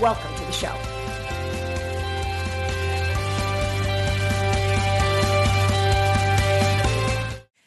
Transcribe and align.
Welcome 0.00 0.34
to 0.34 0.44
the 0.44 0.50
show. 0.50 0.74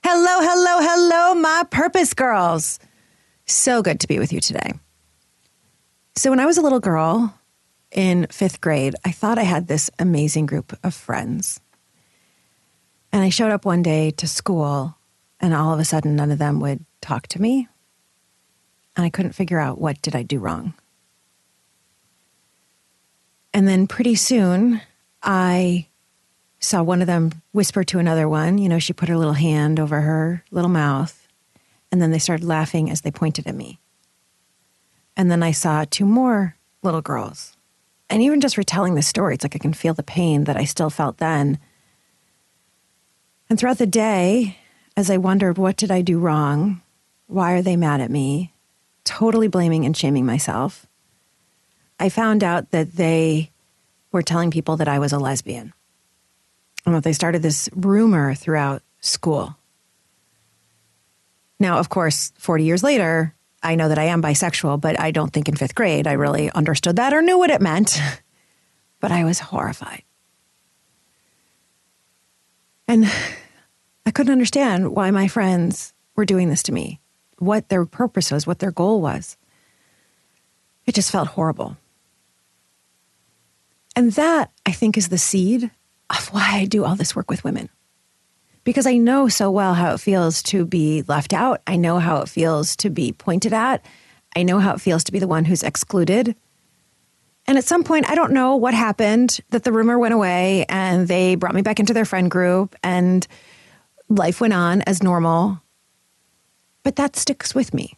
Hello, 0.03 0.41
hello, 0.41 0.77
hello, 0.81 1.35
my 1.35 1.63
purpose 1.71 2.13
girls. 2.13 2.79
So 3.45 3.81
good 3.81 4.01
to 4.01 4.07
be 4.07 4.19
with 4.19 4.33
you 4.33 4.41
today. 4.41 4.73
So, 6.17 6.29
when 6.29 6.41
I 6.41 6.45
was 6.45 6.57
a 6.57 6.61
little 6.61 6.81
girl 6.81 7.33
in 7.91 8.27
fifth 8.29 8.59
grade, 8.59 8.95
I 9.05 9.11
thought 9.11 9.39
I 9.39 9.43
had 9.43 9.67
this 9.67 9.89
amazing 9.97 10.47
group 10.47 10.77
of 10.83 10.93
friends. 10.93 11.61
And 13.13 13.23
I 13.23 13.29
showed 13.29 13.53
up 13.53 13.63
one 13.63 13.83
day 13.83 14.11
to 14.11 14.27
school, 14.27 14.97
and 15.39 15.53
all 15.53 15.73
of 15.73 15.79
a 15.79 15.85
sudden, 15.85 16.17
none 16.17 16.31
of 16.31 16.39
them 16.39 16.59
would 16.59 16.83
talk 16.99 17.27
to 17.27 17.41
me. 17.41 17.69
And 18.97 19.05
I 19.05 19.09
couldn't 19.09 19.31
figure 19.31 19.59
out 19.59 19.79
what 19.79 20.01
did 20.01 20.13
I 20.13 20.23
do 20.23 20.39
wrong. 20.39 20.73
And 23.57 23.67
then 23.67 23.87
pretty 23.87 24.13
soon, 24.13 24.81
I 25.23 25.87
saw 26.59 26.83
one 26.83 27.01
of 27.01 27.07
them 27.07 27.31
whisper 27.53 27.83
to 27.85 27.97
another 27.97 28.29
one. 28.29 28.59
You 28.59 28.69
know, 28.69 28.77
she 28.77 28.93
put 28.93 29.09
her 29.09 29.17
little 29.17 29.33
hand 29.33 29.79
over 29.79 29.99
her 29.99 30.43
little 30.51 30.69
mouth, 30.69 31.27
and 31.91 31.99
then 31.99 32.11
they 32.11 32.19
started 32.19 32.45
laughing 32.45 32.91
as 32.91 33.01
they 33.01 33.09
pointed 33.09 33.47
at 33.47 33.55
me. 33.55 33.79
And 35.15 35.31
then 35.31 35.41
I 35.41 35.53
saw 35.53 35.85
two 35.89 36.05
more 36.05 36.55
little 36.83 37.01
girls. 37.01 37.57
And 38.11 38.21
even 38.21 38.41
just 38.41 38.59
retelling 38.59 38.93
the 38.93 39.01
story, 39.01 39.33
it's 39.33 39.43
like 39.43 39.55
I 39.55 39.57
can 39.57 39.73
feel 39.73 39.95
the 39.95 40.03
pain 40.03 40.43
that 40.43 40.55
I 40.55 40.65
still 40.65 40.91
felt 40.91 41.17
then. 41.17 41.57
And 43.49 43.57
throughout 43.57 43.79
the 43.79 43.87
day, 43.87 44.59
as 44.95 45.09
I 45.09 45.17
wondered, 45.17 45.57
what 45.57 45.77
did 45.77 45.89
I 45.89 46.03
do 46.03 46.19
wrong? 46.19 46.83
Why 47.25 47.53
are 47.53 47.63
they 47.63 47.75
mad 47.75 48.01
at 48.01 48.11
me? 48.11 48.53
Totally 49.03 49.47
blaming 49.47 49.83
and 49.83 49.97
shaming 49.97 50.27
myself. 50.27 50.86
I 51.99 52.09
found 52.09 52.43
out 52.43 52.71
that 52.71 52.93
they 52.93 53.51
were 54.11 54.21
telling 54.21 54.51
people 54.51 54.77
that 54.77 54.87
I 54.87 54.99
was 54.99 55.13
a 55.13 55.19
lesbian. 55.19 55.73
And 56.85 56.95
that 56.95 57.03
they 57.03 57.13
started 57.13 57.41
this 57.41 57.69
rumor 57.75 58.33
throughout 58.33 58.81
school. 59.01 59.57
Now, 61.59 61.79
of 61.79 61.89
course, 61.89 62.31
40 62.37 62.63
years 62.63 62.83
later, 62.83 63.33
I 63.61 63.75
know 63.75 63.89
that 63.89 63.97
I 63.97 64.05
am 64.05 64.21
bisexual, 64.21 64.79
but 64.79 64.99
I 64.99 65.11
don't 65.11 65.33
think 65.33 65.49
in 65.49 65.55
fifth 65.55 65.75
grade 65.75 66.07
I 66.07 66.13
really 66.13 66.51
understood 66.51 66.95
that 66.97 67.13
or 67.13 67.21
knew 67.21 67.37
what 67.37 67.49
it 67.49 67.61
meant. 67.61 67.99
but 68.99 69.11
I 69.11 69.23
was 69.23 69.39
horrified. 69.39 70.03
And 72.87 73.11
I 74.05 74.11
couldn't 74.11 74.31
understand 74.31 74.95
why 74.95 75.11
my 75.11 75.27
friends 75.27 75.93
were 76.15 76.25
doing 76.25 76.49
this 76.49 76.63
to 76.63 76.71
me, 76.71 77.01
what 77.37 77.67
their 77.69 77.85
purpose 77.85 78.31
was, 78.31 78.47
what 78.47 78.59
their 78.59 78.71
goal 78.71 79.01
was. 79.01 79.35
It 80.85 80.95
just 80.95 81.11
felt 81.11 81.27
horrible. 81.29 81.75
And 83.97 84.11
that, 84.11 84.51
I 84.63 84.73
think, 84.73 84.95
is 84.95 85.07
the 85.07 85.17
seed 85.17 85.71
of 86.11 86.27
why 86.27 86.57
I 86.57 86.65
do 86.65 86.85
all 86.85 86.95
this 86.95 87.15
work 87.15 87.31
with 87.31 87.43
women. 87.43 87.67
Because 88.63 88.85
I 88.85 88.97
know 88.97 89.27
so 89.27 89.49
well 89.49 89.73
how 89.73 89.95
it 89.95 89.99
feels 89.99 90.43
to 90.43 90.67
be 90.67 91.01
left 91.07 91.33
out. 91.33 91.63
I 91.65 91.77
know 91.77 91.97
how 91.97 92.21
it 92.21 92.29
feels 92.29 92.75
to 92.75 92.91
be 92.91 93.11
pointed 93.11 93.53
at. 93.53 93.83
I 94.35 94.43
know 94.43 94.59
how 94.59 94.75
it 94.75 94.81
feels 94.81 95.03
to 95.05 95.11
be 95.11 95.17
the 95.17 95.27
one 95.27 95.45
who's 95.45 95.63
excluded. 95.63 96.35
And 97.47 97.57
at 97.57 97.63
some 97.63 97.83
point, 97.83 98.07
I 98.07 98.13
don't 98.13 98.33
know 98.33 98.55
what 98.55 98.75
happened 98.75 99.39
that 99.49 99.63
the 99.63 99.71
rumor 99.71 99.97
went 99.97 100.13
away 100.13 100.67
and 100.69 101.07
they 101.07 101.33
brought 101.33 101.55
me 101.55 101.63
back 101.63 101.79
into 101.79 101.95
their 101.95 102.05
friend 102.05 102.29
group 102.29 102.75
and 102.83 103.25
life 104.09 104.39
went 104.39 104.53
on 104.53 104.83
as 104.83 105.01
normal. 105.01 105.59
But 106.83 106.97
that 106.97 107.15
sticks 107.15 107.55
with 107.55 107.73
me. 107.73 107.97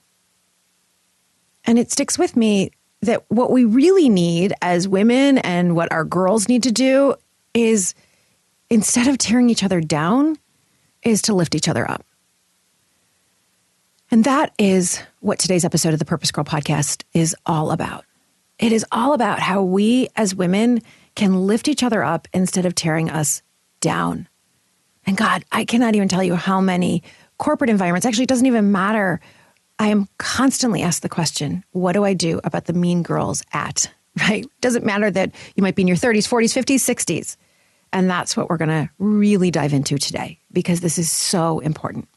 And 1.65 1.77
it 1.77 1.91
sticks 1.91 2.17
with 2.17 2.37
me 2.37 2.71
that 3.01 3.23
what 3.29 3.51
we 3.51 3.65
really 3.65 4.09
need 4.09 4.53
as 4.61 4.87
women 4.87 5.37
and 5.39 5.75
what 5.75 5.91
our 5.91 6.03
girls 6.03 6.49
need 6.49 6.63
to 6.63 6.71
do 6.71 7.15
is 7.53 7.93
instead 8.69 9.07
of 9.07 9.17
tearing 9.17 9.49
each 9.49 9.63
other 9.63 9.81
down, 9.81 10.37
is 11.01 11.21
to 11.23 11.33
lift 11.33 11.55
each 11.55 11.67
other 11.67 11.89
up. 11.89 12.05
And 14.11 14.23
that 14.23 14.53
is 14.57 15.01
what 15.19 15.39
today's 15.39 15.65
episode 15.65 15.93
of 15.93 15.99
the 15.99 16.05
Purpose 16.05 16.31
Girl 16.31 16.43
podcast 16.43 17.03
is 17.13 17.35
all 17.45 17.71
about. 17.71 18.05
It 18.57 18.71
is 18.71 18.85
all 18.91 19.13
about 19.13 19.39
how 19.39 19.63
we 19.63 20.09
as 20.15 20.35
women 20.35 20.81
can 21.15 21.47
lift 21.47 21.67
each 21.67 21.83
other 21.83 22.03
up 22.03 22.27
instead 22.33 22.65
of 22.65 22.75
tearing 22.75 23.09
us 23.09 23.41
down. 23.81 24.27
And 25.05 25.15
God, 25.15 25.45
I 25.51 25.63
cannot 25.63 25.95
even 25.95 26.07
tell 26.07 26.23
you 26.23 26.35
how 26.35 26.59
many 26.59 27.03
corporate 27.37 27.69
environments, 27.69 28.05
actually, 28.05 28.23
it 28.23 28.29
doesn't 28.29 28.45
even 28.45 28.71
matter 28.71 29.21
I 29.79 29.87
am 29.87 30.07
constantly 30.17 30.81
asked 30.81 31.01
the 31.01 31.09
question, 31.09 31.63
what 31.71 31.93
do 31.93 32.03
I 32.03 32.13
do 32.13 32.41
about 32.43 32.65
the 32.65 32.73
mean 32.73 33.01
girls 33.01 33.43
at? 33.53 33.91
Right? 34.27 34.45
Doesn't 34.59 34.85
matter 34.85 35.09
that 35.11 35.33
you 35.55 35.63
might 35.63 35.75
be 35.75 35.83
in 35.83 35.87
your 35.87 35.95
30s, 35.95 36.27
40s, 36.27 36.51
50s, 36.51 36.79
60s. 36.79 37.37
And 37.93 38.09
that's 38.09 38.35
what 38.35 38.49
we're 38.49 38.57
going 38.57 38.67
to 38.67 38.89
really 38.97 39.49
dive 39.49 39.71
into 39.71 39.97
today 39.97 40.39
because 40.51 40.81
this 40.81 40.97
is 40.97 41.09
so 41.09 41.59
important. 41.59 42.09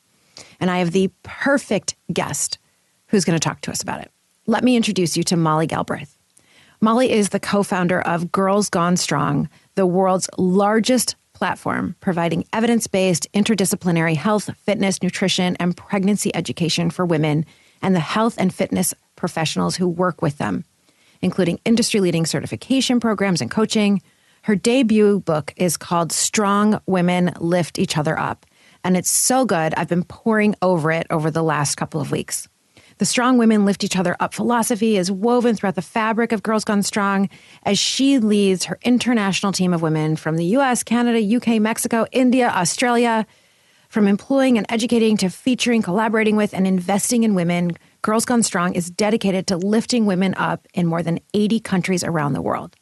And 0.58 0.68
I 0.68 0.78
have 0.78 0.90
the 0.90 1.12
perfect 1.22 1.94
guest 2.12 2.58
who's 3.06 3.24
going 3.24 3.38
to 3.38 3.44
talk 3.48 3.60
to 3.60 3.70
us 3.70 3.82
about 3.82 4.00
it. 4.00 4.10
Let 4.46 4.64
me 4.64 4.74
introduce 4.74 5.16
you 5.16 5.22
to 5.24 5.36
Molly 5.36 5.68
Galbraith. 5.68 6.16
Molly 6.80 7.12
is 7.12 7.28
the 7.28 7.38
co 7.38 7.62
founder 7.62 8.00
of 8.00 8.32
Girls 8.32 8.68
Gone 8.68 8.96
Strong, 8.96 9.48
the 9.76 9.86
world's 9.86 10.28
largest 10.38 11.14
platform 11.42 11.96
providing 11.98 12.44
evidence 12.52 12.86
based 12.86 13.26
interdisciplinary 13.34 14.14
health, 14.14 14.48
fitness, 14.58 15.02
nutrition, 15.02 15.56
and 15.56 15.76
pregnancy 15.76 16.32
education 16.36 16.88
for 16.88 17.04
women 17.04 17.44
and 17.82 17.96
the 17.96 18.06
health 18.14 18.36
and 18.38 18.54
fitness 18.54 18.94
professionals 19.16 19.74
who 19.74 19.88
work 19.88 20.22
with 20.22 20.38
them, 20.38 20.64
including 21.20 21.58
industry 21.64 21.98
leading 21.98 22.26
certification 22.26 23.00
programs 23.00 23.40
and 23.40 23.50
coaching. 23.50 24.00
Her 24.42 24.54
debut 24.54 25.18
book 25.18 25.52
is 25.56 25.76
called 25.76 26.12
Strong 26.12 26.80
Women 26.86 27.32
Lift 27.40 27.76
Each 27.76 27.98
Other 27.98 28.16
Up. 28.16 28.46
And 28.84 28.96
it's 28.96 29.10
so 29.10 29.44
good. 29.44 29.74
I've 29.76 29.88
been 29.88 30.04
poring 30.04 30.54
over 30.62 30.92
it 30.92 31.08
over 31.10 31.28
the 31.28 31.42
last 31.42 31.74
couple 31.74 32.00
of 32.00 32.12
weeks. 32.12 32.46
The 33.02 33.06
Strong 33.06 33.38
Women 33.38 33.64
Lift 33.64 33.82
Each 33.82 33.96
Other 33.96 34.14
Up 34.20 34.32
philosophy 34.32 34.96
is 34.96 35.10
woven 35.10 35.56
throughout 35.56 35.74
the 35.74 35.82
fabric 35.82 36.30
of 36.30 36.44
Girls 36.44 36.62
Gone 36.62 36.84
Strong 36.84 37.30
as 37.64 37.76
she 37.76 38.20
leads 38.20 38.66
her 38.66 38.78
international 38.84 39.50
team 39.50 39.74
of 39.74 39.82
women 39.82 40.14
from 40.14 40.36
the 40.36 40.44
US, 40.56 40.84
Canada, 40.84 41.18
UK, 41.36 41.60
Mexico, 41.60 42.06
India, 42.12 42.48
Australia. 42.54 43.26
From 43.88 44.06
employing 44.06 44.56
and 44.56 44.64
educating 44.68 45.16
to 45.16 45.30
featuring, 45.30 45.82
collaborating 45.82 46.36
with, 46.36 46.54
and 46.54 46.64
investing 46.64 47.24
in 47.24 47.34
women, 47.34 47.72
Girls 48.02 48.24
Gone 48.24 48.44
Strong 48.44 48.74
is 48.74 48.88
dedicated 48.88 49.48
to 49.48 49.56
lifting 49.56 50.06
women 50.06 50.32
up 50.36 50.68
in 50.72 50.86
more 50.86 51.02
than 51.02 51.18
80 51.34 51.58
countries 51.58 52.04
around 52.04 52.34
the 52.34 52.40
world. 52.40 52.76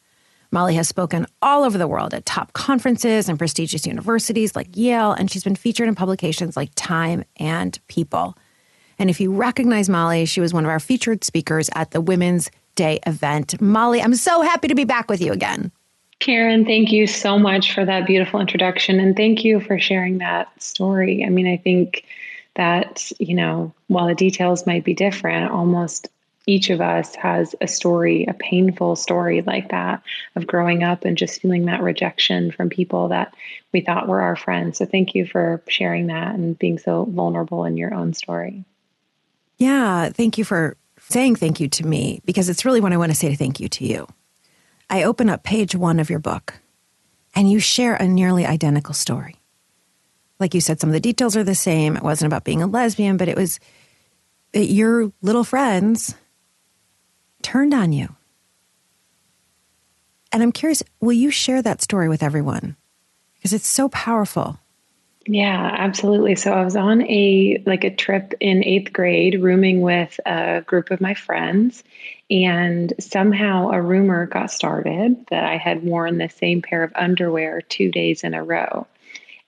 Molly 0.51 0.75
has 0.75 0.87
spoken 0.87 1.25
all 1.41 1.63
over 1.63 1.79
the 1.79 1.87
world 1.87 2.13
at 2.13 2.27
top 2.27 2.53
conferences 2.53 3.27
and 3.27 3.39
prestigious 3.39 3.87
universities 3.87 4.55
like 4.55 4.67
Yale, 4.77 5.13
and 5.13 5.31
she's 5.31 5.43
been 5.43 5.55
featured 5.55 5.87
in 5.87 5.95
publications 5.95 6.55
like 6.55 6.69
Time 6.75 7.23
and 7.37 7.79
People. 7.87 8.37
And 9.01 9.09
if 9.09 9.19
you 9.19 9.33
recognize 9.33 9.89
Molly, 9.89 10.25
she 10.25 10.41
was 10.41 10.53
one 10.53 10.63
of 10.63 10.69
our 10.69 10.79
featured 10.79 11.23
speakers 11.23 11.71
at 11.73 11.89
the 11.89 11.99
Women's 11.99 12.51
Day 12.75 12.99
event. 13.07 13.59
Molly, 13.59 13.99
I'm 13.99 14.13
so 14.13 14.43
happy 14.43 14.67
to 14.67 14.75
be 14.75 14.83
back 14.83 15.09
with 15.09 15.21
you 15.21 15.31
again. 15.31 15.71
Karen, 16.19 16.65
thank 16.65 16.91
you 16.91 17.07
so 17.07 17.39
much 17.39 17.73
for 17.73 17.83
that 17.83 18.05
beautiful 18.05 18.39
introduction. 18.39 18.99
And 18.99 19.17
thank 19.17 19.43
you 19.43 19.59
for 19.59 19.79
sharing 19.79 20.19
that 20.19 20.49
story. 20.61 21.25
I 21.25 21.29
mean, 21.29 21.47
I 21.47 21.57
think 21.57 22.05
that, 22.53 23.11
you 23.17 23.33
know, 23.33 23.73
while 23.87 24.05
the 24.05 24.13
details 24.13 24.67
might 24.67 24.83
be 24.83 24.93
different, 24.93 25.51
almost 25.51 26.07
each 26.45 26.69
of 26.69 26.79
us 26.79 27.15
has 27.15 27.55
a 27.59 27.67
story, 27.67 28.25
a 28.27 28.35
painful 28.35 28.95
story 28.95 29.41
like 29.41 29.69
that 29.69 30.03
of 30.35 30.45
growing 30.45 30.83
up 30.83 31.05
and 31.05 31.17
just 31.17 31.41
feeling 31.41 31.65
that 31.65 31.81
rejection 31.81 32.51
from 32.51 32.69
people 32.69 33.07
that 33.07 33.33
we 33.73 33.81
thought 33.81 34.07
were 34.07 34.21
our 34.21 34.35
friends. 34.35 34.77
So 34.77 34.85
thank 34.85 35.15
you 35.15 35.25
for 35.25 35.63
sharing 35.67 36.05
that 36.07 36.35
and 36.35 36.57
being 36.59 36.77
so 36.77 37.05
vulnerable 37.05 37.65
in 37.65 37.77
your 37.77 37.95
own 37.95 38.13
story. 38.13 38.63
Yeah, 39.61 40.09
thank 40.09 40.39
you 40.39 40.43
for 40.43 40.75
saying 40.97 41.35
thank 41.35 41.59
you 41.59 41.67
to 41.67 41.85
me 41.85 42.19
because 42.25 42.49
it's 42.49 42.65
really 42.65 42.81
what 42.81 42.93
I 42.93 42.97
want 42.97 43.11
to 43.11 43.15
say 43.15 43.35
thank 43.35 43.59
you 43.59 43.69
to 43.69 43.85
you. 43.85 44.07
I 44.89 45.03
open 45.03 45.29
up 45.29 45.43
page 45.43 45.75
one 45.75 45.99
of 45.99 46.09
your 46.09 46.17
book 46.17 46.55
and 47.35 47.49
you 47.49 47.59
share 47.59 47.93
a 47.93 48.07
nearly 48.07 48.43
identical 48.43 48.95
story. 48.95 49.35
Like 50.39 50.55
you 50.55 50.61
said, 50.61 50.79
some 50.79 50.89
of 50.89 50.95
the 50.95 50.99
details 50.99 51.37
are 51.37 51.43
the 51.43 51.53
same. 51.53 51.95
It 51.95 52.01
wasn't 52.01 52.33
about 52.33 52.43
being 52.43 52.63
a 52.63 52.65
lesbian, 52.65 53.17
but 53.17 53.27
it 53.27 53.37
was 53.37 53.59
that 54.53 54.65
your 54.65 55.11
little 55.21 55.43
friends 55.43 56.15
turned 57.43 57.75
on 57.75 57.93
you. 57.93 58.15
And 60.31 60.41
I'm 60.41 60.51
curious, 60.51 60.81
will 61.01 61.13
you 61.13 61.29
share 61.29 61.61
that 61.61 61.83
story 61.83 62.09
with 62.09 62.23
everyone? 62.23 62.77
Because 63.35 63.53
it's 63.53 63.67
so 63.67 63.89
powerful. 63.89 64.59
Yeah, 65.27 65.75
absolutely. 65.77 66.35
So 66.35 66.51
I 66.51 66.63
was 66.63 66.75
on 66.75 67.03
a 67.03 67.61
like 67.67 67.83
a 67.83 67.95
trip 67.95 68.33
in 68.39 68.63
8th 68.63 68.91
grade 68.91 69.39
rooming 69.41 69.81
with 69.81 70.19
a 70.25 70.61
group 70.65 70.89
of 70.89 70.99
my 70.99 71.13
friends 71.13 71.83
and 72.31 72.91
somehow 72.99 73.69
a 73.69 73.81
rumor 73.81 74.25
got 74.25 74.49
started 74.49 75.15
that 75.29 75.43
I 75.43 75.57
had 75.57 75.83
worn 75.83 76.17
the 76.17 76.29
same 76.29 76.61
pair 76.61 76.81
of 76.83 76.91
underwear 76.95 77.61
2 77.61 77.91
days 77.91 78.23
in 78.23 78.33
a 78.33 78.43
row. 78.43 78.87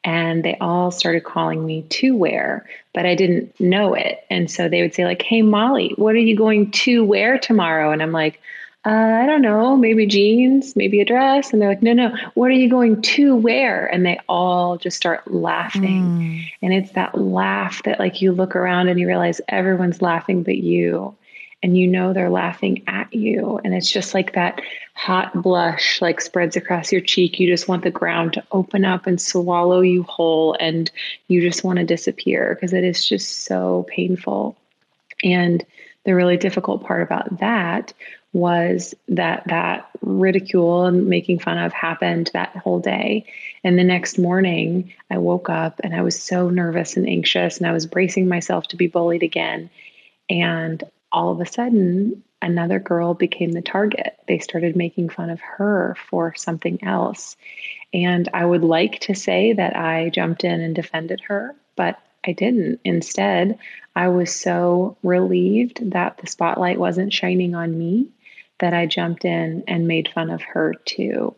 And 0.06 0.44
they 0.44 0.58
all 0.62 0.92
started 0.92 1.24
calling 1.26 1.66
me 1.66 1.84
to 1.92 2.16
wear, 2.16 2.68
but 2.94 3.06
I 3.06 3.16
didn't 3.16 3.60
know 3.60 3.94
it. 3.96 4.26
And 4.30 4.52
so 4.52 4.70
they 4.70 4.82
would 4.82 4.96
say 4.96 5.06
like, 5.06 5.22
"Hey 5.24 5.42
Molly, 5.44 5.94
what 5.98 6.16
are 6.16 6.20
you 6.20 6.38
going 6.38 6.72
to 6.72 7.06
wear 7.06 7.38
tomorrow?" 7.40 7.92
And 7.92 8.02
I'm 8.04 8.12
like, 8.14 8.40
uh, 8.86 8.90
I 8.90 9.26
don't 9.26 9.42
know, 9.42 9.78
maybe 9.78 10.06
jeans, 10.06 10.76
maybe 10.76 11.00
a 11.00 11.06
dress. 11.06 11.54
And 11.54 11.62
they're 11.62 11.70
like, 11.70 11.82
no, 11.82 11.94
no, 11.94 12.14
what 12.34 12.50
are 12.50 12.56
you 12.56 12.70
going 12.70 13.02
to 13.02 13.36
wear? 13.36 13.86
And 13.88 14.06
they 14.06 14.20
all 14.28 14.78
just 14.78 14.98
start 14.98 15.32
laughing. 15.32 16.04
Mm. 16.04 16.46
And 16.62 16.74
it's 16.74 16.92
that 16.92 17.18
laugh 17.18 17.82
that, 17.84 18.00
like, 18.00 18.22
you 18.22 18.34
look 18.34 18.58
around 18.58 18.90
and 18.90 19.00
you 19.00 19.08
realize 19.08 19.40
everyone's 19.48 20.02
laughing 20.02 20.44
but 20.44 20.58
you. 20.58 21.16
And 21.62 21.78
you 21.78 21.88
know 21.88 22.12
they're 22.12 22.30
laughing 22.30 22.84
at 22.88 23.14
you. 23.14 23.62
And 23.64 23.74
it's 23.74 23.90
just 23.90 24.14
like 24.14 24.34
that 24.34 24.62
hot 24.96 25.42
blush, 25.42 26.02
like, 26.02 26.20
spreads 26.20 26.58
across 26.58 26.92
your 26.92 27.00
cheek. 27.00 27.40
You 27.40 27.48
just 27.48 27.70
want 27.70 27.84
the 27.84 27.90
ground 27.90 28.34
to 28.34 28.44
open 28.52 28.84
up 28.84 29.08
and 29.08 29.22
swallow 29.22 29.80
you 29.80 30.04
whole. 30.04 30.58
And 30.60 30.92
you 31.30 31.40
just 31.40 31.64
want 31.64 31.80
to 31.80 31.86
disappear 31.86 32.54
because 32.54 32.74
it 32.74 32.84
is 32.84 33.08
just 33.08 33.46
so 33.46 33.86
painful. 33.88 34.58
And 35.24 35.66
the 36.04 36.16
really 36.16 36.36
difficult 36.36 36.84
part 36.84 37.02
about 37.02 37.40
that 37.40 37.94
was 38.34 38.96
that 39.08 39.44
that 39.46 39.90
ridicule 40.02 40.86
and 40.86 41.08
making 41.08 41.40
fun 41.40 41.60
of 41.60 41.72
happened 41.72 42.32
that 42.34 42.56
whole 42.58 42.80
day. 42.80 43.26
And 43.64 43.78
the 43.78 43.84
next 43.84 44.18
morning, 44.18 44.94
I 45.10 45.20
woke 45.20 45.50
up 45.50 45.80
and 45.84 45.96
I 45.96 46.02
was 46.02 46.22
so 46.22 46.50
nervous 46.50 46.98
and 46.98 47.08
anxious, 47.08 47.58
and 47.58 47.68
I 47.68 47.72
was 47.72 47.86
bracing 47.86 48.28
myself 48.28 48.68
to 48.70 48.76
be 48.76 48.88
bullied 48.88 49.24
again. 49.24 49.70
And 50.30 50.84
all 51.12 51.32
of 51.32 51.40
a 51.40 51.46
sudden, 51.46 52.24
another 52.42 52.80
girl 52.80 53.14
became 53.14 53.52
the 53.52 53.62
target. 53.62 54.18
They 54.28 54.40
started 54.40 54.76
making 54.76 55.10
fun 55.10 55.30
of 55.30 55.40
her 55.40 55.96
for 56.10 56.34
something 56.36 56.84
else. 56.84 57.38
And 57.94 58.28
I 58.34 58.44
would 58.44 58.64
like 58.64 59.00
to 59.02 59.16
say 59.16 59.54
that 59.54 59.76
I 59.76 60.10
jumped 60.10 60.44
in 60.44 60.60
and 60.60 60.74
defended 60.74 61.22
her, 61.28 61.56
but 61.76 62.00
I 62.26 62.32
didn't. 62.32 62.80
Instead, 62.84 63.60
I 63.96 64.08
was 64.08 64.36
so 64.36 64.98
relieved 65.04 65.92
that 65.92 66.18
the 66.18 66.28
spotlight 66.28 66.80
wasn't 66.80 67.14
shining 67.14 67.54
on 67.54 67.78
me 67.78 68.10
that 68.64 68.74
I 68.74 68.86
jumped 68.86 69.26
in 69.26 69.66
and 69.68 69.90
made 69.90 70.08
fun 70.08 70.30
of 70.30 70.42
her 70.42 70.74
too. 70.86 71.36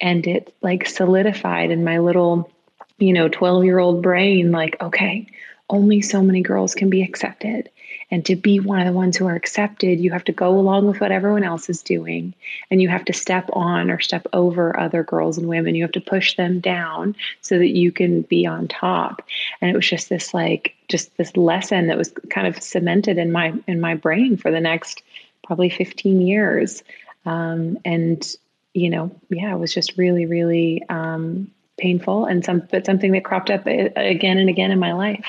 And 0.00 0.24
it 0.28 0.54
like 0.62 0.86
solidified 0.86 1.72
in 1.72 1.82
my 1.82 1.98
little, 1.98 2.52
you 2.98 3.12
know, 3.12 3.28
12 3.28 3.64
year 3.64 3.80
old 3.80 4.00
brain 4.00 4.52
like, 4.52 4.80
okay, 4.80 5.26
only 5.68 6.02
so 6.02 6.22
many 6.22 6.40
girls 6.40 6.76
can 6.76 6.88
be 6.88 7.02
accepted. 7.02 7.68
And 8.12 8.24
to 8.26 8.36
be 8.36 8.60
one 8.60 8.78
of 8.78 8.86
the 8.86 8.92
ones 8.92 9.16
who 9.16 9.26
are 9.26 9.34
accepted, 9.34 9.98
you 9.98 10.12
have 10.12 10.22
to 10.24 10.32
go 10.32 10.50
along 10.50 10.86
with 10.86 11.00
what 11.00 11.10
everyone 11.10 11.42
else 11.42 11.68
is 11.68 11.82
doing. 11.82 12.32
And 12.70 12.80
you 12.80 12.88
have 12.88 13.06
to 13.06 13.12
step 13.12 13.50
on 13.54 13.90
or 13.90 13.98
step 13.98 14.28
over 14.32 14.78
other 14.78 15.02
girls 15.02 15.38
and 15.38 15.48
women. 15.48 15.74
You 15.74 15.82
have 15.82 15.92
to 15.92 16.00
push 16.00 16.36
them 16.36 16.60
down 16.60 17.16
so 17.40 17.58
that 17.58 17.74
you 17.74 17.90
can 17.90 18.22
be 18.22 18.46
on 18.46 18.68
top. 18.68 19.22
And 19.60 19.68
it 19.68 19.74
was 19.74 19.88
just 19.88 20.08
this 20.08 20.32
like, 20.32 20.76
just 20.86 21.16
this 21.16 21.36
lesson 21.36 21.88
that 21.88 21.98
was 21.98 22.12
kind 22.30 22.46
of 22.46 22.62
cemented 22.62 23.18
in 23.18 23.32
my 23.32 23.52
in 23.66 23.80
my 23.80 23.96
brain 23.96 24.36
for 24.36 24.52
the 24.52 24.60
next 24.60 25.02
probably 25.52 25.68
15 25.68 26.22
years. 26.22 26.82
Um, 27.26 27.76
and, 27.84 28.26
you 28.72 28.88
know, 28.88 29.14
yeah, 29.28 29.54
it 29.54 29.58
was 29.58 29.74
just 29.74 29.98
really, 29.98 30.24
really 30.24 30.82
um, 30.88 31.50
painful 31.76 32.24
and 32.24 32.42
some, 32.42 32.66
but 32.70 32.86
something 32.86 33.12
that 33.12 33.22
cropped 33.22 33.50
up 33.50 33.66
uh, 33.66 33.90
again 33.96 34.38
and 34.38 34.48
again 34.48 34.70
in 34.70 34.78
my 34.78 34.94
life. 34.94 35.26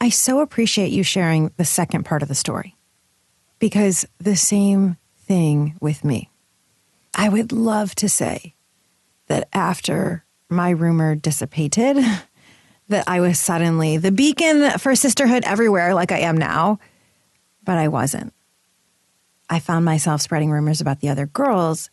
I 0.00 0.08
so 0.08 0.40
appreciate 0.40 0.90
you 0.90 1.02
sharing 1.02 1.52
the 1.58 1.66
second 1.66 2.04
part 2.04 2.22
of 2.22 2.28
the 2.28 2.34
story 2.34 2.74
because 3.58 4.06
the 4.16 4.36
same 4.36 4.96
thing 5.18 5.76
with 5.82 6.02
me. 6.02 6.30
I 7.14 7.28
would 7.28 7.52
love 7.52 7.94
to 7.96 8.08
say 8.08 8.54
that 9.26 9.50
after 9.52 10.24
my 10.48 10.70
rumor 10.70 11.14
dissipated, 11.14 11.98
that 12.88 13.04
I 13.06 13.20
was 13.20 13.38
suddenly 13.38 13.98
the 13.98 14.12
beacon 14.12 14.78
for 14.78 14.94
sisterhood 14.94 15.44
everywhere, 15.44 15.92
like 15.92 16.10
I 16.10 16.20
am 16.20 16.38
now, 16.38 16.78
but 17.62 17.76
I 17.76 17.88
wasn't. 17.88 18.32
I 19.52 19.58
found 19.58 19.84
myself 19.84 20.22
spreading 20.22 20.50
rumors 20.50 20.80
about 20.80 21.00
the 21.00 21.10
other 21.10 21.26
girls, 21.26 21.90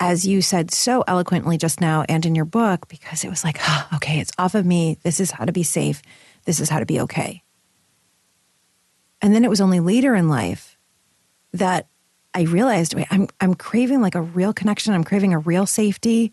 as 0.00 0.26
you 0.26 0.42
said 0.42 0.72
so 0.72 1.04
eloquently 1.06 1.56
just 1.56 1.80
now 1.80 2.04
and 2.08 2.26
in 2.26 2.34
your 2.34 2.44
book, 2.44 2.88
because 2.88 3.22
it 3.22 3.30
was 3.30 3.44
like, 3.44 3.58
oh, 3.62 3.88
okay, 3.94 4.18
it's 4.18 4.32
off 4.38 4.56
of 4.56 4.66
me. 4.66 4.98
This 5.04 5.20
is 5.20 5.30
how 5.30 5.44
to 5.44 5.52
be 5.52 5.62
safe. 5.62 6.02
This 6.46 6.58
is 6.58 6.68
how 6.68 6.80
to 6.80 6.84
be 6.84 6.98
okay. 7.02 7.44
And 9.22 9.32
then 9.32 9.44
it 9.44 9.50
was 9.50 9.60
only 9.60 9.78
later 9.78 10.16
in 10.16 10.28
life 10.28 10.76
that 11.52 11.86
I 12.34 12.42
realized 12.42 12.94
wait, 12.94 13.06
I'm, 13.12 13.28
I'm 13.40 13.54
craving 13.54 14.00
like 14.00 14.16
a 14.16 14.22
real 14.22 14.52
connection. 14.52 14.92
I'm 14.92 15.04
craving 15.04 15.32
a 15.32 15.38
real 15.38 15.64
safety 15.64 16.32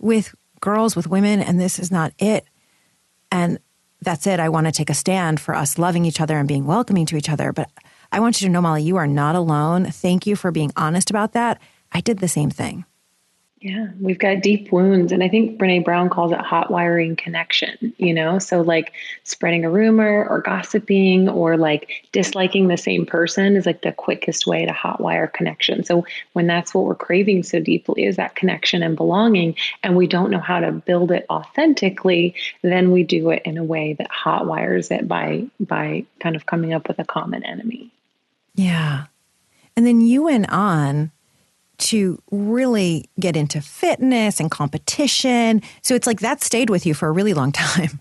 with 0.00 0.34
girls, 0.60 0.96
with 0.96 1.06
women, 1.06 1.40
and 1.40 1.60
this 1.60 1.78
is 1.78 1.92
not 1.92 2.12
it. 2.18 2.44
And 3.30 3.60
that's 4.02 4.26
it. 4.26 4.40
I 4.40 4.48
want 4.48 4.66
to 4.66 4.72
take 4.72 4.90
a 4.90 4.94
stand 4.94 5.38
for 5.38 5.54
us 5.54 5.78
loving 5.78 6.04
each 6.04 6.20
other 6.20 6.36
and 6.36 6.48
being 6.48 6.66
welcoming 6.66 7.06
to 7.06 7.16
each 7.16 7.28
other. 7.28 7.52
But 7.52 7.70
I 8.10 8.20
want 8.20 8.40
you 8.40 8.48
to 8.48 8.52
know, 8.52 8.62
Molly, 8.62 8.82
you 8.82 8.96
are 8.96 9.06
not 9.06 9.34
alone. 9.34 9.86
Thank 9.86 10.26
you 10.26 10.34
for 10.34 10.50
being 10.50 10.72
honest 10.76 11.10
about 11.10 11.32
that. 11.32 11.60
I 11.92 12.00
did 12.00 12.18
the 12.18 12.28
same 12.28 12.50
thing. 12.50 12.84
Yeah, 13.60 13.88
we've 14.00 14.20
got 14.20 14.40
deep 14.40 14.70
wounds. 14.70 15.10
And 15.10 15.24
I 15.24 15.28
think 15.28 15.58
Brene 15.58 15.84
Brown 15.84 16.10
calls 16.10 16.30
it 16.30 16.38
hot 16.38 16.70
wiring 16.70 17.16
connection, 17.16 17.92
you 17.98 18.14
know? 18.14 18.38
So, 18.38 18.60
like 18.60 18.92
spreading 19.24 19.64
a 19.64 19.70
rumor 19.70 20.24
or 20.28 20.40
gossiping 20.42 21.28
or 21.28 21.56
like 21.56 21.90
disliking 22.12 22.68
the 22.68 22.76
same 22.76 23.04
person 23.04 23.56
is 23.56 23.66
like 23.66 23.82
the 23.82 23.90
quickest 23.90 24.46
way 24.46 24.64
to 24.64 24.72
hot 24.72 25.00
wire 25.00 25.26
connection. 25.26 25.82
So, 25.82 26.06
when 26.34 26.46
that's 26.46 26.72
what 26.72 26.84
we're 26.84 26.94
craving 26.94 27.42
so 27.42 27.58
deeply 27.58 28.04
is 28.04 28.14
that 28.14 28.36
connection 28.36 28.84
and 28.84 28.96
belonging, 28.96 29.56
and 29.82 29.96
we 29.96 30.06
don't 30.06 30.30
know 30.30 30.38
how 30.38 30.60
to 30.60 30.70
build 30.70 31.10
it 31.10 31.26
authentically, 31.28 32.36
then 32.62 32.92
we 32.92 33.02
do 33.02 33.30
it 33.30 33.42
in 33.44 33.58
a 33.58 33.64
way 33.64 33.94
that 33.94 34.10
hot 34.10 34.46
wires 34.46 34.92
it 34.92 35.08
by, 35.08 35.44
by 35.58 36.04
kind 36.20 36.36
of 36.36 36.46
coming 36.46 36.72
up 36.72 36.86
with 36.86 37.00
a 37.00 37.04
common 37.04 37.44
enemy. 37.44 37.90
Yeah. 38.58 39.04
And 39.76 39.86
then 39.86 40.00
you 40.00 40.24
went 40.24 40.50
on 40.50 41.12
to 41.78 42.20
really 42.32 43.08
get 43.20 43.36
into 43.36 43.60
fitness 43.60 44.40
and 44.40 44.50
competition. 44.50 45.62
So 45.82 45.94
it's 45.94 46.08
like 46.08 46.20
that 46.20 46.42
stayed 46.42 46.68
with 46.68 46.84
you 46.84 46.92
for 46.92 47.08
a 47.08 47.12
really 47.12 47.34
long 47.34 47.52
time. 47.52 48.00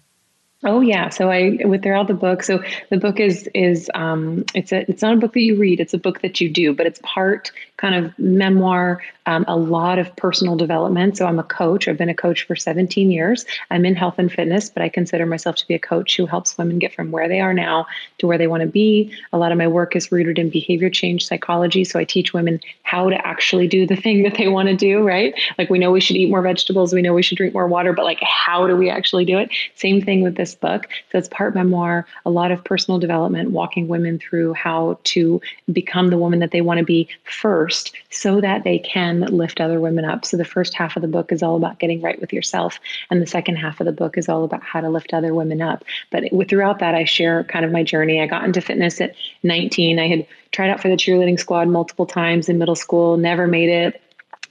Oh 0.64 0.82
yeah, 0.82 1.10
so 1.10 1.30
I 1.30 1.60
with 1.66 1.84
throughout 1.84 2.08
the 2.08 2.16
book. 2.16 2.42
So 2.42 2.64
the 2.90 2.98
book 2.98 3.20
is 3.20 3.48
is 3.54 3.92
um, 3.94 4.44
it's 4.56 4.72
a 4.72 4.90
it's 4.90 5.04
not 5.04 5.14
a 5.14 5.18
book 5.18 5.34
that 5.34 5.42
you 5.42 5.56
read. 5.56 5.80
It's 5.80 5.94
a 5.94 6.00
book 6.00 6.22
that 6.22 6.42
you 6.42 6.50
do, 6.50 6.74
but 6.74 6.88
it's 6.88 7.00
part 7.04 7.52
kind 7.78 7.94
of 7.94 8.18
memoir, 8.18 9.02
um, 9.28 9.46
a 9.48 9.56
lot 9.56 10.00
of 10.00 10.14
personal 10.16 10.56
development. 10.56 11.16
So 11.16 11.28
I'm 11.28 11.38
a 11.38 11.44
coach. 11.44 11.88
I've 11.88 11.98
been 11.98 12.10
a 12.10 12.16
coach 12.16 12.44
for 12.48 12.56
17 12.56 13.12
years. 13.12 13.46
I'm 13.70 13.86
in 13.86 13.96
health 13.96 14.16
and 14.18 14.32
fitness, 14.32 14.70
but 14.70 14.82
I 14.82 14.90
consider 14.90 15.28
myself 15.28 15.58
to 15.58 15.68
be 15.68 15.76
a 15.76 15.80
coach 15.80 16.18
who 16.18 16.26
helps 16.26 16.58
women 16.58 16.80
get 16.80 16.96
from 16.96 17.12
where 17.12 17.28
they 17.28 17.40
are 17.40 17.54
now 17.54 17.86
to 18.18 18.26
where 18.26 18.40
they 18.40 18.48
want 18.48 18.62
to 18.62 18.68
be. 18.68 19.14
A 19.32 19.38
lot 19.38 19.52
of 19.52 19.60
my 19.60 19.68
work 19.68 19.96
is 19.96 20.12
rooted 20.12 20.40
in 20.40 20.50
behavior 20.50 20.90
change 20.90 21.28
psychology. 21.28 21.84
So 21.84 22.00
I 22.00 22.04
teach 22.04 22.34
women 22.34 22.60
how 22.82 23.10
to 23.10 23.28
actually 23.28 23.68
do 23.68 23.86
the 23.86 23.96
thing 23.96 24.24
that 24.24 24.38
they 24.38 24.48
want 24.48 24.70
to 24.70 24.76
do. 24.76 25.06
Right? 25.06 25.36
Like 25.60 25.70
we 25.70 25.78
know 25.78 25.92
we 25.92 26.02
should 26.02 26.16
eat 26.16 26.30
more 26.30 26.42
vegetables. 26.42 26.94
We 26.94 27.04
know 27.04 27.14
we 27.14 27.22
should 27.22 27.38
drink 27.38 27.54
more 27.54 27.68
water, 27.68 27.94
but 27.94 28.06
like 28.06 28.20
how 28.22 28.66
do 28.66 28.76
we 28.76 28.90
actually 28.90 29.26
do 29.26 29.38
it? 29.38 29.52
Same 29.76 30.02
thing 30.02 30.24
with 30.24 30.36
this 30.36 30.56
book. 30.60 30.88
So 31.12 31.18
it's 31.18 31.28
part 31.28 31.56
memoir, 31.56 32.06
a 32.26 32.30
lot 32.30 32.52
of 32.52 32.64
personal 32.64 33.00
development, 33.00 33.52
walking 33.52 33.88
women 33.88 34.20
through 34.20 34.54
how 34.54 35.00
to 35.06 35.42
become 35.72 36.10
the 36.10 36.18
woman 36.18 36.40
that 36.40 36.52
they 36.52 36.62
want 36.62 36.80
to 36.80 36.86
be 36.86 37.08
first 37.24 37.96
so 38.10 38.42
that 38.42 38.64
they 38.64 38.80
can 38.80 39.22
lift 39.22 39.62
other 39.62 39.80
women 39.80 40.06
up. 40.06 40.26
So 40.26 40.38
the 40.38 40.46
first 40.46 40.74
half 40.74 40.96
of 40.96 41.02
the 41.02 41.08
book 41.08 41.32
is 41.32 41.44
all 41.44 41.56
about 41.56 41.80
getting 41.80 42.02
right 42.02 42.20
with 42.20 42.34
yourself, 42.34 42.80
and 43.10 43.22
the 43.22 43.28
second 43.28 43.58
half 43.58 43.80
of 43.80 43.86
the 43.86 43.92
book 43.92 44.18
is 44.18 44.30
all 44.30 44.44
about 44.44 44.64
how 44.64 44.82
to 44.82 44.90
lift 44.90 45.14
other 45.14 45.34
women 45.34 45.62
up. 45.62 45.84
But 46.12 46.24
throughout 46.50 46.80
that, 46.80 46.96
I 46.96 47.04
share 47.04 47.44
kind 47.44 47.66
of 47.66 47.72
my 47.72 47.84
journey. 47.84 48.22
I 48.22 48.28
got 48.28 48.44
into 48.44 48.62
fitness 48.62 49.02
at 49.02 49.16
19. 49.44 50.00
I 50.00 50.08
had 50.08 50.28
tried 50.52 50.70
out 50.70 50.82
for 50.82 50.90
the 50.90 50.96
cheerleading 50.96 51.40
squad 51.40 51.68
multiple 51.68 52.06
times 52.06 52.50
in 52.50 52.58
middle 52.58 52.76
school, 52.76 53.18
never 53.18 53.48
made 53.48 53.70
it 53.70 54.02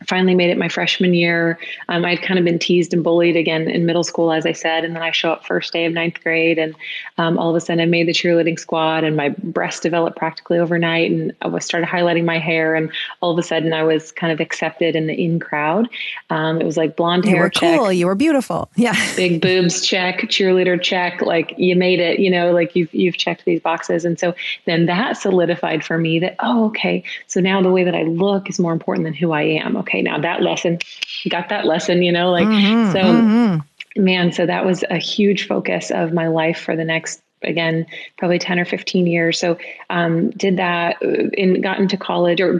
finally 0.06 0.34
made 0.34 0.50
it 0.50 0.58
my 0.58 0.68
freshman 0.68 1.14
year. 1.14 1.58
Um, 1.88 2.04
I'd 2.04 2.22
kind 2.22 2.38
of 2.38 2.44
been 2.44 2.58
teased 2.58 2.92
and 2.92 3.02
bullied 3.02 3.36
again 3.36 3.68
in 3.68 3.86
middle 3.86 4.04
school, 4.04 4.32
as 4.32 4.46
I 4.46 4.52
said, 4.52 4.84
and 4.84 4.94
then 4.94 5.02
I 5.02 5.10
show 5.10 5.32
up 5.32 5.46
first 5.46 5.72
day 5.72 5.84
of 5.84 5.92
ninth 5.92 6.22
grade, 6.22 6.58
and 6.58 6.74
um, 7.18 7.38
all 7.38 7.50
of 7.50 7.56
a 7.56 7.60
sudden 7.60 7.80
I 7.80 7.86
made 7.86 8.06
the 8.06 8.12
cheerleading 8.12 8.58
squad, 8.58 9.04
and 9.04 9.16
my 9.16 9.30
breasts 9.42 9.80
developed 9.80 10.16
practically 10.16 10.58
overnight, 10.58 11.10
and 11.10 11.34
I 11.42 11.48
was 11.48 11.64
started 11.64 11.88
highlighting 11.88 12.24
my 12.24 12.38
hair, 12.38 12.74
and 12.74 12.90
all 13.20 13.32
of 13.32 13.38
a 13.38 13.42
sudden 13.42 13.72
I 13.72 13.82
was 13.82 14.12
kind 14.12 14.32
of 14.32 14.40
accepted 14.40 14.96
in 14.96 15.06
the 15.06 15.14
in 15.14 15.40
crowd. 15.40 15.88
Um, 16.30 16.60
it 16.60 16.64
was 16.64 16.76
like 16.76 16.96
blonde 16.96 17.24
you 17.24 17.30
hair, 17.30 17.38
You 17.38 17.42
were 17.44 17.50
check, 17.50 17.78
cool, 17.78 17.92
you 17.92 18.06
were 18.06 18.14
beautiful, 18.14 18.70
yeah, 18.76 18.94
big 19.16 19.40
boobs, 19.46 19.84
check, 19.84 20.22
cheerleader, 20.22 20.80
check, 20.80 21.22
like 21.22 21.54
you 21.56 21.76
made 21.76 22.00
it, 22.00 22.18
you 22.18 22.30
know, 22.30 22.52
like 22.52 22.76
you've 22.76 22.92
you've 22.92 23.16
checked 23.16 23.44
these 23.44 23.60
boxes, 23.60 24.04
and 24.04 24.18
so 24.18 24.34
then 24.66 24.86
that 24.86 25.16
solidified 25.16 25.84
for 25.84 25.98
me 25.98 26.18
that 26.18 26.36
oh, 26.40 26.66
okay, 26.66 27.02
so 27.26 27.40
now 27.40 27.62
the 27.62 27.70
way 27.70 27.84
that 27.84 27.94
I 27.94 28.02
look 28.02 28.48
is 28.48 28.58
more 28.58 28.72
important 28.72 29.04
than 29.04 29.14
who 29.14 29.32
I 29.32 29.42
am 29.42 29.76
okay, 29.86 30.02
now 30.02 30.18
that 30.18 30.42
lesson, 30.42 30.78
got 31.28 31.48
that 31.48 31.64
lesson, 31.64 32.02
you 32.02 32.12
know, 32.12 32.30
like, 32.30 32.46
mm-hmm, 32.46 32.92
so 32.92 32.98
mm-hmm. 32.98 34.04
man, 34.04 34.32
so 34.32 34.46
that 34.46 34.64
was 34.64 34.84
a 34.90 34.98
huge 34.98 35.46
focus 35.46 35.90
of 35.90 36.12
my 36.12 36.28
life 36.28 36.60
for 36.60 36.76
the 36.76 36.84
next 36.84 37.22
again 37.42 37.86
probably 38.16 38.38
10 38.38 38.58
or 38.58 38.64
15 38.64 39.06
years 39.06 39.38
so 39.38 39.58
um, 39.90 40.30
did 40.30 40.56
that 40.56 41.00
and 41.02 41.58
uh, 41.58 41.60
got 41.60 41.78
into 41.78 41.96
college 41.96 42.40
or 42.40 42.58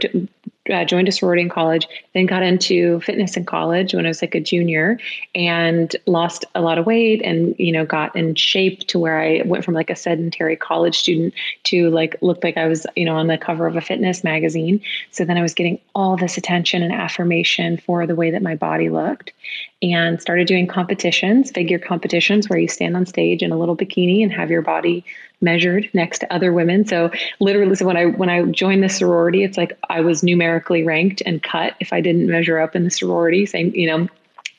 uh, 0.69 0.85
joined 0.85 1.07
a 1.07 1.11
sorority 1.11 1.41
in 1.41 1.49
college, 1.49 1.87
then 2.13 2.25
got 2.25 2.43
into 2.43 2.99
fitness 3.01 3.37
in 3.37 3.45
college 3.45 3.93
when 3.93 4.05
I 4.05 4.09
was 4.09 4.21
like 4.21 4.35
a 4.35 4.39
junior 4.39 4.99
and 5.35 5.95
lost 6.05 6.45
a 6.55 6.61
lot 6.61 6.77
of 6.77 6.85
weight 6.85 7.21
and, 7.23 7.55
you 7.57 7.71
know, 7.71 7.85
got 7.85 8.15
in 8.15 8.35
shape 8.35 8.81
to 8.87 8.99
where 8.99 9.19
I 9.19 9.41
went 9.45 9.63
from 9.63 9.73
like 9.73 9.89
a 9.89 9.95
sedentary 9.95 10.55
college 10.55 10.97
student 10.97 11.33
to 11.65 11.89
like 11.89 12.17
looked 12.21 12.43
like 12.43 12.57
I 12.57 12.67
was, 12.67 12.85
you 12.95 13.05
know, 13.05 13.15
on 13.15 13.27
the 13.27 13.37
cover 13.37 13.67
of 13.67 13.75
a 13.75 13.81
fitness 13.81 14.23
magazine. 14.23 14.81
So 15.11 15.25
then 15.25 15.37
I 15.37 15.41
was 15.41 15.53
getting 15.53 15.79
all 15.95 16.17
this 16.17 16.37
attention 16.37 16.83
and 16.83 16.93
affirmation 16.93 17.77
for 17.77 18.05
the 18.05 18.15
way 18.15 18.31
that 18.31 18.41
my 18.41 18.55
body 18.55 18.89
looked 18.89 19.33
and 19.81 20.19
started 20.21 20.47
doing 20.47 20.67
competitions, 20.67 21.51
figure 21.51 21.79
competitions 21.79 22.49
where 22.49 22.59
you 22.59 22.67
stand 22.67 22.95
on 22.95 23.05
stage 23.05 23.41
in 23.43 23.51
a 23.51 23.57
little 23.57 23.77
bikini 23.77 24.23
and 24.23 24.31
have 24.31 24.49
your 24.49 24.61
body 24.61 25.05
measured 25.41 25.89
next 25.93 26.19
to 26.19 26.33
other 26.33 26.51
women. 26.51 26.85
So 26.85 27.11
literally, 27.39 27.75
so 27.75 27.85
when 27.85 27.97
I 27.97 28.05
when 28.05 28.29
I 28.29 28.43
joined 28.43 28.83
the 28.83 28.89
sorority, 28.89 29.43
it's 29.43 29.57
like 29.57 29.77
I 29.89 30.01
was 30.01 30.23
numerically 30.23 30.83
ranked 30.83 31.21
and 31.25 31.41
cut 31.41 31.75
if 31.79 31.93
I 31.93 32.01
didn't 32.01 32.27
measure 32.27 32.59
up 32.59 32.75
in 32.75 32.83
the 32.83 32.91
sorority. 32.91 33.45
Same, 33.45 33.71
you 33.73 33.87
know, 33.87 34.07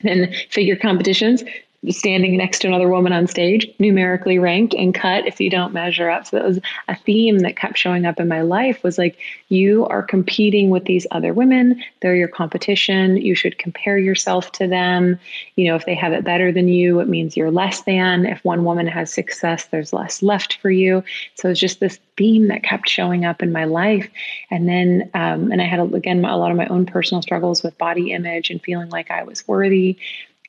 and 0.03 0.33
figure 0.49 0.75
competitions 0.75 1.43
standing 1.87 2.35
next 2.35 2.59
to 2.59 2.67
another 2.67 2.89
woman 2.89 3.13
on 3.13 3.25
stage, 3.25 3.65
numerically 3.79 4.37
ranked 4.37 4.73
and 4.73 4.93
cut 4.93 5.25
if 5.25 5.39
you 5.39 5.49
don't 5.49 5.73
measure 5.73 6.09
up. 6.09 6.27
So 6.27 6.37
that 6.37 6.45
was 6.45 6.59
a 6.89 6.95
theme 6.95 7.39
that 7.39 7.55
kept 7.55 7.77
showing 7.77 8.05
up 8.05 8.19
in 8.19 8.27
my 8.27 8.41
life 8.41 8.83
was 8.83 8.97
like, 8.97 9.17
you 9.47 9.85
are 9.87 10.03
competing 10.03 10.69
with 10.69 10.85
these 10.85 11.07
other 11.11 11.33
women. 11.33 11.81
They're 12.01 12.15
your 12.15 12.27
competition. 12.27 13.17
You 13.17 13.33
should 13.33 13.57
compare 13.57 13.97
yourself 13.97 14.51
to 14.53 14.67
them. 14.67 15.17
You 15.55 15.69
know, 15.69 15.75
if 15.75 15.85
they 15.85 15.95
have 15.95 16.11
it 16.11 16.25
better 16.25 16.51
than 16.51 16.67
you, 16.67 16.99
it 16.99 17.07
means 17.07 17.37
you're 17.37 17.51
less 17.51 17.81
than. 17.83 18.25
If 18.25 18.43
one 18.43 18.65
woman 18.65 18.87
has 18.87 19.13
success, 19.13 19.65
there's 19.65 19.93
less 19.93 20.21
left 20.21 20.57
for 20.61 20.69
you. 20.69 21.01
So 21.35 21.49
it's 21.49 21.59
just 21.59 21.79
this 21.79 21.97
theme 22.17 22.49
that 22.49 22.63
kept 22.63 22.89
showing 22.89 23.23
up 23.23 23.41
in 23.41 23.53
my 23.53 23.63
life. 23.63 24.09
And 24.51 24.67
then, 24.67 25.09
um, 25.13 25.49
and 25.49 25.61
I 25.61 25.65
had, 25.65 25.79
again, 25.93 26.25
a 26.25 26.37
lot 26.37 26.51
of 26.51 26.57
my 26.57 26.67
own 26.67 26.85
personal 26.85 27.21
struggles 27.21 27.63
with 27.63 27.77
body 27.77 28.11
image 28.11 28.49
and 28.49 28.61
feeling 28.61 28.89
like 28.89 29.09
I 29.09 29.23
was 29.23 29.47
worthy 29.47 29.97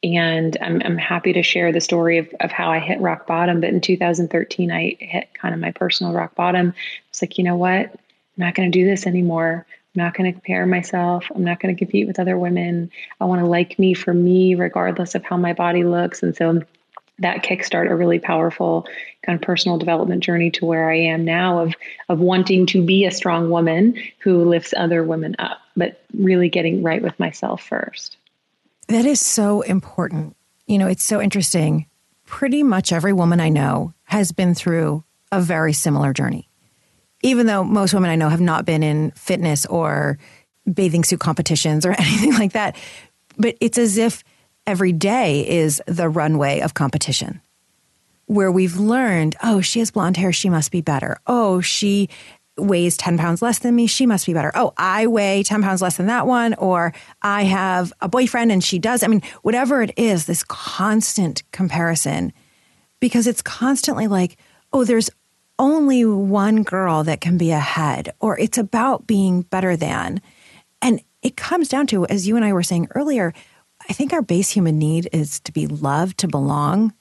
and 0.03 0.57
I'm, 0.61 0.81
I'm 0.85 0.97
happy 0.97 1.33
to 1.35 1.43
share 1.43 1.73
the 1.73 1.81
story 1.81 2.19
of, 2.19 2.29
of 2.41 2.51
how 2.51 2.71
I 2.71 2.79
hit 2.79 3.01
rock 3.01 3.27
bottom. 3.27 3.61
But 3.61 3.71
in 3.71 3.81
2013, 3.81 4.71
I 4.71 4.97
hit 4.99 5.29
kind 5.35 5.55
of 5.55 5.61
my 5.61 5.73
personal 5.73 6.13
rock 6.13 6.35
bottom. 6.35 6.75
It's 7.11 7.21
like, 7.21 7.37
you 7.37 7.45
know 7.45 7.57
what? 7.57 7.87
I'm 7.87 7.99
not 8.37 8.55
going 8.55 8.71
to 8.71 8.79
do 8.79 8.87
this 8.87 9.07
anymore. 9.07 9.67
I'm 9.69 10.03
not 10.03 10.15
going 10.15 10.27
to 10.27 10.33
compare 10.33 10.65
myself. 10.67 11.27
I'm 11.35 11.45
not 11.45 11.61
going 11.61 11.75
to 11.75 11.79
compete 11.79 12.07
with 12.07 12.19
other 12.19 12.39
women. 12.39 12.91
I 13.21 13.25
want 13.25 13.41
to 13.41 13.47
like 13.47 13.79
me 13.79 13.93
for 13.93 14.15
me, 14.15 14.55
regardless 14.55 15.15
of 15.15 15.25
how 15.25 15.37
my 15.37 15.53
body 15.53 15.85
looks. 15.85 16.23
And 16.23 16.35
so 16.35 16.63
that 17.19 17.45
kickstart 17.45 17.91
a 17.91 17.95
really 17.95 18.19
powerful 18.19 18.87
kind 19.23 19.37
of 19.37 19.43
personal 19.43 19.77
development 19.77 20.23
journey 20.23 20.51
to 20.53 20.65
where 20.65 20.91
I 20.91 20.97
am 20.97 21.25
now 21.25 21.59
of 21.59 21.75
of 22.09 22.19
wanting 22.19 22.67
to 22.67 22.85
be 22.85 23.05
a 23.05 23.11
strong 23.11 23.51
woman 23.51 23.95
who 24.21 24.45
lifts 24.45 24.73
other 24.77 25.05
women 25.05 25.37
up, 25.39 25.59
but 25.77 26.03
really 26.15 26.49
getting 26.49 26.83
right 26.83 27.03
with 27.03 27.19
myself 27.21 27.63
first. 27.63 28.17
That 28.91 29.07
is 29.07 29.25
so 29.25 29.61
important. 29.61 30.37
You 30.67 30.77
know, 30.79 30.89
it's 30.89 31.05
so 31.05 31.21
interesting. 31.21 31.87
Pretty 32.27 32.65
much 32.65 32.93
every 32.93 33.13
woman 33.13 33.39
I 33.39 33.49
know 33.49 33.95
has 34.03 34.33
been 34.33 34.53
through 34.53 35.05
a 35.31 35.41
very 35.41 35.73
similar 35.73 36.13
journey. 36.13 36.51
Even 37.23 37.47
though 37.47 37.63
most 37.63 37.95
women 37.95 38.11
I 38.11 38.17
know 38.17 38.29
have 38.29 38.41
not 38.41 38.65
been 38.65 38.83
in 38.83 39.13
fitness 39.13 39.65
or 39.67 40.19
bathing 40.73 41.05
suit 41.05 41.21
competitions 41.21 41.87
or 41.87 41.93
anything 41.99 42.35
like 42.35 42.53
that. 42.55 42.75
But 43.39 43.57
it's 43.61 43.79
as 43.79 43.97
if 43.97 44.25
every 44.67 44.93
day 44.93 45.49
is 45.49 45.81
the 45.87 46.09
runway 46.09 46.59
of 46.59 46.75
competition 46.75 47.41
where 48.27 48.51
we've 48.51 48.77
learned, 48.77 49.37
oh, 49.43 49.61
she 49.61 49.79
has 49.79 49.93
blonde 49.93 50.17
hair, 50.17 50.33
she 50.33 50.51
must 50.51 50.73
be 50.73 50.81
better. 50.81 51.17
Oh, 51.29 51.61
she 51.61 52.09
weighs 52.61 52.97
10 52.97 53.19
pounds 53.19 53.43
less 53.43 53.59
than 53.59 53.75
me, 53.75 53.87
she 53.87 54.07
must 54.07 54.27
be 54.27 54.35
better. 54.35 54.53
Oh, 54.55 54.73
I 54.77 55.07
weigh 55.07 55.43
10 55.43 55.63
pounds 55.63 55.83
less 55.83 55.97
than 55.97 56.07
that 56.07 56.27
one, 56.27 56.55
or 56.55 56.93
I 57.23 57.45
have 57.45 57.93
a 58.01 58.09
boyfriend 58.09 58.53
and 58.53 58.63
she 58.63 58.79
does. 58.79 59.03
I 59.03 59.07
mean, 59.07 59.23
whatever 59.43 59.83
it 59.83 59.93
is, 59.97 60.27
this 60.27 60.45
constant 60.45 61.43
comparison, 61.53 62.33
because 63.01 63.27
it's 63.27 63.43
constantly 63.43 64.07
like, 64.07 64.37
oh, 64.73 64.85
there's 64.85 65.11
only 65.59 66.05
one 66.05 66.63
girl 66.63 67.05
that 67.05 67.21
can 67.21 67.37
be 67.37 67.51
ahead, 67.51 68.13
or 68.21 68.39
it's 68.39 68.59
about 68.59 69.07
being 69.07 69.43
better 69.43 69.77
than. 69.77 70.21
And 70.81 71.01
it 71.23 71.37
comes 71.37 71.69
down 71.69 71.87
to, 71.89 72.07
as 72.07 72.27
you 72.27 72.37
and 72.37 72.45
I 72.45 72.53
were 72.53 72.63
saying 72.63 72.89
earlier, 72.95 73.35
I 73.89 73.93
think 73.93 74.13
our 74.13 74.23
base 74.23 74.51
human 74.51 74.79
need 74.79 75.09
is 75.13 75.41
to 75.41 75.53
be 75.53 75.67
loved, 75.67 76.19
to 76.19 76.29
belong. 76.29 76.95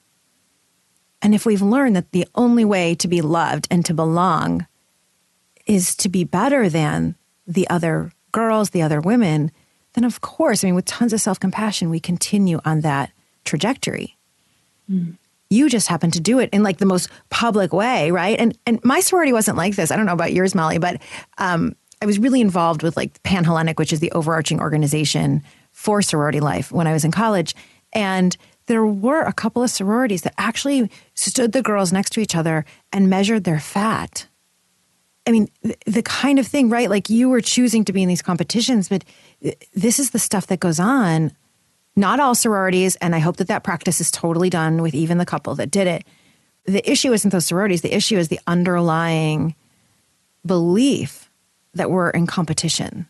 And 1.21 1.35
if 1.35 1.45
we've 1.45 1.61
learned 1.61 1.95
that 1.95 2.11
the 2.11 2.27
only 2.35 2.65
way 2.65 2.95
to 2.95 3.07
be 3.07 3.21
loved 3.21 3.67
and 3.69 3.85
to 3.85 3.93
belong 3.93 4.65
is 5.69 5.95
to 5.95 6.09
be 6.09 6.23
better 6.23 6.67
than 6.67 7.15
the 7.47 7.69
other 7.69 8.11
girls, 8.31 8.71
the 8.71 8.81
other 8.81 8.99
women, 8.99 9.51
then 9.93 10.03
of 10.03 10.19
course, 10.21 10.63
I 10.63 10.67
mean, 10.67 10.75
with 10.75 10.85
tons 10.85 11.13
of 11.13 11.21
self 11.21 11.39
compassion, 11.39 11.89
we 11.89 11.99
continue 11.99 12.59
on 12.65 12.81
that 12.81 13.11
trajectory. 13.45 14.17
Mm. 14.91 15.17
You 15.51 15.69
just 15.69 15.87
happen 15.87 16.11
to 16.11 16.19
do 16.19 16.39
it 16.39 16.49
in 16.51 16.63
like 16.63 16.77
the 16.77 16.85
most 16.85 17.09
public 17.29 17.71
way, 17.71 18.11
right? 18.11 18.39
And 18.39 18.57
and 18.65 18.83
my 18.83 18.99
sorority 18.99 19.31
wasn't 19.31 19.57
like 19.57 19.75
this. 19.75 19.91
I 19.91 19.95
don't 19.95 20.05
know 20.05 20.13
about 20.13 20.33
yours, 20.33 20.55
Molly, 20.55 20.79
but 20.79 21.01
um, 21.37 21.75
I 22.01 22.05
was 22.05 22.19
really 22.19 22.41
involved 22.41 22.81
with 22.81 22.97
like 22.97 23.21
Panhellenic, 23.23 23.77
which 23.77 23.93
is 23.93 23.99
the 23.99 24.11
overarching 24.11 24.59
organization 24.59 25.43
for 25.71 26.01
sorority 26.01 26.39
life 26.39 26.71
when 26.71 26.87
I 26.87 26.93
was 26.93 27.05
in 27.05 27.11
college. 27.11 27.55
And 27.93 28.35
there 28.67 28.85
were 28.85 29.21
a 29.21 29.33
couple 29.33 29.63
of 29.63 29.69
sororities 29.69 30.21
that 30.21 30.35
actually 30.37 30.89
stood 31.15 31.51
the 31.51 31.63
girls 31.63 31.91
next 31.91 32.11
to 32.11 32.19
each 32.19 32.35
other 32.35 32.65
and 32.93 33.09
measured 33.09 33.43
their 33.43 33.59
fat 33.59 34.27
I 35.27 35.31
mean, 35.31 35.47
the, 35.85 36.01
kind 36.01 36.39
of 36.39 36.47
thing, 36.47 36.69
right? 36.69 36.89
Like 36.89 37.09
you 37.09 37.29
were 37.29 37.41
choosing 37.41 37.85
to 37.85 37.93
be 37.93 38.01
in 38.01 38.07
these 38.07 38.21
competitions, 38.21 38.89
but 38.89 39.03
this 39.73 39.99
is 39.99 40.11
the 40.11 40.19
stuff 40.19 40.47
that 40.47 40.59
goes 40.59 40.79
on. 40.79 41.31
Not 41.95 42.19
all 42.19 42.33
sororities, 42.33 42.95
and 42.97 43.13
I 43.15 43.19
hope 43.19 43.37
that 43.37 43.47
that 43.47 43.63
practice 43.63 43.99
is 43.99 44.09
totally 44.09 44.49
done 44.49 44.81
with 44.81 44.93
even 44.93 45.17
the 45.17 45.25
couple 45.25 45.53
that 45.55 45.69
did 45.69 45.85
it. 45.85 46.03
The 46.65 46.89
issue 46.89 47.13
isn't 47.13 47.31
those 47.31 47.45
sororities. 47.45 47.81
The 47.81 47.95
issue 47.95 48.17
is 48.17 48.29
the 48.29 48.39
underlying 48.47 49.55
belief 50.45 51.29
that 51.73 51.91
we're 51.91 52.09
in 52.09 52.25
competition. 52.25 53.07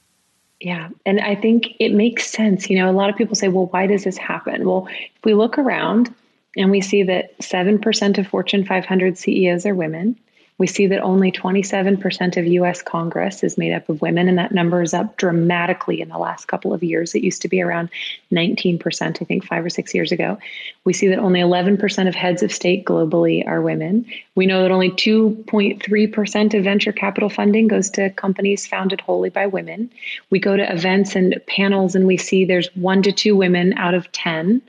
Yeah. 0.59 0.89
And 1.05 1.19
I 1.19 1.35
think 1.35 1.75
it 1.79 1.93
makes 1.93 2.29
sense. 2.29 2.69
You 2.69 2.77
know, 2.77 2.89
a 2.89 2.93
lot 2.93 3.09
of 3.09 3.15
people 3.15 3.35
say, 3.35 3.47
well, 3.47 3.67
why 3.67 3.87
does 3.87 4.03
this 4.03 4.17
happen? 4.17 4.67
Well, 4.67 4.87
if 4.89 5.23
we 5.23 5.33
look 5.33 5.57
around 5.57 6.13
and 6.57 6.69
we 6.69 6.81
see 6.81 7.03
that 7.03 7.37
7% 7.39 8.17
of 8.17 8.27
Fortune 8.27 8.65
500 8.65 9.17
CEOs 9.17 9.65
are 9.65 9.75
women, 9.75 10.19
we 10.59 10.67
see 10.67 10.85
that 10.87 11.01
only 11.01 11.31
27% 11.31 12.37
of 12.37 12.45
US 12.45 12.81
Congress 12.81 13.43
is 13.43 13.57
made 13.57 13.73
up 13.73 13.87
of 13.87 14.01
women, 14.01 14.27
and 14.27 14.37
that 14.37 14.51
number 14.51 14.81
is 14.81 14.93
up 14.93 15.15
dramatically 15.15 16.01
in 16.01 16.09
the 16.09 16.17
last 16.17 16.49
couple 16.49 16.73
of 16.73 16.83
years. 16.83 17.15
It 17.15 17.23
used 17.23 17.41
to 17.41 17.47
be 17.47 17.61
around 17.61 17.89
19%, 18.31 19.21
I 19.21 19.25
think, 19.25 19.45
five 19.45 19.65
or 19.65 19.69
six 19.69 19.95
years 19.95 20.11
ago. 20.11 20.37
We 20.83 20.91
see 20.91 21.07
that 21.07 21.17
only 21.17 21.39
11% 21.39 22.07
of 22.07 22.13
heads 22.13 22.43
of 22.43 22.51
state 22.51 22.85
globally 22.85 23.47
are 23.47 23.61
women. 23.61 24.05
We 24.35 24.45
know 24.45 24.61
that 24.61 24.71
only 24.71 24.91
2.3% 24.91 26.53
of 26.53 26.63
venture 26.63 26.91
capital 26.91 27.29
funding 27.29 27.69
goes 27.69 27.89
to 27.91 28.09
companies 28.11 28.67
founded 28.67 28.99
wholly 28.99 29.29
by 29.29 29.47
women. 29.47 29.89
We 30.29 30.39
go 30.39 30.57
to 30.57 30.71
events 30.71 31.15
and 31.15 31.41
panels, 31.47 31.95
and 31.95 32.05
we 32.05 32.17
see 32.17 32.43
there's 32.43 32.67
one 32.75 33.01
to 33.03 33.13
two 33.13 33.35
women 33.35 33.73
out 33.77 33.93
of 33.93 34.11
10 34.11 34.61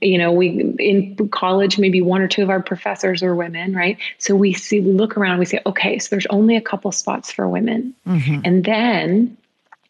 you 0.00 0.18
know 0.18 0.32
we 0.32 0.74
in 0.78 1.28
college 1.28 1.78
maybe 1.78 2.00
one 2.00 2.20
or 2.20 2.28
two 2.28 2.42
of 2.42 2.50
our 2.50 2.62
professors 2.62 3.22
are 3.22 3.34
women 3.34 3.74
right 3.74 3.98
so 4.18 4.34
we 4.34 4.52
see 4.52 4.80
we 4.80 4.92
look 4.92 5.16
around 5.16 5.38
we 5.38 5.44
say 5.44 5.60
okay 5.66 5.98
so 5.98 6.08
there's 6.10 6.26
only 6.26 6.56
a 6.56 6.60
couple 6.60 6.90
spots 6.90 7.30
for 7.30 7.48
women 7.48 7.94
mm-hmm. 8.06 8.40
and 8.44 8.64
then 8.64 9.36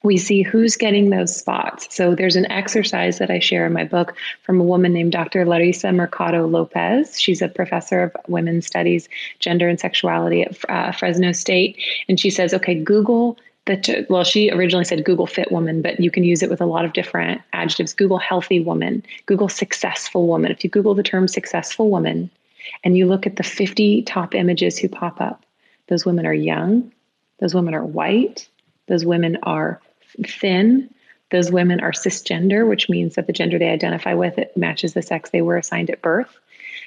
we 0.04 0.18
see 0.18 0.42
who's 0.42 0.76
getting 0.76 1.08
those 1.08 1.34
spots. 1.34 1.88
So 1.90 2.14
there's 2.14 2.36
an 2.36 2.44
exercise 2.52 3.18
that 3.18 3.30
I 3.30 3.38
share 3.38 3.66
in 3.66 3.72
my 3.72 3.84
book 3.84 4.14
from 4.42 4.60
a 4.60 4.62
woman 4.62 4.92
named 4.92 5.12
Dr. 5.12 5.46
Larissa 5.46 5.92
Mercado 5.92 6.46
Lopez. 6.46 7.18
She's 7.18 7.40
a 7.40 7.48
professor 7.48 8.02
of 8.02 8.16
women's 8.28 8.66
studies, 8.66 9.08
gender 9.38 9.66
and 9.66 9.80
sexuality 9.80 10.42
at 10.42 10.70
uh, 10.70 10.92
Fresno 10.92 11.32
State. 11.32 11.82
And 12.06 12.20
she 12.20 12.28
says, 12.28 12.52
okay, 12.52 12.74
Google 12.74 13.38
the 13.66 14.06
well 14.10 14.24
she 14.24 14.50
originally 14.50 14.84
said 14.84 15.04
google 15.04 15.26
fit 15.26 15.50
woman 15.50 15.80
but 15.80 15.98
you 15.98 16.10
can 16.10 16.24
use 16.24 16.42
it 16.42 16.50
with 16.50 16.60
a 16.60 16.66
lot 16.66 16.84
of 16.84 16.92
different 16.92 17.40
adjectives. 17.52 17.92
Google 17.92 18.18
healthy 18.18 18.60
woman 18.60 19.02
google 19.26 19.48
successful 19.48 20.26
woman. 20.26 20.50
If 20.50 20.64
you 20.64 20.70
google 20.70 20.94
the 20.94 21.02
term 21.02 21.28
successful 21.28 21.90
woman 21.90 22.30
and 22.82 22.96
you 22.96 23.06
look 23.06 23.26
at 23.26 23.36
the 23.36 23.42
50 23.42 24.02
top 24.02 24.34
images 24.34 24.78
who 24.78 24.88
pop 24.88 25.20
up 25.20 25.44
those 25.88 26.04
women 26.04 26.26
are 26.26 26.34
young 26.34 26.92
those 27.38 27.54
women 27.54 27.74
are 27.74 27.84
white 27.84 28.48
those 28.86 29.04
women 29.04 29.38
are 29.42 29.80
thin 30.26 30.90
those 31.30 31.50
women 31.50 31.80
are 31.80 31.90
cisgender 31.90 32.68
which 32.68 32.88
means 32.88 33.16
that 33.16 33.26
the 33.26 33.32
gender 33.32 33.58
they 33.58 33.70
identify 33.70 34.14
with 34.14 34.38
it 34.38 34.56
matches 34.56 34.94
the 34.94 35.02
sex 35.02 35.30
they 35.30 35.42
were 35.42 35.56
assigned 35.56 35.90
at 35.90 36.00
birth. 36.02 36.38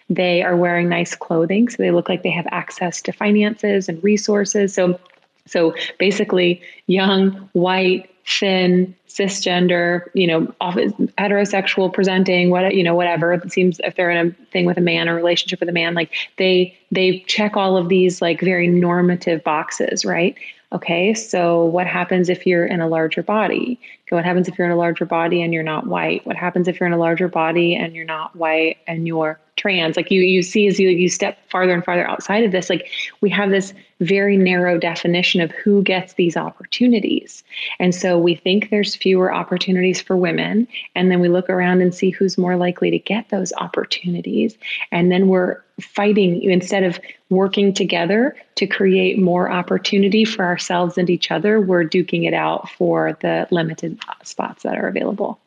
They 0.10 0.42
are 0.42 0.56
wearing 0.56 0.88
nice 0.88 1.16
clothing 1.16 1.68
so 1.68 1.78
they 1.78 1.92
look 1.92 2.08
like 2.08 2.24
they 2.24 2.30
have 2.30 2.48
access 2.50 3.02
to 3.02 3.12
finances 3.12 3.90
and 3.90 4.02
resources. 4.02 4.74
So 4.74 5.00
So 5.48 5.74
basically, 5.98 6.62
young, 6.88 7.50
white, 7.54 8.10
thin, 8.28 8.94
cisgender, 9.08 10.10
you 10.14 10.28
know, 10.28 10.42
heterosexual 10.62 11.92
presenting, 11.92 12.50
what 12.50 12.76
you 12.76 12.84
know, 12.84 12.96
whatever. 12.96 13.34
It 13.34 13.52
seems 13.52 13.80
if 13.84 13.96
they're 13.96 14.12
in 14.12 14.28
a 14.28 14.32
thing 14.52 14.66
with 14.66 14.78
a 14.78 14.82
man 14.82 15.10
or 15.10 15.16
relationship 15.16 15.60
with 15.60 15.70
a 15.70 15.74
man, 15.74 15.94
like 15.94 16.14
they 16.38 16.78
they 16.92 17.20
check 17.22 17.58
all 17.58 17.78
of 17.78 17.90
these 17.90 18.22
like 18.22 18.42
very 18.42 18.68
normative 18.68 19.44
boxes, 19.44 20.06
right? 20.06 20.36
Okay, 20.74 21.14
so 21.14 21.64
what 21.64 21.88
happens 21.88 22.28
if 22.28 22.46
you're 22.46 22.66
in 22.66 22.82
a 22.82 22.88
larger 22.88 23.24
body? 23.24 23.80
What 24.10 24.26
happens 24.26 24.48
if 24.48 24.58
you're 24.58 24.68
in 24.68 24.74
a 24.74 24.78
larger 24.78 25.06
body 25.06 25.42
and 25.42 25.54
you're 25.54 25.64
not 25.64 25.88
white? 25.88 26.26
What 26.26 26.38
happens 26.38 26.68
if 26.68 26.80
you're 26.80 26.88
in 26.88 26.94
a 26.94 26.98
larger 26.98 27.28
body 27.28 27.76
and 27.76 27.96
you're 27.96 28.06
not 28.06 28.36
white 28.36 28.78
and 28.88 29.06
you're 29.06 29.40
trans? 29.58 29.98
Like 29.98 30.12
you 30.12 30.22
you 30.22 30.42
see 30.42 30.68
as 30.68 30.80
you 30.80 30.90
you 30.90 31.10
step 31.10 31.38
farther 31.50 31.74
and 31.74 31.84
farther 31.84 32.08
outside 32.08 32.44
of 32.44 32.52
this 32.52 32.70
like 32.70 32.88
we 33.22 33.30
have 33.32 33.50
this 33.50 33.74
very 34.00 34.38
narrow 34.38 34.78
definition 34.78 35.42
of 35.42 35.52
who 35.52 35.82
gets 35.82 36.14
these 36.14 36.38
opportunities. 36.38 37.44
And 37.80 37.94
so 37.94 38.18
we 38.18 38.36
think 38.36 38.70
there's 38.70 38.96
fewer 38.96 39.34
opportunities 39.34 40.00
for 40.00 40.16
women 40.16 40.68
and 40.96 41.12
then 41.12 41.20
we 41.20 41.30
look 41.30 41.50
around 41.50 41.82
and 41.82 41.94
see 41.94 42.12
who's 42.12 42.38
more 42.38 42.56
likely 42.56 42.92
to 42.92 43.00
get 43.00 43.30
those 43.30 43.52
opportunities. 43.58 44.58
And 44.92 45.12
then 45.12 45.28
we're 45.28 45.62
fighting 45.82 46.42
instead 46.44 46.84
of 46.84 47.00
working 47.30 47.74
together 47.74 48.36
to 48.56 48.66
create 48.66 49.20
more 49.20 49.52
opportunity 49.52 50.26
for 50.26 50.44
ourselves 50.44 50.98
and 50.98 51.10
each 51.10 51.30
other 51.30 51.62
we're 51.62 51.84
duking 51.84 52.28
it 52.28 52.34
out 52.34 52.70
for 52.70 53.18
the 53.22 53.48
limited 53.52 53.97
spots 54.24 54.64
that 54.64 54.78
are 54.78 54.88
available 54.88 55.40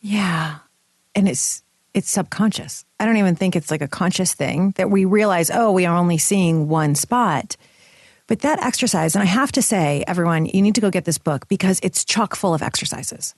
yeah 0.00 0.58
and 1.14 1.28
it's 1.28 1.62
it's 1.94 2.10
subconscious. 2.10 2.84
I 3.00 3.06
don't 3.06 3.16
even 3.16 3.34
think 3.34 3.56
it's 3.56 3.70
like 3.70 3.82
a 3.82 3.88
conscious 3.88 4.34
thing 4.34 4.72
that 4.76 4.90
we 4.90 5.04
realize, 5.04 5.50
oh, 5.50 5.72
we 5.72 5.86
are 5.86 5.96
only 5.96 6.18
seeing 6.18 6.68
one 6.68 6.94
spot. 6.94 7.56
But 8.28 8.40
that 8.40 8.62
exercise, 8.62 9.16
and 9.16 9.22
I 9.22 9.26
have 9.26 9.50
to 9.52 9.62
say, 9.62 10.04
everyone, 10.06 10.46
you 10.46 10.60
need 10.62 10.74
to 10.74 10.80
go 10.80 10.90
get 10.90 11.06
this 11.06 11.18
book 11.18 11.48
because 11.48 11.80
it's 11.82 12.04
chock 12.04 12.36
full 12.36 12.54
of 12.54 12.62
exercises. 12.62 13.34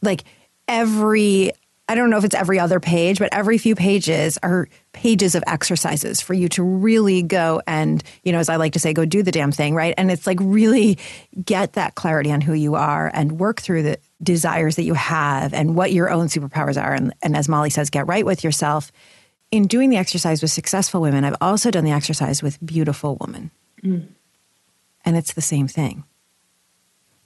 Like 0.00 0.24
every, 0.66 1.52
I 1.86 1.94
don't 1.94 2.08
know 2.08 2.16
if 2.16 2.24
it's 2.24 2.34
every 2.34 2.58
other 2.58 2.80
page, 2.80 3.18
but 3.18 3.28
every 3.32 3.58
few 3.58 3.74
pages 3.74 4.38
are 4.42 4.68
pages 4.92 5.34
of 5.34 5.44
exercises 5.46 6.20
for 6.22 6.32
you 6.32 6.48
to 6.50 6.62
really 6.62 7.22
go 7.22 7.60
and, 7.66 8.02
you 8.22 8.32
know, 8.32 8.38
as 8.38 8.48
I 8.48 8.56
like 8.56 8.72
to 8.72 8.78
say, 8.78 8.94
go 8.94 9.04
do 9.04 9.22
the 9.22 9.30
damn 9.30 9.52
thing, 9.52 9.74
right? 9.74 9.92
And 9.98 10.10
it's 10.10 10.26
like 10.26 10.38
really 10.40 10.98
get 11.44 11.74
that 11.74 11.94
clarity 11.94 12.32
on 12.32 12.40
who 12.40 12.54
you 12.54 12.74
are 12.74 13.10
and 13.12 13.38
work 13.38 13.60
through 13.60 13.82
the, 13.82 13.98
desires 14.24 14.76
that 14.76 14.82
you 14.82 14.94
have 14.94 15.54
and 15.54 15.76
what 15.76 15.92
your 15.92 16.10
own 16.10 16.26
superpowers 16.26 16.82
are. 16.82 16.92
And, 16.92 17.14
and 17.22 17.36
as 17.36 17.48
Molly 17.48 17.70
says, 17.70 17.90
get 17.90 18.06
right 18.06 18.26
with 18.26 18.42
yourself. 18.42 18.90
In 19.50 19.66
doing 19.68 19.90
the 19.90 19.96
exercise 19.96 20.42
with 20.42 20.50
successful 20.50 21.00
women, 21.00 21.24
I've 21.24 21.36
also 21.40 21.70
done 21.70 21.84
the 21.84 21.92
exercise 21.92 22.42
with 22.42 22.64
beautiful 22.64 23.16
women. 23.20 23.52
Mm. 23.82 24.08
And 25.04 25.16
it's 25.16 25.34
the 25.34 25.42
same 25.42 25.68
thing. 25.68 26.04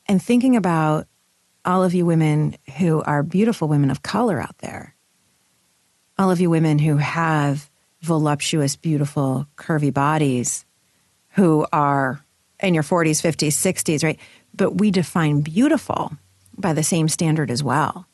And 0.07 0.23
thinking 0.23 0.57
about 0.57 1.07
all 1.69 1.85
of 1.85 1.93
you 1.93 2.07
women 2.07 2.57
who 2.79 3.03
are 3.03 3.23
beautiful 3.23 3.69
women 3.69 3.91
of 3.91 4.03
color 4.03 4.41
out 4.41 4.57
there, 4.59 4.95
all 6.19 6.31
of 6.31 6.41
you 6.41 6.49
women 6.49 6.79
who 6.79 6.97
have 6.97 7.71
voluptuous, 8.01 8.75
beautiful, 8.75 9.47
curvy 9.55 9.93
bodies, 9.93 10.65
who 11.33 11.67
are 11.71 12.25
in 12.61 12.73
your 12.73 12.83
40s, 12.83 13.21
50s, 13.21 13.49
60s, 13.49 14.03
right? 14.03 14.19
But 14.55 14.79
we 14.79 14.91
define 14.91 15.43
beautiful 15.43 16.13
by 16.57 16.73
the 16.73 16.83
same 16.83 17.07
standard 17.07 17.51
as 17.51 17.63
well. 17.63 18.07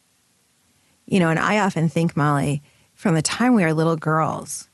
You 1.06 1.20
know, 1.20 1.30
and 1.30 1.38
I 1.38 1.58
often 1.58 1.88
think, 1.88 2.16
Molly, 2.16 2.60
from 2.94 3.14
the 3.14 3.22
time 3.22 3.54
we 3.54 3.62
are 3.62 3.72
little 3.72 3.96
girls, 3.96 4.68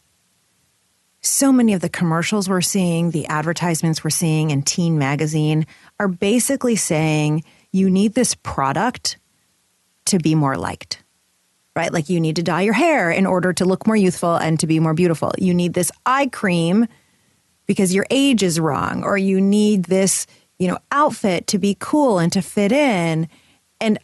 so 1.20 1.52
many 1.52 1.75
of 1.75 1.82
the 1.82 1.90
commercials 1.90 2.49
we're 2.49 2.62
seeing, 2.62 3.10
the 3.10 3.26
advertisements 3.26 4.02
we're 4.02 4.08
seeing 4.08 4.50
in 4.50 4.62
teen 4.62 4.99
magazine 4.99 5.66
are 5.99 6.08
basically 6.08 6.76
saying 6.76 7.45
you 7.73 7.91
need 7.91 8.15
this 8.15 8.35
product 8.35 9.17
to 10.06 10.19
be 10.19 10.35
more 10.35 10.56
liked, 10.56 11.02
right? 11.76 11.93
Like 11.93 12.09
you 12.09 12.21
need 12.21 12.37
to 12.37 12.43
dye 12.43 12.63
your 12.63 12.75
hair 12.75 13.11
in 13.11 13.26
order 13.26 13.52
to 13.52 13.65
look 13.65 13.87
more 13.87 13.97
youthful 13.97 14.37
and 14.37 14.59
to 14.61 14.67
be 14.67 14.80
more 14.80 14.95
beautiful. 14.95 15.33
You 15.39 15.54
need 15.54 15.75
this 15.75 15.93
eye 16.04 16.26
cream 16.26 16.87
because 17.67 17.95
your 17.95 18.06
age 18.11 18.43
is 18.43 18.59
wrong, 18.59 19.04
or 19.04 19.17
you 19.17 19.41
need 19.41 19.85
this, 19.85 20.26
you 20.59 20.67
know, 20.67 20.78
outfit 20.91 21.47
to 21.49 21.59
be 21.59 21.76
cool 21.78 22.19
and 22.19 22.33
to 22.33 22.43
fit 22.43 22.73
in. 22.73 23.28
And 23.80 23.99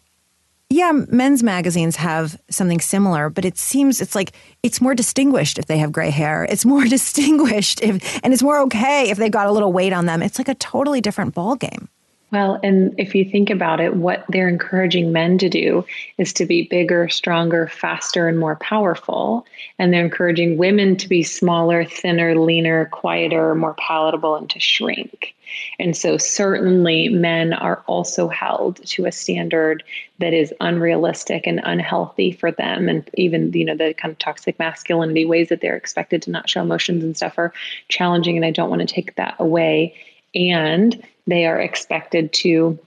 yeah, 0.71 0.93
men's 0.93 1.43
magazines 1.43 1.97
have 1.97 2.41
something 2.49 2.81
similar, 2.81 3.29
but 3.29 3.45
it 3.45 3.59
seems 3.59 4.01
it's 4.01 4.15
like 4.15 4.33
it's 4.63 4.81
more 4.81 4.95
distinguished 4.95 5.59
if 5.59 5.67
they 5.67 5.79
have 5.79 5.91
gray 5.91 6.11
hair. 6.11 6.45
It's 6.45 6.65
more 6.65 6.85
distinguished 6.89 7.83
if, 7.83 8.21
and 8.23 8.33
it's 8.33 8.43
more 8.43 8.61
okay 8.63 9.11
if 9.11 9.19
they've 9.19 9.31
got 9.31 9.49
a 9.49 9.53
little 9.53 9.73
weight 9.73 9.93
on 9.93 10.07
them. 10.07 10.23
It's 10.23 10.39
like 10.39 10.49
a 10.49 10.55
totally 10.55 11.01
different 11.01 11.35
ball 11.35 11.57
game. 11.57 11.89
Well, 12.37 12.61
and 12.63 12.95
if 12.99 13.15
you 13.15 13.25
think 13.25 13.49
about 13.49 13.81
it, 13.81 13.97
what 13.97 14.27
they're 14.29 14.47
encouraging 14.47 15.11
men 15.11 15.39
to 15.39 15.49
do 15.49 15.87
is 16.19 16.35
to 16.35 16.45
be 16.45 16.69
bigger, 16.69 17.09
stronger, 17.09 17.67
faster, 17.67 18.29
and 18.29 18.39
more 18.39 18.57
powerful. 18.57 19.47
And 19.79 19.91
they're 19.91 20.05
encouraging 20.05 20.59
women 20.59 20.99
to 20.99 21.09
be 21.09 21.23
smaller, 21.23 21.83
thinner, 21.83 22.39
leaner, 22.39 22.91
quieter, 22.93 23.55
more 23.55 23.73
palatable, 23.79 24.37
and 24.37 24.51
to 24.51 24.61
shrink. 24.61 25.35
And 25.79 25.97
so, 25.97 26.19
certainly, 26.19 27.09
men 27.09 27.55
are 27.55 27.83
also 27.87 28.29
held 28.29 28.85
to 28.85 29.07
a 29.07 29.13
standard 29.13 29.83
that 30.19 30.35
is 30.35 30.53
unrealistic 30.61 31.47
and 31.47 31.63
unhealthy 31.65 32.33
for 32.33 32.53
them. 32.53 32.91
And 32.91 33.09
even, 33.15 33.51
you 33.55 33.65
know, 33.65 33.77
the 33.77 33.95
kind 33.95 34.13
of 34.13 34.19
toxic 34.19 34.59
masculinity 34.59 35.25
ways 35.25 35.49
that 35.49 35.63
they're 35.63 35.75
expected 35.75 36.21
to 36.23 36.31
not 36.31 36.51
show 36.51 36.61
emotions 36.61 37.03
and 37.03 37.17
stuff 37.17 37.39
are 37.39 37.55
challenging. 37.89 38.37
And 38.37 38.45
I 38.45 38.51
don't 38.51 38.69
want 38.69 38.87
to 38.87 38.95
take 38.95 39.15
that 39.15 39.37
away. 39.39 39.95
And 40.37 41.03
they 41.27 41.47
are 41.47 41.59
expected 41.59 42.33
to 42.35 42.79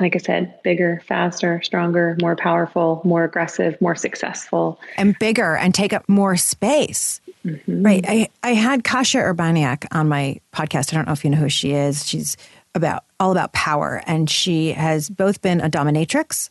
like 0.00 0.14
I 0.14 0.18
said, 0.18 0.62
bigger, 0.62 1.02
faster, 1.06 1.60
stronger, 1.62 2.16
more 2.20 2.36
powerful, 2.36 3.00
more 3.04 3.24
aggressive, 3.24 3.80
more 3.80 3.96
successful. 3.96 4.80
And 4.96 5.18
bigger 5.18 5.56
and 5.56 5.74
take 5.74 5.92
up 5.92 6.08
more 6.08 6.36
space. 6.36 7.20
Mm-hmm. 7.44 7.82
Right. 7.82 8.04
I, 8.06 8.28
I 8.42 8.54
had 8.54 8.84
Kasia 8.84 9.18
Urbaniak 9.18 9.86
on 9.90 10.08
my 10.08 10.40
podcast. 10.52 10.92
I 10.92 10.96
don't 10.96 11.06
know 11.06 11.12
if 11.12 11.24
you 11.24 11.30
know 11.30 11.38
who 11.38 11.48
she 11.48 11.72
is. 11.72 12.06
She's 12.06 12.36
about 12.74 13.04
all 13.18 13.32
about 13.32 13.52
power. 13.52 14.02
And 14.06 14.30
she 14.30 14.72
has 14.72 15.10
both 15.10 15.42
been 15.42 15.60
a 15.60 15.68
dominatrix 15.68 16.50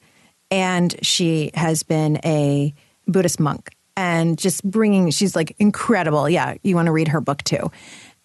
and 0.51 0.95
she 1.05 1.51
has 1.53 1.83
been 1.83 2.19
a 2.25 2.73
Buddhist 3.07 3.39
monk. 3.39 3.69
And 3.95 4.37
just 4.37 4.63
bringing, 4.63 5.09
she's 5.09 5.35
like 5.35 5.55
incredible. 5.57 6.29
Yeah. 6.29 6.55
You 6.63 6.75
want 6.75 6.87
to 6.87 6.91
read 6.91 7.07
her 7.07 7.21
book 7.21 7.43
too. 7.43 7.71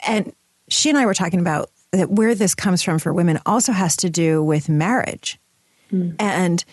And 0.07 0.33
she 0.69 0.89
and 0.89 0.99
I 0.99 1.07
were 1.07 1.15
talking 1.15 1.41
about 1.41 1.71
that 1.93 2.11
where 2.11 2.35
this 2.35 2.55
comes 2.55 2.83
from 2.83 2.99
for 2.99 3.13
women 3.13 3.39
also 3.47 3.73
has 3.73 3.97
to 3.97 4.11
do 4.11 4.43
with 4.43 4.69
marriage. 4.69 5.39
Mm. 5.93 6.17
And 6.19 6.65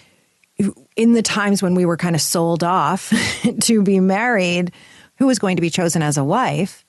in 0.96 1.14
the 1.14 1.22
times 1.22 1.62
when 1.62 1.76
we 1.76 1.86
were 1.86 1.98
kind 1.98 2.16
of 2.16 2.22
sold 2.22 2.64
off 2.64 3.14
to 3.62 3.84
be 3.84 4.00
married, 4.00 4.72
who 5.18 5.28
was 5.28 5.40
going 5.40 5.58
to 5.58 5.62
be 5.62 5.70
chosen 5.70 6.02
as 6.02 6.18
a 6.18 6.24
wife 6.24 6.86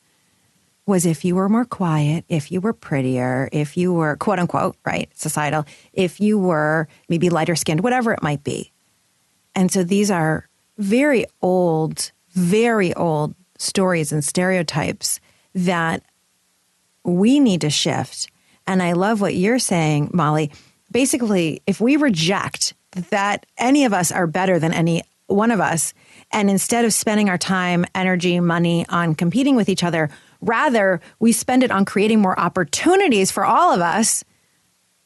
was 0.86 1.06
if 1.06 1.24
you 1.24 1.34
were 1.34 1.48
more 1.48 1.64
quiet, 1.64 2.24
if 2.28 2.50
you 2.50 2.60
were 2.60 2.72
prettier, 2.72 3.48
if 3.52 3.76
you 3.76 3.92
were 3.92 4.16
quote 4.16 4.38
unquote, 4.38 4.76
right, 4.84 5.08
societal, 5.14 5.64
if 5.92 6.20
you 6.20 6.38
were 6.38 6.88
maybe 7.08 7.30
lighter 7.30 7.54
skinned, 7.54 7.82
whatever 7.82 8.12
it 8.12 8.22
might 8.22 8.42
be. 8.42 8.72
And 9.54 9.70
so 9.70 9.84
these 9.84 10.10
are 10.10 10.48
very 10.78 11.26
old, 11.42 12.12
very 12.30 12.94
old 12.94 13.34
stories 13.58 14.10
and 14.12 14.24
stereotypes 14.24 15.20
that 15.54 16.02
we 17.10 17.40
need 17.40 17.60
to 17.62 17.70
shift. 17.70 18.30
And 18.66 18.82
I 18.82 18.92
love 18.92 19.20
what 19.20 19.34
you're 19.34 19.58
saying, 19.58 20.10
Molly. 20.12 20.50
Basically, 20.90 21.62
if 21.66 21.80
we 21.80 21.96
reject 21.96 22.74
that 23.10 23.46
any 23.58 23.84
of 23.84 23.92
us 23.92 24.10
are 24.10 24.26
better 24.26 24.58
than 24.58 24.72
any 24.72 25.02
one 25.26 25.50
of 25.50 25.60
us, 25.60 25.94
and 26.32 26.50
instead 26.50 26.84
of 26.84 26.92
spending 26.92 27.28
our 27.28 27.38
time, 27.38 27.84
energy, 27.94 28.40
money 28.40 28.84
on 28.88 29.14
competing 29.14 29.56
with 29.56 29.68
each 29.68 29.84
other, 29.84 30.10
rather 30.40 31.00
we 31.18 31.32
spend 31.32 31.62
it 31.62 31.70
on 31.70 31.84
creating 31.84 32.20
more 32.20 32.38
opportunities 32.38 33.30
for 33.30 33.44
all 33.44 33.72
of 33.72 33.80
us, 33.80 34.24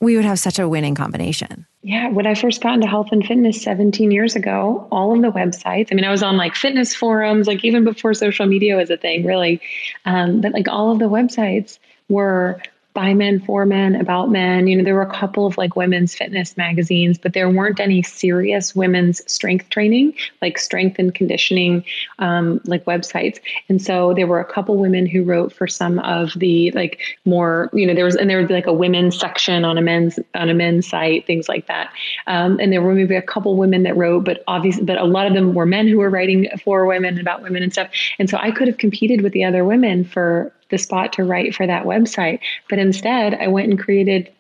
we 0.00 0.16
would 0.16 0.24
have 0.24 0.38
such 0.38 0.58
a 0.58 0.68
winning 0.68 0.94
combination. 0.94 1.66
Yeah, 1.82 2.08
when 2.08 2.26
I 2.26 2.34
first 2.34 2.62
got 2.62 2.74
into 2.74 2.86
health 2.86 3.08
and 3.12 3.24
fitness 3.24 3.62
17 3.62 4.10
years 4.10 4.36
ago, 4.36 4.88
all 4.90 5.14
of 5.14 5.20
the 5.20 5.30
websites, 5.30 5.88
I 5.90 5.94
mean, 5.94 6.04
I 6.04 6.10
was 6.10 6.22
on 6.22 6.36
like 6.36 6.54
fitness 6.54 6.94
forums, 6.94 7.46
like 7.46 7.64
even 7.64 7.84
before 7.84 8.14
social 8.14 8.46
media 8.46 8.76
was 8.76 8.88
a 8.90 8.96
thing, 8.96 9.24
really. 9.24 9.60
Um, 10.06 10.40
but 10.40 10.52
like 10.52 10.68
all 10.68 10.92
of 10.92 10.98
the 10.98 11.10
websites 11.10 11.78
were 12.08 12.60
by 12.94 13.12
men 13.12 13.40
for 13.40 13.66
men 13.66 13.96
about 13.96 14.30
men. 14.30 14.68
You 14.68 14.76
know 14.76 14.84
there 14.84 14.94
were 14.94 15.02
a 15.02 15.12
couple 15.12 15.46
of 15.46 15.58
like 15.58 15.74
women's 15.74 16.14
fitness 16.14 16.56
magazines 16.56 17.18
but 17.18 17.32
there 17.32 17.50
weren't 17.50 17.80
any 17.80 18.02
serious 18.02 18.74
women's 18.74 19.20
strength 19.30 19.68
training 19.68 20.14
like 20.40 20.58
strength 20.58 20.98
and 21.00 21.12
conditioning 21.12 21.84
um, 22.20 22.60
like 22.64 22.84
websites. 22.84 23.40
And 23.68 23.82
so 23.82 24.14
there 24.14 24.28
were 24.28 24.38
a 24.38 24.44
couple 24.44 24.76
women 24.76 25.06
who 25.06 25.24
wrote 25.24 25.52
for 25.52 25.66
some 25.66 25.98
of 26.00 26.32
the 26.36 26.70
like 26.70 27.00
more 27.24 27.68
you 27.72 27.84
know 27.84 27.94
there 27.94 28.04
was 28.04 28.14
and 28.14 28.30
there 28.30 28.38
would 28.38 28.48
be 28.48 28.54
like 28.54 28.66
a 28.66 28.72
women's 28.72 29.18
section 29.18 29.64
on 29.64 29.76
a 29.76 29.82
men's 29.82 30.18
on 30.34 30.48
a 30.48 30.54
men's 30.54 30.88
site 30.88 31.26
things 31.26 31.48
like 31.48 31.66
that. 31.66 31.92
Um, 32.28 32.60
and 32.60 32.72
there 32.72 32.80
were 32.80 32.94
maybe 32.94 33.16
a 33.16 33.22
couple 33.22 33.56
women 33.56 33.82
that 33.82 33.96
wrote 33.96 34.24
but 34.24 34.44
obviously 34.46 34.84
but 34.84 34.98
a 34.98 35.04
lot 35.04 35.26
of 35.26 35.34
them 35.34 35.52
were 35.52 35.66
men 35.66 35.88
who 35.88 35.98
were 35.98 36.10
writing 36.10 36.48
for 36.62 36.86
women 36.86 37.18
about 37.18 37.42
women 37.42 37.64
and 37.64 37.72
stuff. 37.72 37.90
And 38.20 38.30
so 38.30 38.38
i 38.38 38.52
could 38.52 38.68
have 38.68 38.78
competed 38.78 39.22
with 39.22 39.32
the 39.32 39.42
other 39.42 39.64
women 39.64 40.04
for 40.04 40.52
the 40.70 40.78
spot 40.78 41.12
to 41.14 41.24
write 41.24 41.54
for 41.54 41.66
that 41.66 41.84
website. 41.84 42.40
But 42.68 42.78
instead, 42.78 43.34
I 43.34 43.48
went 43.48 43.70
and 43.70 43.78
created 43.78 44.30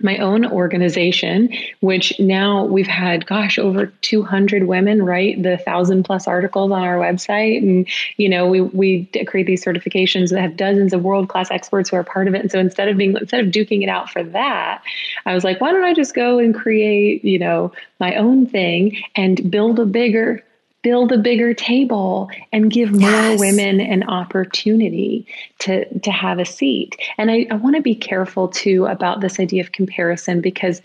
my 0.00 0.16
own 0.18 0.46
organization, 0.46 1.52
which 1.80 2.18
now 2.20 2.64
we've 2.64 2.86
had, 2.86 3.26
gosh, 3.26 3.58
over 3.58 3.86
200 3.86 4.68
women 4.68 5.02
write 5.02 5.42
the 5.42 5.58
thousand 5.58 6.04
plus 6.04 6.28
articles 6.28 6.70
on 6.70 6.82
our 6.82 6.98
website. 6.98 7.58
And, 7.58 7.88
you 8.16 8.28
know, 8.28 8.46
we, 8.46 8.60
we 8.60 9.06
create 9.26 9.46
these 9.46 9.64
certifications 9.64 10.30
that 10.30 10.40
have 10.40 10.56
dozens 10.56 10.92
of 10.92 11.02
world 11.02 11.28
class 11.28 11.50
experts 11.50 11.90
who 11.90 11.96
are 11.96 12.04
part 12.04 12.28
of 12.28 12.34
it. 12.34 12.42
And 12.42 12.50
so 12.50 12.60
instead 12.60 12.88
of 12.88 12.96
being, 12.96 13.16
instead 13.16 13.44
of 13.44 13.52
duking 13.52 13.82
it 13.82 13.88
out 13.88 14.08
for 14.08 14.22
that, 14.22 14.82
I 15.26 15.34
was 15.34 15.42
like, 15.42 15.60
why 15.60 15.72
don't 15.72 15.84
I 15.84 15.94
just 15.94 16.14
go 16.14 16.38
and 16.38 16.54
create, 16.54 17.24
you 17.24 17.40
know, 17.40 17.72
my 17.98 18.14
own 18.14 18.46
thing 18.46 19.02
and 19.16 19.50
build 19.50 19.80
a 19.80 19.86
bigger 19.86 20.44
build 20.82 21.12
a 21.12 21.18
bigger 21.18 21.54
table 21.54 22.30
and 22.52 22.70
give 22.70 22.90
yes. 22.92 23.00
more 23.00 23.38
women 23.38 23.80
an 23.80 24.04
opportunity 24.04 25.26
to 25.58 25.86
to 26.00 26.10
have 26.10 26.38
a 26.38 26.44
seat 26.44 26.96
and 27.18 27.30
i, 27.30 27.46
I 27.50 27.54
want 27.54 27.76
to 27.76 27.82
be 27.82 27.94
careful 27.94 28.48
too 28.48 28.86
about 28.86 29.20
this 29.20 29.40
idea 29.40 29.62
of 29.62 29.72
comparison 29.72 30.40
because 30.40 30.80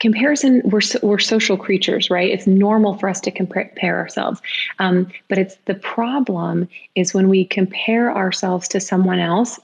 comparison 0.00 0.62
we're 0.64 0.80
we're 1.02 1.18
social 1.18 1.56
creatures 1.56 2.08
right 2.08 2.30
it's 2.30 2.46
normal 2.46 2.96
for 2.98 3.08
us 3.08 3.20
to 3.20 3.30
compare 3.30 3.98
ourselves 3.98 4.40
um, 4.78 5.10
but 5.28 5.38
it's 5.38 5.56
the 5.66 5.74
problem 5.74 6.68
is 6.94 7.12
when 7.12 7.28
we 7.28 7.44
compare 7.44 8.14
ourselves 8.14 8.68
to 8.68 8.80
someone 8.80 9.18
else 9.18 9.58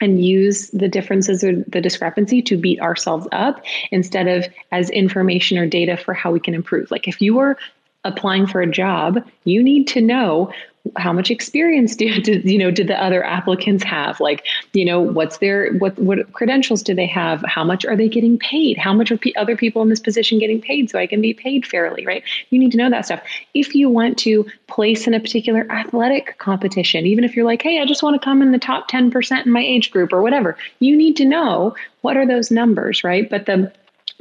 and 0.00 0.24
use 0.24 0.70
the 0.70 0.88
differences 0.88 1.44
or 1.44 1.62
the 1.68 1.80
discrepancy 1.80 2.40
to 2.42 2.56
beat 2.56 2.80
ourselves 2.80 3.26
up 3.32 3.62
instead 3.90 4.26
of 4.26 4.46
as 4.72 4.88
information 4.90 5.58
or 5.58 5.66
data 5.66 5.96
for 5.96 6.14
how 6.14 6.30
we 6.32 6.40
can 6.40 6.54
improve. 6.54 6.90
Like 6.90 7.06
if 7.06 7.20
you 7.20 7.34
were 7.34 7.58
applying 8.04 8.46
for 8.46 8.60
a 8.60 8.70
job, 8.70 9.18
you 9.44 9.62
need 9.62 9.86
to 9.88 10.00
know 10.00 10.52
how 10.96 11.12
much 11.12 11.30
experience 11.30 11.94
do, 11.96 12.20
do 12.20 12.40
you 12.40 12.58
know 12.58 12.70
do 12.70 12.84
the 12.84 13.00
other 13.02 13.24
applicants 13.24 13.84
have? 13.84 14.20
Like 14.20 14.46
you 14.72 14.84
know 14.84 15.00
what's 15.00 15.38
their 15.38 15.72
what 15.74 15.98
what 15.98 16.32
credentials 16.32 16.82
do 16.82 16.94
they 16.94 17.06
have? 17.06 17.44
How 17.46 17.64
much 17.64 17.84
are 17.84 17.96
they 17.96 18.08
getting 18.08 18.38
paid? 18.38 18.78
How 18.78 18.92
much 18.92 19.10
are 19.10 19.18
p- 19.18 19.34
other 19.36 19.56
people 19.56 19.82
in 19.82 19.88
this 19.88 20.00
position 20.00 20.38
getting 20.38 20.60
paid 20.60 20.90
so 20.90 20.98
i 20.98 21.06
can 21.06 21.20
be 21.20 21.34
paid 21.34 21.66
fairly 21.66 22.06
right? 22.06 22.22
You 22.50 22.58
need 22.58 22.72
to 22.72 22.78
know 22.78 22.90
that 22.90 23.04
stuff. 23.04 23.22
If 23.54 23.74
you 23.74 23.88
want 23.88 24.18
to 24.18 24.46
place 24.66 25.06
in 25.06 25.14
a 25.14 25.20
particular 25.20 25.70
athletic 25.70 26.38
competition 26.38 27.04
even 27.06 27.24
if 27.24 27.34
you're 27.34 27.44
like 27.44 27.60
hey 27.60 27.80
i 27.80 27.84
just 27.84 28.02
want 28.02 28.20
to 28.20 28.24
come 28.24 28.40
in 28.40 28.52
the 28.52 28.58
top 28.58 28.88
10% 28.88 29.46
in 29.46 29.52
my 29.52 29.60
age 29.60 29.90
group 29.90 30.12
or 30.12 30.22
whatever 30.22 30.56
you 30.78 30.96
need 30.96 31.16
to 31.16 31.24
know 31.24 31.74
what 32.02 32.16
are 32.16 32.26
those 32.26 32.50
numbers 32.50 33.04
right? 33.04 33.28
But 33.28 33.46
the 33.46 33.72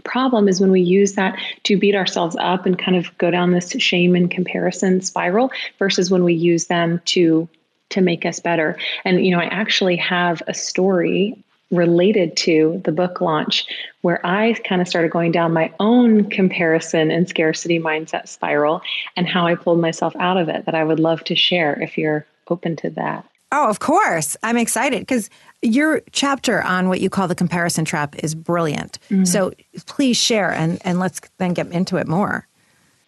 problem 0.04 0.48
is 0.48 0.60
when 0.60 0.72
we 0.72 0.82
use 0.82 1.14
that 1.14 1.38
to 1.64 1.78
beat 1.78 1.96
ourselves 1.96 2.36
up 2.40 2.66
and 2.66 2.78
kind 2.78 2.98
of 2.98 3.16
go 3.18 3.32
down 3.32 3.52
this 3.52 3.72
shame 3.72 4.16
and 4.16 4.32
comparison 4.32 5.02
spiral 5.02 5.52
versus 5.78 6.10
when 6.12 6.24
we 6.24 6.34
use 6.34 6.68
them 6.68 7.02
to 7.06 7.48
to 7.90 8.02
make 8.02 8.26
us 8.26 8.40
better. 8.40 8.78
And 9.06 9.26
you 9.26 9.32
know 9.32 9.42
i 9.42 9.46
actually 9.46 9.96
have 9.98 10.42
a 10.48 10.54
story 10.54 11.44
related 11.72 12.36
to 12.36 12.82
the 12.84 12.92
book 12.92 13.22
launch 13.22 13.66
where 14.02 14.26
i 14.26 14.54
kind 14.68 14.82
of 14.82 14.88
started 14.88 15.12
going 15.12 15.32
down 15.32 15.54
my 15.54 15.72
own 15.80 16.28
comparison 16.30 17.12
and 17.12 17.30
scarcity 17.30 17.80
mindset 17.80 18.28
spiral 18.28 18.82
and 19.16 19.28
how 19.28 19.46
i 19.46 19.54
pulled 19.54 19.80
myself 19.80 20.16
out 20.20 20.38
of 20.38 20.50
it 20.50 20.66
that 20.66 20.74
i 20.74 20.84
would 20.84 21.00
love 21.00 21.24
to 21.24 21.36
share 21.36 21.80
if 21.80 21.96
you're 21.96 22.26
open 22.48 22.76
to 22.76 22.90
that 22.90 23.24
Oh, 23.52 23.70
of 23.70 23.80
course. 23.80 24.38
I'm 24.44 24.58
excited 24.58 25.00
because 25.00 25.30
your 25.62 26.02
chapter 26.12 26.62
on 26.62 26.88
what 26.88 27.02
you 27.02 27.10
call 27.10 27.28
the 27.28 27.36
comparison 27.36 27.84
trap 27.86 28.16
is 28.24 28.36
brilliant. 28.36 29.00
Mm-hmm. 29.10 29.26
So 29.26 29.52
please 29.86 30.18
share 30.18 30.52
and, 30.52 30.80
and 30.86 31.00
let's 31.00 31.20
then 31.38 31.54
get 31.54 31.68
into 31.72 31.98
it 31.98 32.08
more. 32.08 32.48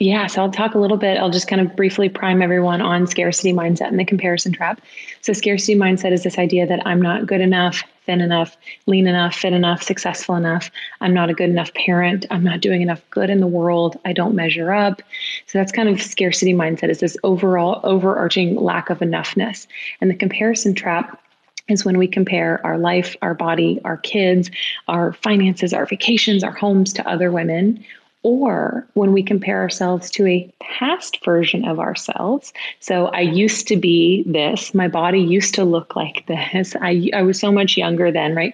Yeah, 0.01 0.25
so 0.25 0.41
I'll 0.41 0.49
talk 0.49 0.73
a 0.73 0.79
little 0.79 0.97
bit. 0.97 1.19
I'll 1.19 1.29
just 1.29 1.47
kind 1.47 1.61
of 1.61 1.75
briefly 1.75 2.09
prime 2.09 2.41
everyone 2.41 2.81
on 2.81 3.05
scarcity 3.05 3.53
mindset 3.53 3.89
and 3.89 3.99
the 3.99 4.03
comparison 4.03 4.51
trap. 4.51 4.81
So, 5.21 5.31
scarcity 5.31 5.75
mindset 5.75 6.11
is 6.11 6.23
this 6.23 6.39
idea 6.39 6.65
that 6.65 6.81
I'm 6.87 6.99
not 6.99 7.27
good 7.27 7.39
enough, 7.39 7.83
thin 8.07 8.19
enough, 8.19 8.57
lean 8.87 9.05
enough, 9.05 9.35
fit 9.35 9.53
enough, 9.53 9.83
successful 9.83 10.33
enough. 10.33 10.71
I'm 11.01 11.13
not 11.13 11.29
a 11.29 11.35
good 11.35 11.51
enough 11.51 11.71
parent. 11.75 12.25
I'm 12.31 12.43
not 12.43 12.61
doing 12.61 12.81
enough 12.81 13.07
good 13.11 13.29
in 13.29 13.41
the 13.41 13.47
world. 13.47 13.95
I 14.03 14.11
don't 14.11 14.33
measure 14.33 14.73
up. 14.73 15.03
So, 15.45 15.59
that's 15.59 15.71
kind 15.71 15.87
of 15.87 16.01
scarcity 16.01 16.55
mindset 16.55 16.89
is 16.89 16.99
this 16.99 17.15
overall 17.21 17.79
overarching 17.83 18.55
lack 18.55 18.89
of 18.89 19.01
enoughness. 19.01 19.67
And 20.01 20.09
the 20.09 20.15
comparison 20.15 20.73
trap 20.73 21.21
is 21.67 21.85
when 21.85 21.99
we 21.99 22.07
compare 22.07 22.59
our 22.65 22.79
life, 22.79 23.15
our 23.21 23.35
body, 23.35 23.79
our 23.85 23.97
kids, 23.97 24.49
our 24.87 25.13
finances, 25.13 25.75
our 25.75 25.85
vacations, 25.85 26.43
our 26.43 26.53
homes 26.53 26.91
to 26.93 27.07
other 27.07 27.31
women 27.31 27.85
or 28.23 28.85
when 28.93 29.13
we 29.13 29.23
compare 29.23 29.61
ourselves 29.61 30.11
to 30.11 30.27
a 30.27 30.51
past 30.59 31.23
version 31.25 31.65
of 31.67 31.79
ourselves. 31.79 32.53
So 32.79 33.07
I 33.07 33.21
used 33.21 33.67
to 33.69 33.77
be 33.77 34.23
this, 34.27 34.73
my 34.73 34.87
body 34.87 35.19
used 35.19 35.55
to 35.55 35.63
look 35.63 35.95
like 35.95 36.25
this. 36.27 36.75
I, 36.81 37.09
I 37.13 37.23
was 37.23 37.39
so 37.39 37.51
much 37.51 37.77
younger 37.77 38.11
then, 38.11 38.35
right? 38.35 38.53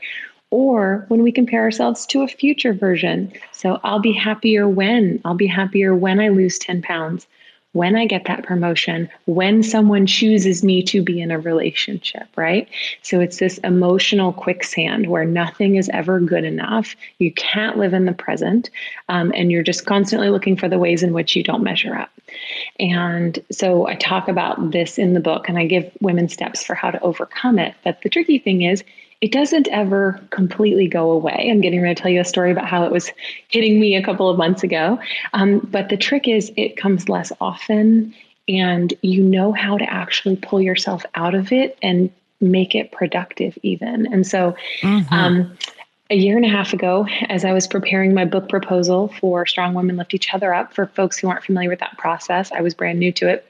Or 0.49 1.05
when 1.09 1.23
we 1.23 1.31
compare 1.33 1.63
ourselves 1.63 2.05
to 2.07 2.21
a 2.21 2.27
future 2.27 2.73
version. 2.73 3.33
So 3.51 3.81
I'll 3.83 3.99
be 3.99 4.13
happier 4.13 4.67
when, 4.69 5.19
I'll 5.25 5.35
be 5.35 5.47
happier 5.47 5.93
when 5.93 6.21
I 6.21 6.29
lose 6.29 6.57
10 6.57 6.81
pounds 6.81 7.27
when 7.77 7.95
I 7.95 8.07
get 8.07 8.25
that 8.25 8.43
promotion, 8.43 9.07
when 9.25 9.61
someone 9.61 10.07
chooses 10.07 10.63
me 10.63 10.81
to 10.83 11.03
be 11.03 11.21
in 11.21 11.29
a 11.29 11.39
relationship, 11.39 12.27
right? 12.35 12.67
So 13.03 13.19
it's 13.19 13.37
this 13.37 13.59
emotional 13.59 14.33
quicksand 14.33 15.05
where 15.05 15.25
nothing 15.25 15.75
is 15.75 15.87
ever 15.89 16.19
good 16.19 16.43
enough. 16.43 16.95
You 17.19 17.31
can't 17.31 17.77
live 17.77 17.93
in 17.93 18.05
the 18.05 18.13
present, 18.13 18.71
um, 19.09 19.31
and 19.35 19.51
you're 19.51 19.61
just 19.61 19.85
constantly 19.85 20.29
looking 20.29 20.57
for 20.57 20.67
the 20.67 20.79
ways 20.79 21.03
in 21.03 21.13
which 21.13 21.35
you 21.35 21.43
don't 21.43 21.63
measure 21.63 21.95
up. 21.95 22.09
And 22.79 23.37
so 23.51 23.87
I 23.87 23.93
talk 23.93 24.27
about 24.27 24.71
this 24.71 24.97
in 24.97 25.13
the 25.13 25.19
book, 25.19 25.47
and 25.47 25.59
I 25.59 25.67
give 25.67 25.91
women 26.01 26.29
steps 26.29 26.63
for 26.63 26.73
how 26.73 26.89
to 26.89 26.99
overcome 27.01 27.59
it. 27.59 27.75
But 27.83 28.01
the 28.01 28.09
tricky 28.09 28.39
thing 28.39 28.63
is, 28.63 28.83
it 29.21 29.31
doesn't 29.31 29.67
ever 29.69 30.19
completely 30.29 30.87
go 30.87 31.11
away. 31.11 31.49
I'm 31.51 31.61
getting 31.61 31.81
ready 31.81 31.95
to 31.95 32.01
tell 32.01 32.11
you 32.11 32.21
a 32.21 32.25
story 32.25 32.51
about 32.51 32.67
how 32.67 32.83
it 32.83 32.91
was 32.91 33.11
hitting 33.47 33.79
me 33.79 33.95
a 33.95 34.03
couple 34.03 34.29
of 34.29 34.37
months 34.37 34.63
ago. 34.63 34.99
Um, 35.33 35.59
but 35.71 35.89
the 35.89 35.97
trick 35.97 36.27
is, 36.27 36.51
it 36.55 36.77
comes 36.77 37.09
less 37.09 37.31
often, 37.41 38.13
and 38.47 38.93
you 39.01 39.23
know 39.23 39.53
how 39.53 39.77
to 39.77 39.91
actually 39.91 40.35
pull 40.35 40.61
yourself 40.61 41.03
out 41.15 41.33
of 41.33 41.51
it 41.51 41.77
and 41.81 42.11
make 42.39 42.75
it 42.75 42.91
productive, 42.91 43.57
even. 43.63 44.11
And 44.13 44.25
so, 44.25 44.55
mm-hmm. 44.81 45.13
um, 45.13 45.57
a 46.09 46.15
year 46.15 46.37
and 46.37 46.45
a 46.45 46.49
half 46.49 46.71
ago, 46.71 47.07
as 47.27 47.43
I 47.43 47.51
was 47.51 47.67
preparing 47.67 48.13
my 48.13 48.23
book 48.23 48.47
proposal 48.47 49.09
for 49.19 49.45
Strong 49.45 49.73
Women 49.73 49.97
Lift 49.97 50.13
Each 50.13 50.33
Other 50.33 50.53
Up, 50.53 50.73
for 50.73 50.85
folks 50.85 51.17
who 51.17 51.27
aren't 51.27 51.43
familiar 51.43 51.69
with 51.69 51.79
that 51.79 51.97
process, 51.97 52.51
I 52.51 52.61
was 52.61 52.73
brand 52.73 52.99
new 52.99 53.11
to 53.13 53.27
it. 53.27 53.46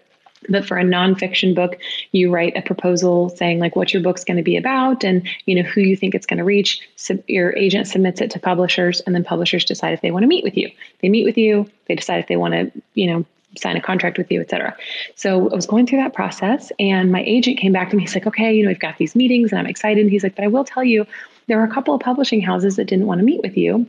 But 0.50 0.66
for 0.66 0.78
a 0.78 0.84
nonfiction 0.84 1.56
book, 1.56 1.78
you 2.12 2.32
write 2.32 2.56
a 2.56 2.62
proposal 2.62 3.30
saying 3.30 3.60
like 3.60 3.76
what 3.76 3.94
your 3.94 4.04
book's 4.04 4.24
going 4.24 4.38
to 4.38 4.44
be 4.44 4.58
about 4.58 5.04
and 5.04 5.28
you 5.46 5.56
know 5.56 5.68
who 5.68 5.82
you 5.82 5.96
think 5.96 6.16
it's 6.16 6.26
going 6.26 6.38
to 6.38 6.44
reach. 6.44 6.88
So 6.96 7.18
your 7.28 7.56
agent 7.56 7.88
submits 7.88 8.22
it 8.22 8.32
to 8.32 8.40
publishers, 8.40 9.02
and 9.02 9.16
then 9.16 9.24
publishers 9.24 9.66
decide 9.66 9.94
if 9.94 10.02
they 10.02 10.12
want 10.12 10.24
to 10.24 10.28
meet 10.28 10.44
with 10.44 10.58
you. 10.58 10.72
They 11.02 11.10
meet 11.10 11.26
with 11.26 11.38
you. 11.38 11.70
They 11.88 11.96
decide 11.96 12.20
if 12.20 12.28
they 12.28 12.38
want 12.38 12.54
to 12.54 12.72
you 12.94 13.08
know 13.08 13.26
sign 13.58 13.76
a 13.76 13.82
contract 13.82 14.18
with 14.18 14.32
you, 14.32 14.40
et 14.42 14.50
cetera. 14.50 14.76
So 15.16 15.50
I 15.50 15.56
was 15.56 15.66
going 15.66 15.88
through 15.88 16.00
that 16.00 16.14
process, 16.14 16.72
and 16.80 17.12
my 17.12 17.24
agent 17.24 17.58
came 17.58 17.72
back 17.72 17.90
to 17.90 17.96
me. 17.96 18.04
He's 18.04 18.14
like, 18.14 18.28
"Okay, 18.28 18.54
you 18.54 18.64
know, 18.64 18.70
we've 18.70 18.80
got 18.80 18.98
these 18.98 19.16
meetings, 19.16 19.52
and 19.52 19.60
I'm 19.60 19.68
excited." 19.68 20.08
He's 20.10 20.24
like, 20.24 20.36
"But 20.36 20.46
I 20.46 20.48
will 20.48 20.64
tell 20.64 20.84
you, 20.84 21.08
there 21.48 21.60
are 21.60 21.66
a 21.66 21.74
couple 21.74 21.94
of 21.94 22.02
publishing 22.02 22.42
houses 22.42 22.76
that 22.76 22.86
didn't 22.86 23.08
want 23.08 23.20
to 23.20 23.26
meet 23.26 23.42
with 23.42 23.58
you." 23.58 23.88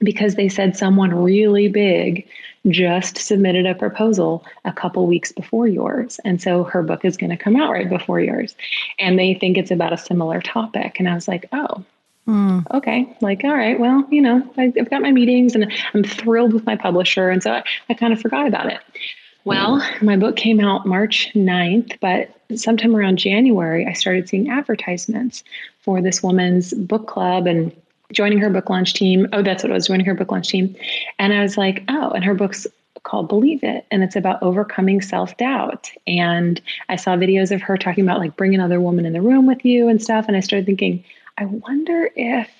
Because 0.00 0.34
they 0.34 0.48
said 0.48 0.76
someone 0.76 1.14
really 1.14 1.68
big 1.68 2.26
just 2.68 3.16
submitted 3.16 3.66
a 3.66 3.74
proposal 3.74 4.44
a 4.64 4.72
couple 4.72 5.06
weeks 5.06 5.32
before 5.32 5.68
yours. 5.68 6.18
And 6.24 6.42
so 6.42 6.64
her 6.64 6.82
book 6.82 7.04
is 7.04 7.16
going 7.16 7.30
to 7.30 7.36
come 7.36 7.56
out 7.56 7.70
right 7.70 7.88
before 7.88 8.20
yours. 8.20 8.56
And 8.98 9.18
they 9.18 9.34
think 9.34 9.56
it's 9.56 9.70
about 9.70 9.92
a 9.92 9.98
similar 9.98 10.40
topic. 10.40 10.96
And 10.98 11.08
I 11.08 11.14
was 11.14 11.28
like, 11.28 11.48
oh, 11.52 11.84
Mm. 12.26 12.66
Okay, 12.74 13.16
like, 13.20 13.44
all 13.44 13.54
right, 13.54 13.78
well, 13.78 14.04
you 14.10 14.20
know, 14.20 14.42
I, 14.56 14.72
have 14.76 14.90
got 14.90 15.00
my 15.00 15.12
meetings 15.12 15.54
and 15.54 15.72
I'm 15.94 16.02
thrilled 16.02 16.52
with 16.52 16.66
my 16.66 16.74
publisher. 16.74 17.30
And 17.30 17.40
so 17.40 17.52
I, 17.52 17.62
I 17.88 17.94
kind 17.94 18.12
of 18.12 18.20
forgot 18.20 18.48
about 18.48 18.66
it. 18.66 18.80
Well, 19.44 19.80
my 20.02 20.16
book 20.16 20.34
came 20.34 20.58
out 20.58 20.86
March 20.86 21.30
9th, 21.34 21.98
but 22.00 22.30
sometime 22.58 22.96
around 22.96 23.18
January, 23.18 23.86
I 23.86 23.92
started 23.92 24.28
seeing 24.28 24.50
advertisements 24.50 25.44
for 25.82 26.02
this 26.02 26.20
woman's 26.20 26.74
book 26.74 27.06
club 27.06 27.46
and 27.46 27.70
joining 28.12 28.38
her 28.38 28.50
book 28.50 28.70
launch 28.70 28.94
team. 28.94 29.28
Oh, 29.32 29.42
that's 29.42 29.62
what 29.62 29.70
it 29.70 29.74
was, 29.74 29.86
joining 29.86 30.06
her 30.06 30.14
book 30.14 30.30
launch 30.30 30.48
team. 30.48 30.74
And 31.18 31.32
I 31.32 31.42
was 31.42 31.56
like, 31.56 31.84
oh, 31.88 32.10
and 32.10 32.24
her 32.24 32.34
book's 32.34 32.66
called 33.02 33.28
Believe 33.28 33.62
It. 33.62 33.86
And 33.90 34.02
it's 34.02 34.16
about 34.16 34.42
overcoming 34.42 35.00
self 35.00 35.36
doubt. 35.36 35.90
And 36.06 36.60
I 36.88 36.96
saw 36.96 37.16
videos 37.16 37.54
of 37.54 37.62
her 37.62 37.76
talking 37.76 38.04
about 38.04 38.18
like 38.18 38.36
bring 38.36 38.54
another 38.54 38.80
woman 38.80 39.06
in 39.06 39.12
the 39.12 39.22
room 39.22 39.46
with 39.46 39.64
you 39.64 39.88
and 39.88 40.02
stuff. 40.02 40.26
And 40.28 40.36
I 40.36 40.40
started 40.40 40.66
thinking, 40.66 41.04
I 41.38 41.44
wonder 41.44 42.10
if 42.16 42.50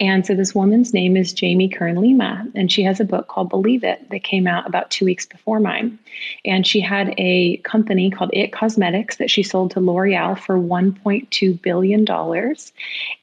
and 0.00 0.26
so 0.26 0.34
this 0.34 0.54
woman's 0.54 0.92
name 0.92 1.16
is 1.16 1.32
Jamie 1.32 1.68
Kern 1.68 1.96
Lima, 1.96 2.46
and 2.54 2.70
she 2.70 2.82
has 2.82 3.00
a 3.00 3.04
book 3.04 3.28
called 3.28 3.48
Believe 3.48 3.84
It 3.84 4.10
that 4.10 4.24
came 4.24 4.46
out 4.46 4.66
about 4.66 4.90
two 4.90 5.04
weeks 5.04 5.26
before 5.26 5.60
mine. 5.60 5.98
And 6.44 6.66
she 6.66 6.80
had 6.80 7.14
a 7.18 7.58
company 7.58 8.10
called 8.10 8.30
It 8.32 8.52
Cosmetics 8.52 9.16
that 9.16 9.30
she 9.30 9.42
sold 9.42 9.72
to 9.72 9.80
L'Oreal 9.80 10.38
for 10.38 10.56
$1.2 10.56 11.62
billion. 11.62 12.56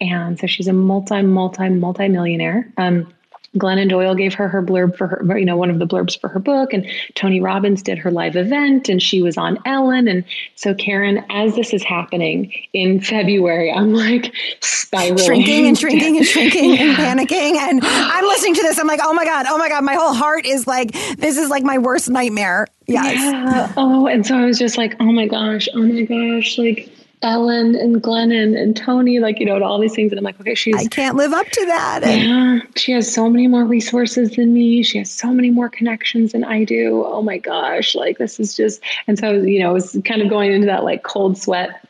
And 0.02 0.40
so 0.40 0.48
she's 0.48 0.68
a 0.68 0.74
multi, 0.74 1.22
multi, 1.22 1.70
multi 1.70 2.08
millionaire. 2.08 2.72
Um, 2.78 3.14
Glennon 3.58 3.90
Doyle 3.90 4.14
gave 4.14 4.36
her 4.36 4.48
her 4.48 4.62
blurb 4.62 4.96
for 4.96 5.08
her, 5.08 5.38
you 5.38 5.46
know, 5.46 5.58
one 5.58 5.70
of 5.70 5.80
the 5.80 5.88
blurbs 5.88 6.20
for 6.20 6.28
her 6.28 6.40
book, 6.40 6.72
and 6.72 6.86
Tony 7.16 7.42
Robbins 7.42 7.82
did 7.82 7.98
her 7.98 8.12
live 8.12 8.36
event, 8.36 8.90
and 8.90 9.02
she 9.02 9.22
was 9.22 9.38
on 9.38 9.58
Ellen. 9.66 10.08
And 10.08 10.24
so, 10.56 10.76
Karen, 10.76 11.26
as 11.30 11.56
this 11.56 11.74
is 11.74 11.84
happening 11.84 12.54
in 12.74 13.02
February, 13.02 13.72
I'm 13.72 13.94
like 13.94 14.34
spiraling, 14.62 15.18
shrinking 15.18 15.68
and 15.68 15.78
shrinking 15.78 16.18
and 16.18 16.26
shrinking 16.28 16.76
yeah. 16.76 16.82
and 16.82 17.20
panicking. 17.20 17.56
And 17.56 17.80
I'm 17.84 18.26
listening 18.26 18.56
to 18.56 18.62
this. 18.62 18.78
I'm 18.78 18.88
like, 18.88 19.02
oh 19.04 19.14
my 19.14 19.26
god, 19.26 19.48
oh 19.50 19.58
my 19.58 19.70
god, 19.70 19.84
my 19.84 19.96
whole 19.96 20.14
heart 20.14 20.46
is 20.46 20.68
like, 20.68 20.92
this 21.18 21.38
is 21.38 21.50
like 21.50 21.64
my 21.64 21.80
worst 21.80 22.10
nightmare. 22.10 22.68
Yes. 22.86 23.16
Yeah. 23.16 23.74
Oh, 23.78 24.08
and 24.08 24.26
so 24.26 24.38
I 24.38 24.46
was 24.46 24.60
just 24.60 24.78
like, 24.78 24.96
oh 25.00 25.12
my 25.12 25.28
gosh, 25.28 25.68
oh 25.74 25.82
my 25.82 26.04
gosh, 26.04 26.58
like 26.58 26.90
Ellen 27.22 27.76
and 27.76 28.02
Glennon 28.02 28.58
and 28.58 28.78
Tony, 28.78 29.20
like, 29.20 29.40
you 29.40 29.46
know, 29.46 29.62
all 29.62 29.78
these 29.80 29.94
things. 29.94 30.12
And 30.12 30.20
I'm 30.20 30.24
like, 30.24 30.40
okay, 30.40 30.56
she's. 30.56 30.76
I 30.76 30.86
can't 30.86 31.18
live 31.18 31.34
up 31.34 31.48
to 31.48 31.66
that. 31.66 32.02
Yeah. 32.04 32.60
She 32.78 32.94
has 32.94 33.14
so 33.14 33.30
many 33.30 33.48
more 33.48 33.66
resources 33.66 34.32
than 34.32 34.54
me. 34.54 34.84
She 34.84 35.00
has 35.00 35.12
so 35.12 35.34
many 35.34 35.50
more 35.50 35.68
connections 35.68 36.32
than 36.32 36.46
I 36.46 36.64
do. 36.64 37.04
Oh 37.06 37.22
my 37.22 37.38
gosh. 37.38 37.94
Like, 37.94 38.18
this 38.20 38.40
is 38.40 38.56
just. 38.56 38.82
And 39.08 39.20
so, 39.20 39.34
you 39.34 39.60
know, 39.60 39.72
it 39.72 39.74
was 39.74 40.00
kind 40.06 40.22
of 40.22 40.30
going 40.30 40.52
into 40.54 40.68
that 40.68 40.86
like 40.86 41.04
cold 41.04 41.38
sweat. 41.38 41.86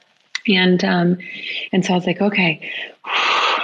And, 0.48 0.84
um, 0.84 1.18
and 1.72 1.86
so 1.86 1.94
I 1.94 1.96
was 1.98 2.08
like, 2.08 2.22
okay, 2.22 2.72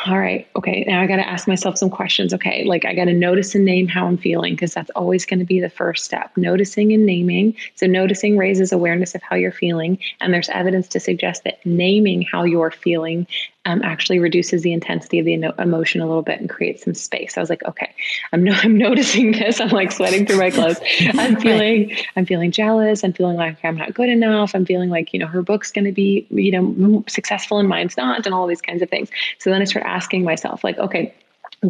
all 0.07 0.19
right, 0.19 0.47
okay, 0.55 0.83
now 0.87 1.01
I 1.01 1.07
got 1.07 1.15
to 1.15 1.27
ask 1.27 1.47
myself 1.47 1.77
some 1.77 1.89
questions. 1.89 2.33
Okay, 2.33 2.63
like 2.63 2.85
I 2.85 2.93
got 2.93 3.05
to 3.05 3.13
notice 3.13 3.55
and 3.55 3.65
name 3.65 3.87
how 3.87 4.05
I'm 4.05 4.17
feeling 4.17 4.53
because 4.53 4.73
that's 4.73 4.91
always 4.91 5.25
going 5.25 5.39
to 5.39 5.45
be 5.45 5.59
the 5.59 5.69
first 5.69 6.05
step. 6.05 6.31
Noticing 6.37 6.93
and 6.93 7.05
naming. 7.05 7.55
So, 7.75 7.87
noticing 7.87 8.37
raises 8.37 8.71
awareness 8.71 9.15
of 9.15 9.23
how 9.23 9.35
you're 9.35 9.51
feeling. 9.51 9.97
And 10.21 10.33
there's 10.33 10.49
evidence 10.49 10.87
to 10.89 10.99
suggest 10.99 11.43
that 11.43 11.65
naming 11.65 12.21
how 12.21 12.43
you're 12.43 12.71
feeling 12.71 13.25
um, 13.65 13.81
actually 13.83 14.19
reduces 14.19 14.61
the 14.61 14.73
intensity 14.73 15.19
of 15.19 15.25
the 15.25 15.33
emotion 15.61 16.01
a 16.01 16.05
little 16.05 16.21
bit 16.21 16.39
and 16.39 16.49
creates 16.49 16.83
some 16.83 16.93
space. 16.93 17.37
I 17.37 17.39
was 17.39 17.49
like, 17.49 17.63
okay, 17.65 17.93
I'm 18.31 18.43
no, 18.43 18.53
I'm 18.63 18.77
noticing 18.77 19.31
this. 19.31 19.59
I'm 19.59 19.69
like 19.69 19.91
sweating 19.91 20.25
through 20.25 20.37
my 20.37 20.51
clothes. 20.51 20.79
I'm 21.13 21.35
feeling, 21.41 21.89
right. 21.89 22.07
I'm 22.15 22.25
feeling 22.25 22.51
jealous. 22.51 23.03
I'm 23.03 23.13
feeling 23.13 23.37
like 23.37 23.57
I'm 23.63 23.77
not 23.77 23.93
good 23.93 24.09
enough. 24.09 24.55
I'm 24.55 24.65
feeling 24.65 24.89
like 24.89 25.13
you 25.13 25.19
know 25.19 25.27
her 25.27 25.41
book's 25.41 25.71
going 25.71 25.85
to 25.85 25.91
be 25.91 26.25
you 26.29 26.51
know 26.51 27.03
successful 27.07 27.57
and 27.59 27.67
mine's 27.67 27.97
not, 27.97 28.25
and 28.25 28.33
all 28.33 28.47
these 28.47 28.61
kinds 28.61 28.81
of 28.81 28.89
things. 28.89 29.09
So 29.39 29.49
then 29.49 29.61
I 29.61 29.65
start 29.65 29.85
asking 29.85 30.23
myself, 30.23 30.63
like, 30.63 30.77
okay, 30.77 31.13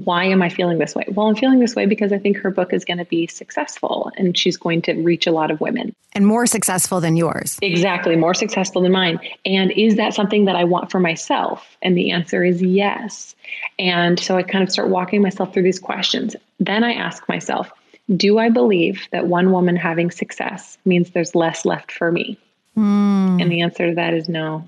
why 0.03 0.25
am 0.25 0.41
I 0.41 0.49
feeling 0.49 0.77
this 0.77 0.95
way? 0.95 1.05
Well, 1.07 1.27
I'm 1.27 1.35
feeling 1.35 1.59
this 1.59 1.75
way 1.75 1.85
because 1.85 2.11
I 2.11 2.17
think 2.17 2.37
her 2.37 2.51
book 2.51 2.73
is 2.73 2.83
going 2.83 2.97
to 2.97 3.05
be 3.05 3.27
successful 3.27 4.11
and 4.17 4.37
she's 4.37 4.57
going 4.57 4.81
to 4.83 4.93
reach 4.93 5.27
a 5.27 5.31
lot 5.31 5.51
of 5.51 5.61
women. 5.61 5.95
And 6.13 6.25
more 6.25 6.45
successful 6.45 6.99
than 6.99 7.15
yours. 7.15 7.57
Exactly, 7.61 8.15
more 8.15 8.33
successful 8.33 8.81
than 8.81 8.91
mine. 8.91 9.19
And 9.45 9.71
is 9.71 9.95
that 9.95 10.13
something 10.13 10.45
that 10.45 10.55
I 10.55 10.63
want 10.63 10.91
for 10.91 10.99
myself? 10.99 11.77
And 11.81 11.97
the 11.97 12.11
answer 12.11 12.43
is 12.43 12.61
yes. 12.61 13.35
And 13.79 14.19
so 14.19 14.37
I 14.37 14.43
kind 14.43 14.63
of 14.63 14.71
start 14.71 14.89
walking 14.89 15.21
myself 15.21 15.53
through 15.53 15.63
these 15.63 15.79
questions. 15.79 16.35
Then 16.59 16.83
I 16.83 16.93
ask 16.93 17.27
myself, 17.29 17.71
do 18.15 18.37
I 18.37 18.49
believe 18.49 19.07
that 19.11 19.27
one 19.27 19.51
woman 19.51 19.75
having 19.75 20.11
success 20.11 20.77
means 20.85 21.09
there's 21.09 21.35
less 21.35 21.65
left 21.65 21.91
for 21.91 22.11
me? 22.11 22.37
Mm. 22.77 23.41
And 23.41 23.51
the 23.51 23.61
answer 23.61 23.89
to 23.89 23.95
that 23.95 24.13
is 24.13 24.29
no. 24.29 24.67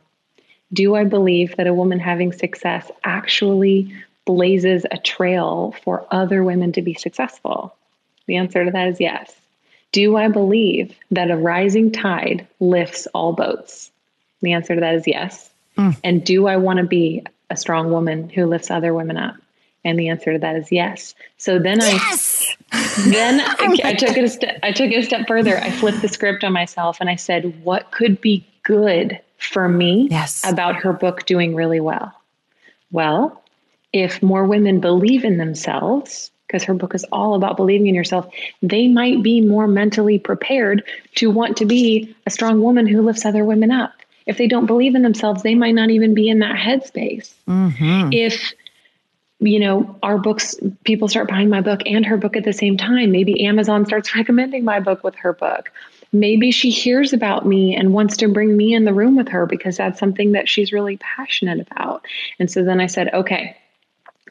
Do 0.73 0.95
I 0.95 1.05
believe 1.05 1.55
that 1.55 1.67
a 1.67 1.73
woman 1.73 1.99
having 1.99 2.33
success 2.33 2.91
actually 3.03 3.93
blazes 4.27 4.85
a 4.91 4.97
trail 4.97 5.73
for 5.83 6.05
other 6.11 6.43
women 6.43 6.71
to 6.73 6.83
be 6.83 6.93
successful? 6.93 7.75
The 8.27 8.35
answer 8.35 8.63
to 8.63 8.71
that 8.71 8.89
is 8.89 8.99
yes. 8.99 9.33
Do 9.93 10.17
I 10.17 10.27
believe 10.27 10.95
that 11.09 11.31
a 11.31 11.37
rising 11.37 11.91
tide 11.91 12.45
lifts 12.59 13.07
all 13.15 13.33
boats? 13.33 13.89
The 14.41 14.51
answer 14.51 14.75
to 14.75 14.81
that 14.81 14.95
is 14.95 15.07
yes. 15.07 15.49
Mm. 15.77 15.97
And 16.03 16.23
do 16.23 16.47
I 16.47 16.57
want 16.57 16.77
to 16.77 16.85
be 16.85 17.25
a 17.49 17.57
strong 17.57 17.89
woman 17.89 18.29
who 18.29 18.45
lifts 18.45 18.69
other 18.69 18.93
women 18.93 19.17
up? 19.17 19.35
And 19.85 19.97
the 19.97 20.09
answer 20.09 20.33
to 20.33 20.39
that 20.39 20.57
is 20.57 20.71
yes. 20.71 21.15
So 21.37 21.57
then 21.57 21.79
yes! 21.79 22.55
I 22.73 23.03
then 23.09 23.39
I, 23.39 23.89
I 23.91 23.93
took 23.93 24.17
it 24.17 24.23
a 24.25 24.29
step 24.29 24.59
I 24.61 24.73
took 24.73 24.91
it 24.91 24.97
a 24.97 25.03
step 25.03 25.25
further. 25.25 25.57
I 25.57 25.71
flipped 25.71 26.01
the 26.01 26.09
script 26.09 26.43
on 26.43 26.51
myself 26.51 26.97
and 26.99 27.09
I 27.09 27.15
said, 27.15 27.63
what 27.63 27.91
could 27.91 28.19
be 28.19 28.45
good 28.63 29.19
for 29.37 29.69
me 29.69 30.09
yes. 30.11 30.41
about 30.45 30.75
her 30.75 30.91
book 30.91 31.25
doing 31.25 31.55
really 31.55 31.79
well? 31.79 32.13
Well, 32.91 33.41
if 33.97 34.21
more 34.21 34.45
women 34.45 34.79
believe 34.79 35.23
in 35.23 35.37
themselves, 35.37 36.31
because 36.47 36.63
her 36.63 36.73
book 36.73 36.95
is 36.95 37.05
all 37.11 37.35
about 37.35 37.57
believing 37.57 37.87
in 37.87 37.95
yourself, 37.95 38.31
they 38.61 38.87
might 38.87 39.21
be 39.21 39.41
more 39.41 39.67
mentally 39.67 40.17
prepared 40.17 40.83
to 41.15 41.29
want 41.29 41.57
to 41.57 41.65
be 41.65 42.15
a 42.25 42.29
strong 42.29 42.61
woman 42.61 42.87
who 42.87 43.01
lifts 43.01 43.25
other 43.25 43.43
women 43.43 43.71
up. 43.71 43.91
If 44.25 44.37
they 44.37 44.47
don't 44.47 44.65
believe 44.65 44.95
in 44.95 45.03
themselves, 45.03 45.43
they 45.43 45.55
might 45.55 45.75
not 45.75 45.89
even 45.89 46.13
be 46.13 46.29
in 46.29 46.39
that 46.39 46.55
headspace. 46.55 47.33
Mm-hmm. 47.47 48.13
If 48.13 48.53
you 49.39 49.59
know, 49.59 49.97
our 50.01 50.17
books, 50.17 50.55
people 50.83 51.07
start 51.07 51.29
buying 51.29 51.49
my 51.49 51.61
book 51.61 51.81
and 51.85 52.05
her 52.05 52.17
book 52.17 52.35
at 52.35 52.43
the 52.43 52.53
same 52.53 52.75
time. 52.75 53.11
Maybe 53.11 53.45
Amazon 53.45 53.85
starts 53.85 54.15
recommending 54.15 54.63
my 54.63 54.79
book 54.79 55.03
with 55.03 55.15
her 55.15 55.33
book. 55.33 55.71
Maybe 56.11 56.51
she 56.51 56.71
hears 56.71 57.13
about 57.13 57.45
me 57.45 57.75
and 57.75 57.93
wants 57.93 58.17
to 58.17 58.29
bring 58.29 58.55
me 58.55 58.73
in 58.73 58.85
the 58.85 58.93
room 58.93 59.15
with 59.15 59.27
her 59.29 59.45
because 59.45 59.77
that's 59.77 59.99
something 59.99 60.31
that 60.31 60.47
she's 60.49 60.71
really 60.71 60.97
passionate 60.97 61.59
about. 61.59 62.05
And 62.39 62.49
so 62.49 62.63
then 62.63 62.79
I 62.79 62.87
said, 62.87 63.13
okay, 63.13 63.57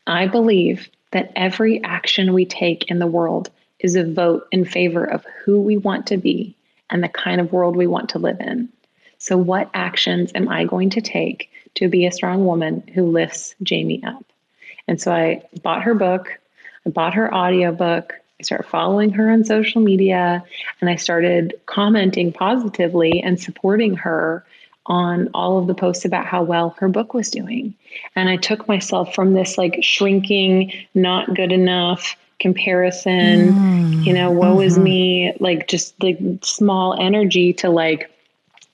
I 0.06 0.26
believe 0.26 0.88
that 1.10 1.32
every 1.36 1.82
action 1.82 2.32
we 2.32 2.44
take 2.44 2.90
in 2.90 2.98
the 2.98 3.06
world 3.06 3.50
is 3.80 3.96
a 3.96 4.04
vote 4.04 4.46
in 4.52 4.64
favor 4.64 5.04
of 5.04 5.24
who 5.44 5.60
we 5.60 5.76
want 5.76 6.06
to 6.08 6.16
be 6.16 6.54
and 6.90 7.02
the 7.02 7.08
kind 7.08 7.40
of 7.40 7.52
world 7.52 7.76
we 7.76 7.86
want 7.86 8.10
to 8.10 8.18
live 8.18 8.40
in. 8.40 8.68
So, 9.18 9.36
what 9.36 9.70
actions 9.74 10.30
am 10.34 10.48
I 10.48 10.64
going 10.64 10.90
to 10.90 11.00
take 11.00 11.50
to 11.76 11.88
be 11.88 12.06
a 12.06 12.12
strong 12.12 12.44
woman 12.44 12.82
who 12.94 13.10
lifts 13.10 13.54
Jamie 13.62 14.04
up? 14.04 14.24
And 14.88 15.00
so 15.00 15.12
I 15.12 15.42
bought 15.62 15.82
her 15.82 15.94
book, 15.94 16.38
I 16.84 16.90
bought 16.90 17.14
her 17.14 17.32
audiobook, 17.34 18.14
I 18.38 18.42
started 18.42 18.68
following 18.68 19.10
her 19.12 19.30
on 19.30 19.44
social 19.44 19.80
media, 19.80 20.44
and 20.80 20.90
I 20.90 20.96
started 20.96 21.54
commenting 21.66 22.32
positively 22.32 23.22
and 23.22 23.40
supporting 23.40 23.94
her 23.96 24.44
on 24.86 25.28
all 25.34 25.58
of 25.58 25.66
the 25.66 25.74
posts 25.74 26.04
about 26.04 26.26
how 26.26 26.42
well 26.42 26.70
her 26.78 26.88
book 26.88 27.14
was 27.14 27.30
doing. 27.30 27.74
And 28.14 28.28
I 28.28 28.36
took 28.36 28.68
myself 28.68 29.14
from 29.14 29.34
this 29.34 29.58
like 29.58 29.78
shrinking, 29.82 30.72
not 30.94 31.34
good 31.34 31.52
enough 31.52 32.16
comparison, 32.38 33.52
mm, 33.52 34.04
you 34.04 34.12
know, 34.12 34.30
woe 34.30 34.56
mm-hmm. 34.56 34.62
is 34.62 34.78
me, 34.78 35.34
like 35.40 35.68
just 35.68 35.94
like 36.02 36.18
small 36.42 36.94
energy 37.00 37.52
to 37.54 37.70
like, 37.70 38.10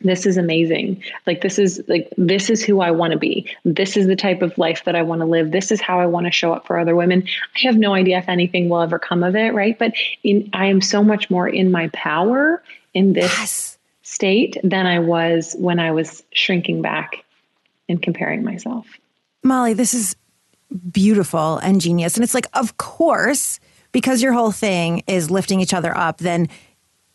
this 0.01 0.27
is 0.27 0.37
amazing. 0.37 1.01
Like, 1.29 1.43
this 1.43 1.61
is 1.61 1.81
like, 1.87 2.13
this 2.19 2.51
is 2.51 2.65
who 2.65 2.81
I 2.81 2.91
want 2.91 3.13
to 3.13 3.19
be. 3.19 3.49
This 3.65 3.97
is 3.97 4.09
the 4.09 4.17
type 4.17 4.43
of 4.43 4.59
life 4.59 4.83
that 4.85 4.97
I 4.97 5.03
want 5.03 5.21
to 5.21 5.27
live. 5.27 5.53
This 5.53 5.71
is 5.71 5.81
how 5.81 6.01
I 6.01 6.07
want 6.07 6.27
to 6.27 6.33
show 6.33 6.53
up 6.53 6.67
for 6.67 6.77
other 6.77 6.97
women. 6.97 7.23
I 7.55 7.61
have 7.61 7.77
no 7.77 7.95
idea 7.95 8.19
if 8.19 8.29
anything 8.29 8.69
will 8.69 8.81
ever 8.81 8.99
come 8.99 9.23
of 9.23 9.37
it, 9.37 9.55
right? 9.55 9.79
But 9.79 9.95
in, 10.25 10.51
I 10.53 10.67
am 10.67 10.81
so 10.81 11.05
much 11.05 11.31
more 11.31 11.49
in 11.49 11.71
my 11.71 11.89
power 11.93 12.61
in 12.95 13.13
this. 13.13 13.31
Yes 13.39 13.72
state 14.13 14.59
than 14.63 14.87
I 14.87 14.99
was 14.99 15.57
when 15.59 15.79
I 15.79 15.91
was 15.91 16.23
shrinking 16.33 16.83
back 16.83 17.25
and 17.89 18.03
comparing 18.03 18.45
myself. 18.45 18.87
Molly, 19.43 19.73
this 19.73 19.95
is 19.95 20.15
beautiful 20.91 21.57
and 21.59 21.81
genius. 21.81 22.15
And 22.15 22.23
it's 22.23 22.35
like, 22.35 22.47
of 22.53 22.77
course, 22.77 23.59
because 23.91 24.23
your 24.23 24.35
whole 24.35 24.53
thing 24.53 25.03
is 25.07 25.31
lifting 25.31 25.61
each 25.61 25.73
other 25.73 25.97
up, 25.97 26.19
then 26.19 26.49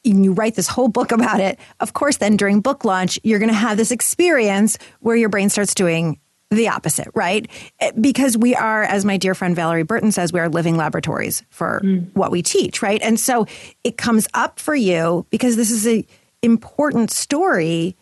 you 0.04 0.34
write 0.34 0.56
this 0.56 0.68
whole 0.68 0.88
book 0.88 1.12
about 1.12 1.40
it. 1.40 1.60
Of 1.80 1.94
course, 1.94 2.18
then 2.18 2.36
during 2.36 2.62
book 2.62 2.84
launch, 2.84 3.20
you're 3.24 3.40
going 3.40 3.50
to 3.50 3.56
have 3.56 3.78
this 3.78 3.92
experience 3.92 4.78
where 5.00 5.16
your 5.16 5.30
brain 5.30 5.50
starts 5.50 5.76
doing 5.76 6.20
the 6.50 6.70
opposite, 6.70 7.10
right? 7.14 7.48
Eh, 7.80 7.92
because 8.00 8.38
we 8.38 8.56
are, 8.56 8.84
as 8.84 9.06
my 9.06 9.18
dear 9.18 9.36
friend 9.36 9.56
Valorie 9.56 9.86
Burton 9.86 10.12
says, 10.12 10.34
we 10.34 10.40
are 10.40 10.50
living 10.50 10.78
laboratories 10.78 11.44
for 11.50 11.82
mm. 11.84 12.10
what 12.16 12.32
we 12.32 12.42
teach, 12.42 12.82
right? 12.82 13.02
And 13.04 13.20
so 13.20 13.46
it 13.84 13.98
comes 13.98 14.28
up 14.34 14.60
for 14.60 14.76
you 14.76 15.26
because 15.30 15.58
this 15.58 15.70
is 15.70 15.86
a 15.86 16.06
important 16.42 17.12
story 17.12 17.96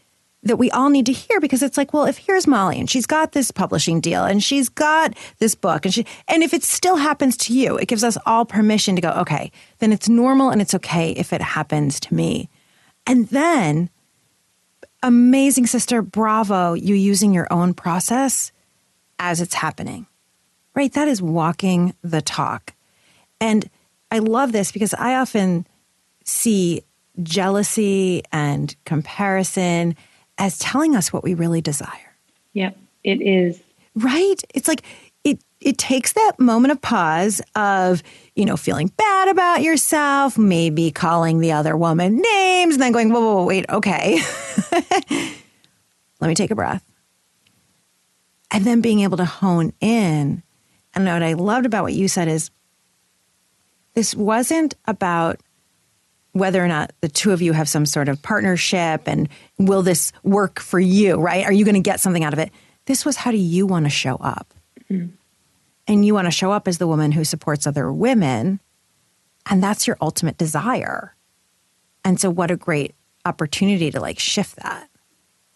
that 0.45 0.57
we 0.57 0.69
all 0.71 0.89
need 0.89 1.07
to 1.07 1.11
hear 1.11 1.39
because 1.39 1.63
it's 1.63 1.77
like, 1.77 1.91
well, 1.91 2.05
if 2.05 2.17
here's 2.17 2.45
Molly 2.45 2.79
and 2.79 2.89
she's 2.89 3.07
got 3.07 3.31
this 3.31 3.49
publishing 3.49 3.99
deal 3.99 4.23
and 4.23 4.43
she's 4.43 4.69
got 4.69 5.15
this 5.39 5.55
book 5.55 5.85
and 5.85 5.93
she 5.93 6.05
and 6.27 6.43
if 6.43 6.53
it 6.53 6.63
still 6.63 6.97
happens 6.97 7.35
to 7.35 7.53
you, 7.53 7.77
it 7.77 7.87
gives 7.87 8.03
us 8.03 8.17
all 8.25 8.45
permission 8.45 8.95
to 8.95 9.01
go, 9.01 9.09
okay, 9.11 9.51
then 9.79 9.91
it's 9.91 10.07
normal 10.07 10.51
and 10.51 10.61
it's 10.61 10.75
okay 10.75 11.11
if 11.11 11.33
it 11.33 11.41
happens 11.41 11.99
to 11.99 12.13
me. 12.13 12.49
And 13.07 13.27
then 13.29 13.89
amazing 15.01 15.67
sister, 15.67 16.01
bravo, 16.01 16.73
you 16.73 16.95
using 16.95 17.33
your 17.33 17.51
own 17.51 17.73
process 17.73 18.51
as 19.17 19.41
it's 19.41 19.55
happening. 19.55 20.05
Right? 20.75 20.93
That 20.93 21.07
is 21.07 21.21
walking 21.21 21.95
the 22.03 22.21
talk. 22.21 22.73
And 23.39 23.69
I 24.11 24.19
love 24.19 24.51
this 24.51 24.71
because 24.71 24.93
I 24.93 25.15
often 25.15 25.65
see 26.23 26.83
jealousy 27.23 28.23
and 28.31 28.75
comparison 28.85 29.95
as 30.37 30.57
telling 30.57 30.95
us 30.95 31.13
what 31.13 31.23
we 31.23 31.33
really 31.33 31.61
desire. 31.61 32.15
Yep, 32.53 32.77
it 33.03 33.21
is. 33.21 33.59
Right? 33.95 34.41
It's 34.53 34.67
like 34.67 34.81
it 35.23 35.39
it 35.59 35.77
takes 35.77 36.13
that 36.13 36.39
moment 36.39 36.71
of 36.71 36.81
pause 36.81 37.41
of, 37.55 38.03
you 38.35 38.45
know, 38.45 38.57
feeling 38.57 38.87
bad 38.97 39.29
about 39.29 39.61
yourself, 39.61 40.37
maybe 40.37 40.91
calling 40.91 41.39
the 41.39 41.51
other 41.51 41.75
woman 41.77 42.21
names 42.21 42.75
and 42.75 42.83
then 42.83 42.91
going, 42.91 43.11
"Whoa, 43.11 43.21
whoa, 43.21 43.35
whoa 43.35 43.45
wait, 43.45 43.65
okay." 43.69 44.19
Let 46.21 46.27
me 46.29 46.35
take 46.35 46.51
a 46.51 46.55
breath. 46.55 46.83
And 48.51 48.63
then 48.63 48.81
being 48.81 49.01
able 49.01 49.17
to 49.17 49.25
hone 49.25 49.73
in. 49.81 50.43
And 50.93 51.05
what 51.05 51.23
I 51.23 51.33
loved 51.33 51.65
about 51.65 51.83
what 51.83 51.93
you 51.93 52.07
said 52.07 52.29
is 52.29 52.51
this 53.95 54.15
wasn't 54.15 54.75
about 54.85 55.41
whether 56.35 56.61
or 56.61 56.67
not 56.67 56.91
the 56.99 57.07
two 57.07 57.31
of 57.31 57.41
you 57.41 57.53
have 57.53 57.69
some 57.69 57.85
sort 57.85 58.09
of 58.09 58.21
partnership 58.21 59.03
and 59.07 59.29
will 59.57 59.81
this 59.81 60.11
work 60.21 60.59
for 60.59 60.81
you, 60.81 61.15
right? 61.15 61.45
Are 61.45 61.53
you 61.53 61.63
going 61.63 61.75
to 61.75 61.81
get 61.81 62.01
something 62.01 62.25
out 62.25 62.33
of 62.33 62.39
it? 62.39 62.51
This 62.87 63.05
was 63.05 63.15
how 63.15 63.31
do 63.31 63.37
you 63.37 63.65
want 63.65 63.85
to 63.85 63.89
show 63.89 64.15
up? 64.15 64.53
Mm-hmm. 64.91 65.15
And 65.87 66.05
you 66.05 66.13
want 66.13 66.25
to 66.25 66.31
show 66.31 66.51
up 66.51 66.67
as 66.67 66.77
the 66.77 66.87
woman 66.87 67.13
who 67.13 67.23
supports 67.23 67.65
other 67.65 67.89
women. 67.89 68.59
And 69.49 69.63
that's 69.63 69.87
your 69.87 69.95
ultimate 70.01 70.37
desire. 70.37 71.15
And 72.03 72.19
so, 72.19 72.29
what 72.29 72.51
a 72.51 72.57
great 72.57 72.95
opportunity 73.23 73.89
to 73.91 74.01
like 74.01 74.19
shift 74.19 74.57
that. 74.57 74.89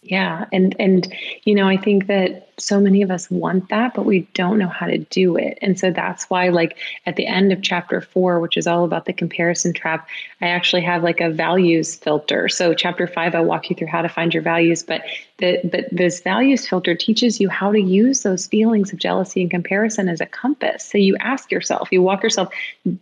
Yeah. 0.01 0.45
And, 0.53 0.77
and, 0.79 1.13
you 1.43 1.53
know, 1.53 1.67
I 1.67 1.75
think 1.75 2.07
that 2.07 2.47
so 2.57 2.79
many 2.79 3.01
of 3.01 3.11
us 3.11 3.29
want 3.29 3.67
that, 3.67 3.93
but 3.93 4.05
we 4.05 4.21
don't 4.33 4.57
know 4.57 4.69
how 4.69 4.87
to 4.87 4.97
do 4.97 5.35
it. 5.35 5.57
And 5.61 5.77
so 5.77 5.91
that's 5.91 6.29
why, 6.29 6.47
like, 6.49 6.77
at 7.05 7.17
the 7.17 7.27
end 7.27 7.51
of 7.51 7.61
chapter 7.61 7.99
four, 7.99 8.39
which 8.39 8.55
is 8.55 8.65
all 8.65 8.85
about 8.85 9.05
the 9.05 9.13
comparison 9.13 9.73
trap, 9.73 10.07
I 10.39 10.47
actually 10.47 10.83
have 10.83 11.03
like 11.03 11.19
a 11.19 11.29
values 11.29 11.97
filter. 11.97 12.47
So, 12.47 12.73
chapter 12.73 13.07
five, 13.07 13.35
I 13.35 13.41
walk 13.41 13.69
you 13.69 13.75
through 13.75 13.87
how 13.87 14.01
to 14.01 14.07
find 14.07 14.33
your 14.33 14.41
values, 14.41 14.83
but 14.83 15.03
the, 15.37 15.59
but 15.65 15.85
this 15.91 16.21
values 16.21 16.65
filter 16.65 16.95
teaches 16.95 17.41
you 17.41 17.49
how 17.49 17.73
to 17.73 17.79
use 17.79 18.23
those 18.23 18.47
feelings 18.47 18.93
of 18.93 18.99
jealousy 18.99 19.41
and 19.41 19.51
comparison 19.51 20.07
as 20.07 20.21
a 20.21 20.25
compass. 20.25 20.85
So, 20.85 20.97
you 20.97 21.17
ask 21.17 21.51
yourself, 21.51 21.89
you 21.91 22.01
walk 22.01 22.23
yourself, 22.23 22.53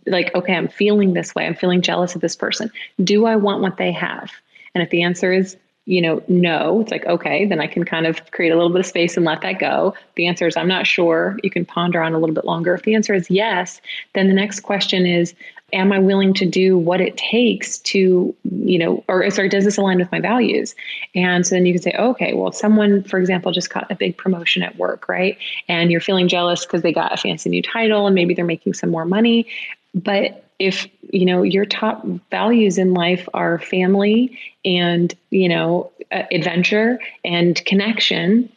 like, 0.06 0.34
okay, 0.34 0.56
I'm 0.56 0.68
feeling 0.68 1.12
this 1.14 1.32
way. 1.32 1.46
I'm 1.46 1.54
feeling 1.54 1.80
jealous 1.80 2.16
of 2.16 2.22
this 2.22 2.34
person. 2.34 2.72
Do 3.04 3.26
I 3.26 3.36
want 3.36 3.62
what 3.62 3.76
they 3.76 3.92
have? 3.92 4.32
And 4.74 4.82
if 4.82 4.90
the 4.90 5.02
answer 5.02 5.32
is 5.32 5.56
you 5.88 6.02
know, 6.02 6.22
no, 6.28 6.82
it's 6.82 6.90
like, 6.90 7.06
okay, 7.06 7.46
then 7.46 7.62
I 7.62 7.66
can 7.66 7.82
kind 7.82 8.06
of 8.06 8.30
create 8.30 8.50
a 8.50 8.56
little 8.56 8.68
bit 8.68 8.80
of 8.80 8.86
space 8.86 9.16
and 9.16 9.24
let 9.24 9.40
that 9.40 9.58
go. 9.58 9.94
The 10.16 10.26
answer 10.26 10.46
is, 10.46 10.54
I'm 10.54 10.68
not 10.68 10.86
sure. 10.86 11.38
You 11.42 11.48
can 11.48 11.64
ponder 11.64 12.02
on 12.02 12.12
a 12.12 12.18
little 12.18 12.34
bit 12.34 12.44
longer. 12.44 12.74
If 12.74 12.82
the 12.82 12.94
answer 12.94 13.14
is 13.14 13.30
yes, 13.30 13.80
then 14.12 14.28
the 14.28 14.34
next 14.34 14.60
question 14.60 15.06
is, 15.06 15.34
am 15.72 15.90
I 15.90 15.98
willing 15.98 16.34
to 16.34 16.44
do 16.44 16.76
what 16.76 17.00
it 17.00 17.16
takes 17.16 17.78
to, 17.78 18.34
you 18.44 18.78
know, 18.78 19.02
or 19.08 19.30
sorry, 19.30 19.48
does 19.48 19.64
this 19.64 19.78
align 19.78 19.96
with 19.96 20.12
my 20.12 20.20
values? 20.20 20.74
And 21.14 21.46
so 21.46 21.54
then 21.54 21.64
you 21.64 21.72
can 21.72 21.80
say, 21.80 21.94
okay, 21.98 22.34
well, 22.34 22.52
someone, 22.52 23.02
for 23.04 23.18
example, 23.18 23.50
just 23.50 23.70
got 23.70 23.90
a 23.90 23.94
big 23.94 24.14
promotion 24.14 24.62
at 24.62 24.76
work, 24.76 25.08
right? 25.08 25.38
And 25.68 25.90
you're 25.90 26.02
feeling 26.02 26.28
jealous 26.28 26.66
because 26.66 26.82
they 26.82 26.92
got 26.92 27.14
a 27.14 27.16
fancy 27.16 27.48
new 27.48 27.62
title 27.62 28.06
and 28.06 28.14
maybe 28.14 28.34
they're 28.34 28.44
making 28.44 28.74
some 28.74 28.90
more 28.90 29.06
money. 29.06 29.46
But 29.94 30.44
if 30.58 30.86
you 31.10 31.24
know 31.24 31.42
your 31.42 31.64
top 31.64 32.04
values 32.30 32.78
in 32.78 32.94
life 32.94 33.28
are 33.34 33.58
family 33.58 34.38
and 34.64 35.14
you 35.30 35.48
know 35.48 35.90
adventure 36.10 36.98
and 37.24 37.64
connection 37.64 38.50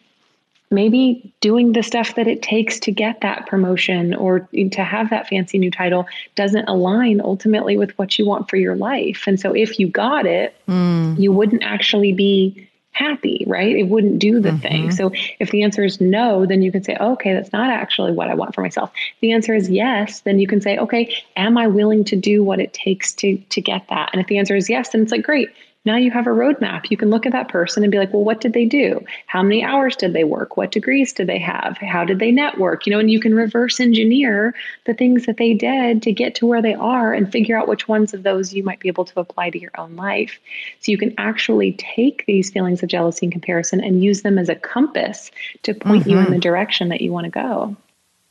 maybe 0.74 1.34
doing 1.42 1.74
the 1.74 1.84
stuff 1.84 2.16
that 2.16 2.28
it 2.28 2.42
takes 2.42 2.80
to 2.80 2.92
get 2.92 3.20
that 3.22 3.46
promotion 3.46 4.14
or 4.16 4.48
to 4.72 4.84
have 4.84 5.10
that 5.10 5.28
fancy 5.28 5.58
new 5.58 5.70
title 5.70 6.08
doesn't 6.36 6.68
align 6.70 7.20
ultimately 7.22 7.78
with 7.78 7.92
what 7.98 8.18
you 8.18 8.26
want 8.26 8.50
for 8.50 8.56
your 8.56 8.76
life 8.76 9.24
and 9.28 9.40
so 9.40 9.54
if 9.54 9.80
you 9.80 9.88
got 9.88 10.26
it 10.26 10.56
mm. 10.68 11.20
you 11.20 11.32
wouldn't 11.32 11.64
actually 11.64 12.14
be 12.14 12.68
happy, 12.92 13.44
right? 13.48 13.76
It 13.76 13.88
wouldn't 13.88 14.20
do 14.20 14.40
the 14.40 14.50
mm-hmm. 14.50 14.58
thing. 14.60 14.92
So 14.92 15.12
if 15.40 15.50
the 15.52 15.64
answer 15.64 15.84
is 15.84 16.02
no, 16.02 16.46
then 16.46 16.62
you 16.62 16.72
can 16.72 16.84
say, 16.84 16.98
okay, 17.00 17.34
that's 17.34 17.54
not 17.54 17.70
actually 17.70 18.12
what 18.12 18.30
I 18.30 18.36
want 18.36 18.54
for 18.54 18.62
myself. 18.62 18.92
If 19.16 19.22
the 19.22 19.32
answer 19.32 19.56
is 19.56 19.70
yes, 19.70 20.22
then 20.22 20.40
you 20.40 20.48
can 20.48 20.62
say, 20.62 20.78
okay, 20.78 21.16
am 21.36 21.58
I 21.58 21.68
willing 21.68 22.04
to 22.06 22.16
do 22.16 22.44
what 22.44 22.60
it 22.60 22.74
takes 22.74 23.14
to 23.16 23.38
to 23.38 23.62
get 23.62 23.88
that? 23.90 24.10
And 24.12 24.22
if 24.22 24.28
the 24.28 24.38
answer 24.38 24.56
is 24.56 24.70
yes, 24.70 24.90
then 24.90 25.02
it's 25.02 25.12
like 25.12 25.24
great 25.24 25.50
now 25.84 25.96
you 25.96 26.12
have 26.12 26.28
a 26.28 26.32
roadmap. 26.32 26.92
You 26.92 26.98
can 26.98 27.10
look 27.10 27.26
at 27.26 27.32
that 27.32 27.48
person 27.48 27.84
and 27.84 27.92
be 27.92 27.98
like, 27.98 28.14
well, 28.14 28.24
what 28.24 28.40
did 28.40 28.54
they 28.54 28.66
do? 28.66 29.04
How 29.26 29.42
many 29.42 29.64
hours 29.64 29.96
did 29.96 30.14
they 30.14 30.24
work? 30.24 30.56
What 30.56 30.72
degrees 30.72 31.12
did 31.12 31.28
they 31.28 31.40
have? 31.40 31.78
How 31.78 32.06
did 32.06 32.20
they 32.20 32.32
network? 32.32 32.86
You 32.86 32.92
know, 32.94 33.00
and 33.00 33.10
you 33.10 33.20
can 33.20 33.34
reverse 33.34 33.80
engineer 33.80 34.54
the 34.86 34.94
things 34.94 35.26
that 35.26 35.38
they 35.38 35.56
did 35.56 36.04
to 36.04 36.12
get 36.12 36.36
to 36.36 36.46
where 36.46 36.62
they 36.62 36.76
are 36.76 37.14
and 37.14 37.32
figure 37.32 37.58
out 37.58 37.68
which 37.68 37.88
ones 37.88 38.14
of 38.14 38.22
those 38.22 38.54
you 38.54 38.64
might 38.64 38.80
be 38.80 38.90
able 38.90 39.06
to 39.06 39.20
apply 39.20 39.50
to 39.50 39.60
your 39.60 39.72
own 39.78 39.96
life. 39.96 40.40
So 40.82 40.92
you 40.92 41.00
can 41.00 41.16
actually 41.18 41.74
take 41.74 42.26
these 42.28 42.52
feelings 42.52 42.84
of 42.84 42.90
jealousy 42.90 43.26
and 43.26 43.34
comparison 43.34 43.84
and 43.84 44.04
use 44.04 44.22
them 44.22 44.38
as 44.38 44.50
a 44.50 44.56
compass 44.56 45.32
to 45.64 45.74
point 45.74 46.02
mm-hmm. 46.02 46.12
you 46.12 46.18
in 46.18 46.24
mm-hmm. 46.26 46.34
the 46.34 46.40
direction 46.40 46.90
that 46.90 47.02
you 47.02 47.12
want 47.12 47.26
to 47.26 47.32
go. 47.32 47.76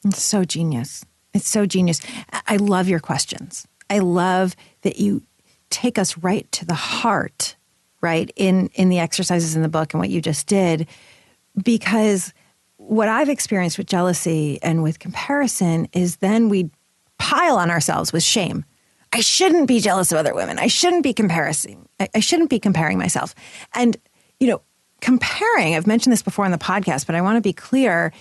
It's 0.05 0.23
so 0.23 0.45
genius. 0.45 1.05
It's 1.35 1.49
so 1.49 1.67
genius. 1.67 2.01
I 2.47 2.57
love 2.57 2.89
your 2.89 3.01
questions. 3.01 3.67
I 3.89 3.99
love 3.99 4.55
that 4.83 4.99
you 5.01 5.23
take 5.71 5.99
us 5.99 6.19
right 6.19 6.51
to 6.53 6.65
the 6.65 6.75
heart, 6.75 7.57
right? 8.01 8.31
In 8.37 8.69
in 8.75 8.89
the 8.89 8.99
exercises 8.99 9.57
in 9.57 9.63
the 9.63 9.69
book 9.69 9.95
and 9.95 10.01
what 10.01 10.11
you 10.11 10.21
just 10.21 10.47
did 10.47 10.87
because 11.63 12.33
what 12.77 13.09
I've 13.09 13.29
experienced 13.29 13.79
with 13.79 13.87
jealousy 13.87 14.59
and 14.63 14.83
with 14.83 14.99
comparison 14.99 15.89
is 15.93 16.17
then 16.17 16.49
we 16.49 16.71
pile 17.19 17.57
on 17.57 17.71
ourselves 17.71 18.13
with 18.13 18.23
shame. 18.23 18.65
I 19.13 19.21
shouldn't 19.21 19.69
be 19.69 19.81
jealous 19.81 20.13
of 20.13 20.19
other 20.19 20.35
women. 20.35 20.59
I 20.59 20.69
shouldn't 20.69 21.03
be 21.03 21.13
comparing. 21.13 21.87
I, 22.15 22.21
shouldn't 22.21 22.49
be 22.49 22.59
comparing 22.59 22.97
myself. 22.97 23.35
And 23.75 23.97
you 24.39 24.49
know, 24.49 24.63
comparing, 25.01 25.75
I've 25.75 25.87
mentioned 25.87 26.13
this 26.13 26.23
before 26.23 26.45
on 26.45 26.51
the 26.51 26.59
podcast, 26.59 27.07
but 27.07 27.15
I 27.15 27.21
want 27.21 27.37
to 27.37 27.41
be 27.41 27.53
clear, 27.53 28.13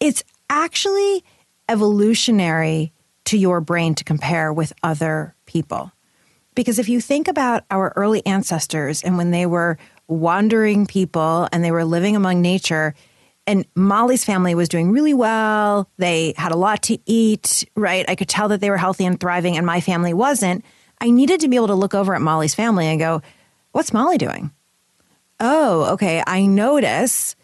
it's 0.00 0.22
actually 0.50 1.24
evolutionary 1.68 2.92
to 3.24 3.38
your 3.38 3.60
brain 3.60 3.94
to 3.96 4.04
compare 4.04 4.52
with 4.52 4.72
other 4.82 5.34
people. 5.46 5.90
Because 6.54 6.78
if 6.78 6.88
you 6.88 7.00
think 7.00 7.28
about 7.28 7.64
our 7.70 7.92
early 7.96 8.24
ancestors 8.26 9.02
and 9.02 9.16
when 9.16 9.30
they 9.30 9.46
were 9.46 9.78
wandering 10.06 10.86
people 10.86 11.48
and 11.52 11.64
they 11.64 11.70
were 11.70 11.84
living 11.84 12.16
among 12.16 12.42
nature, 12.42 12.94
and 13.46 13.66
Molly's 13.74 14.24
family 14.24 14.54
was 14.54 14.68
doing 14.68 14.90
really 14.90 15.14
well. 15.14 15.88
They 15.98 16.34
had 16.36 16.52
a 16.52 16.56
lot 16.56 16.82
to 16.84 16.98
eat, 17.06 17.68
right? 17.76 18.08
I 18.08 18.14
could 18.14 18.28
tell 18.28 18.48
that 18.48 18.60
they 18.60 18.70
were 18.70 18.76
healthy 18.76 19.04
and 19.04 19.20
thriving, 19.20 19.56
and 19.56 19.66
my 19.66 19.80
family 19.80 20.14
wasn't. 20.14 20.64
I 21.00 21.10
needed 21.10 21.40
to 21.40 21.48
be 21.48 21.56
able 21.56 21.66
to 21.66 21.74
look 21.74 21.94
over 21.94 22.14
at 22.14 22.22
Molly's 22.22 22.54
family 22.54 22.86
and 22.86 22.98
go, 22.98 23.22
What's 23.72 23.92
Molly 23.92 24.18
doing? 24.18 24.52
Oh, 25.40 25.92
okay. 25.94 26.22
I 26.26 26.46
notice 26.46 27.34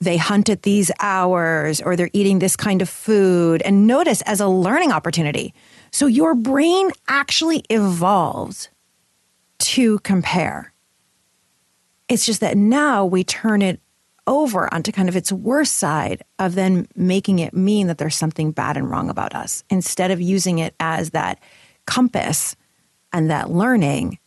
they 0.00 0.16
hunt 0.16 0.48
at 0.48 0.62
these 0.62 0.90
hours 1.00 1.80
or 1.80 1.96
they're 1.96 2.10
eating 2.12 2.38
this 2.38 2.56
kind 2.56 2.82
of 2.82 2.88
food, 2.88 3.62
and 3.62 3.86
notice 3.86 4.22
as 4.22 4.40
a 4.40 4.48
learning 4.48 4.90
opportunity. 4.90 5.54
So 5.96 6.06
your 6.06 6.34
brain 6.34 6.90
actually 7.08 7.64
evolves 7.70 8.68
to 9.60 9.98
compare. 10.00 10.74
It's 12.10 12.26
just 12.26 12.42
that 12.42 12.58
now 12.58 13.06
we 13.06 13.24
turn 13.24 13.62
it 13.62 13.80
over 14.26 14.68
onto 14.74 14.92
kind 14.92 15.08
of 15.08 15.16
its 15.16 15.32
worst 15.32 15.78
side 15.78 16.22
of 16.38 16.54
then 16.54 16.86
making 16.96 17.38
it 17.38 17.54
mean 17.54 17.86
that 17.86 17.96
there's 17.96 18.14
something 18.14 18.50
bad 18.50 18.76
and 18.76 18.90
wrong 18.90 19.08
about 19.08 19.34
us 19.34 19.64
instead 19.70 20.10
of 20.10 20.20
using 20.20 20.58
it 20.58 20.74
as 20.80 21.12
that 21.12 21.38
compass 21.86 22.56
and 23.14 23.30
that 23.30 23.48
learning 23.48 24.18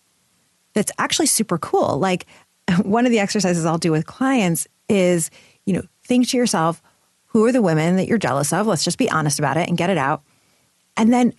that's 0.73 0.91
actually 0.97 1.27
super 1.27 1.59
cool. 1.59 1.99
Like 1.99 2.25
one 2.81 3.05
of 3.05 3.11
the 3.11 3.19
exercises 3.19 3.63
I'll 3.63 3.77
do 3.77 3.91
with 3.91 4.07
clients 4.07 4.67
is, 4.89 5.29
you 5.67 5.73
know, 5.73 5.83
think 6.03 6.29
to 6.29 6.37
yourself, 6.37 6.81
who 7.27 7.45
are 7.45 7.51
the 7.51 7.61
women 7.61 7.95
that 7.97 8.07
you're 8.07 8.17
jealous 8.17 8.51
of? 8.53 8.65
Let's 8.65 8.83
just 8.83 8.97
be 8.97 9.11
honest 9.11 9.37
about 9.37 9.57
it 9.57 9.69
and 9.69 9.77
get 9.77 9.91
it 9.91 9.99
out. 9.99 10.23
And 10.97 11.13
then 11.13 11.35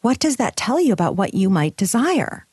what 0.00 0.18
does 0.18 0.36
that 0.36 0.56
tell 0.56 0.80
you 0.80 0.92
about 0.92 1.16
what 1.16 1.34
you 1.34 1.50
might 1.50 1.76
desire? 1.76 2.46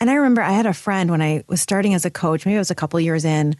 And 0.00 0.10
I 0.10 0.14
remember 0.14 0.42
I 0.42 0.52
had 0.52 0.66
a 0.66 0.72
friend 0.72 1.10
when 1.10 1.22
I 1.22 1.44
was 1.46 1.60
starting 1.60 1.94
as 1.94 2.04
a 2.04 2.10
coach, 2.10 2.44
maybe 2.44 2.56
it 2.56 2.58
was 2.58 2.70
a 2.70 2.74
couple 2.74 2.98
years 3.00 3.24
in, 3.24 3.56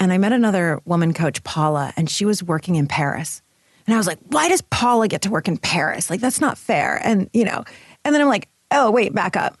and 0.00 0.12
I 0.12 0.18
met 0.18 0.32
another 0.32 0.80
woman 0.84 1.12
coach, 1.12 1.42
Paula, 1.44 1.92
and 1.96 2.08
she 2.08 2.24
was 2.24 2.42
working 2.42 2.76
in 2.76 2.86
Paris. 2.86 3.42
And 3.86 3.94
I 3.94 3.96
was 3.98 4.06
like, 4.06 4.18
why 4.28 4.48
does 4.48 4.60
Paula 4.60 5.08
get 5.08 5.22
to 5.22 5.30
work 5.30 5.48
in 5.48 5.56
Paris? 5.56 6.10
Like, 6.10 6.20
that's 6.20 6.40
not 6.40 6.58
fair. 6.58 7.00
And, 7.02 7.30
you 7.32 7.44
know, 7.44 7.64
and 8.04 8.14
then 8.14 8.20
I'm 8.20 8.28
like, 8.28 8.48
oh, 8.70 8.90
wait, 8.90 9.14
back 9.14 9.36
up. 9.36 9.58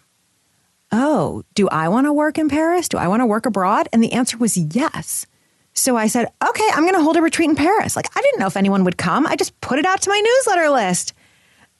Oh, 0.92 1.42
do 1.54 1.68
I 1.68 1.88
want 1.88 2.06
to 2.06 2.12
work 2.12 2.38
in 2.38 2.48
Paris? 2.48 2.88
Do 2.88 2.98
I 2.98 3.08
want 3.08 3.20
to 3.20 3.26
work 3.26 3.46
abroad? 3.46 3.88
And 3.92 4.02
the 4.02 4.12
answer 4.12 4.36
was 4.36 4.56
yes. 4.56 5.26
So 5.72 5.96
I 5.96 6.08
said, 6.08 6.28
okay, 6.46 6.68
I'm 6.72 6.82
going 6.82 6.94
to 6.94 7.02
hold 7.02 7.16
a 7.16 7.22
retreat 7.22 7.48
in 7.48 7.56
Paris. 7.56 7.96
Like, 7.96 8.08
I 8.16 8.20
didn't 8.20 8.40
know 8.40 8.46
if 8.46 8.56
anyone 8.56 8.84
would 8.84 8.98
come. 8.98 9.26
I 9.26 9.36
just 9.36 9.58
put 9.60 9.78
it 9.78 9.86
out 9.86 10.02
to 10.02 10.10
my 10.10 10.20
newsletter 10.20 10.70
list. 10.70 11.14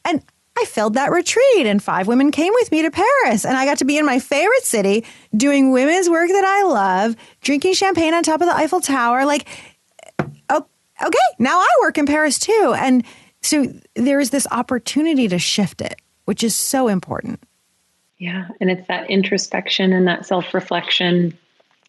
And 0.04 0.22
I 0.61 0.64
filled 0.66 0.94
that 0.94 1.12
retreat 1.12 1.66
and 1.66 1.83
five 1.83 2.09
women 2.09 2.33
came 2.33 2.53
with 2.55 2.73
me 2.73 2.83
to 2.83 2.90
Paris 2.90 3.44
and 3.44 3.57
I 3.57 3.64
got 3.64 3.79
to 3.79 3.85
be 3.85 3.97
in 3.97 4.05
my 4.05 4.18
favorite 4.18 4.64
city 4.64 5.05
doing 5.37 5.71
women's 5.71 6.11
work 6.11 6.29
that 6.29 6.44
I 6.44 6.65
love, 6.65 7.17
drinking 7.40 7.75
champagne 7.75 8.13
on 8.13 8.25
top 8.25 8.40
of 8.40 8.48
the 8.48 8.56
Eiffel 8.56 8.81
Tower. 8.81 9.25
Like, 9.25 9.46
oh, 10.48 10.67
okay, 11.00 11.19
now 11.38 11.59
I 11.59 11.69
work 11.81 11.96
in 11.96 12.06
Paris 12.06 12.38
too. 12.38 12.75
And 12.77 13.04
so 13.40 13.67
there 13.94 14.19
is 14.19 14.31
this 14.31 14.48
opportunity 14.50 15.29
to 15.29 15.38
shift 15.38 15.81
it, 15.81 16.00
which 16.25 16.42
is 16.42 16.56
so 16.56 16.88
important. 16.88 17.40
Yeah. 18.19 18.48
And 18.61 18.69
it's 18.69 18.87
that 18.88 19.09
introspection 19.09 19.92
and 19.92 20.09
that 20.09 20.27
self 20.27 20.52
reflection 20.52 21.38